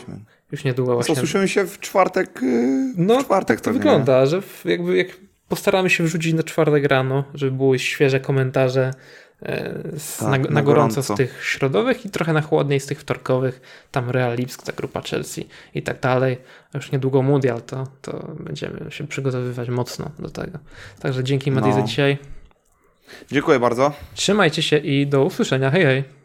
Już 0.52 0.64
niedługo 0.64 0.94
właśnie. 0.94 1.14
Co, 1.14 1.20
słyszymy 1.20 1.48
się 1.48 1.66
w 1.66 1.80
czwartek? 1.80 2.40
Yy, 2.42 2.94
no, 2.96 3.20
w 3.20 3.24
czwartek 3.24 3.60
tak 3.60 3.64
to 3.64 3.72
wygląda, 3.72 4.20
nie? 4.20 4.26
że 4.26 4.42
jakby 4.64 4.96
jak 4.96 5.06
postaramy 5.48 5.90
się 5.90 6.04
wrzucić 6.04 6.34
na 6.34 6.42
czwartek 6.42 6.84
rano, 6.84 7.24
żeby 7.34 7.56
były 7.56 7.78
świeże 7.78 8.20
komentarze 8.20 8.90
z, 9.98 10.16
tak, 10.16 10.28
na, 10.28 10.38
na, 10.38 10.38
na 10.38 10.62
gorąco, 10.62 10.94
gorąco, 10.94 11.14
z 11.14 11.16
tych 11.16 11.44
środowych 11.44 12.06
i 12.06 12.10
trochę 12.10 12.32
na 12.32 12.40
chłodniej 12.40 12.80
z 12.80 12.86
tych 12.86 13.00
wtorkowych, 13.00 13.60
tam 13.90 14.10
Real 14.10 14.36
Lipsk, 14.36 14.62
ta 14.62 14.72
grupa 14.72 15.02
Chelsea 15.02 15.48
i 15.74 15.82
tak 15.82 16.00
dalej. 16.00 16.38
Już 16.74 16.92
niedługo 16.92 17.22
Mundial, 17.22 17.62
to, 17.62 17.86
to 18.02 18.34
będziemy 18.40 18.90
się 18.90 19.06
przygotowywać 19.06 19.68
mocno 19.68 20.10
do 20.18 20.30
tego. 20.30 20.58
Także 21.00 21.24
dzięki 21.24 21.50
Mati 21.50 21.68
no. 21.68 21.74
za 21.74 21.82
dzisiaj. 21.82 22.18
Dziękuję 23.30 23.60
bardzo. 23.60 23.92
Trzymajcie 24.14 24.62
się 24.62 24.78
i 24.78 25.06
do 25.06 25.24
usłyszenia. 25.24 25.70
Hej, 25.70 25.84
hej. 25.84 26.21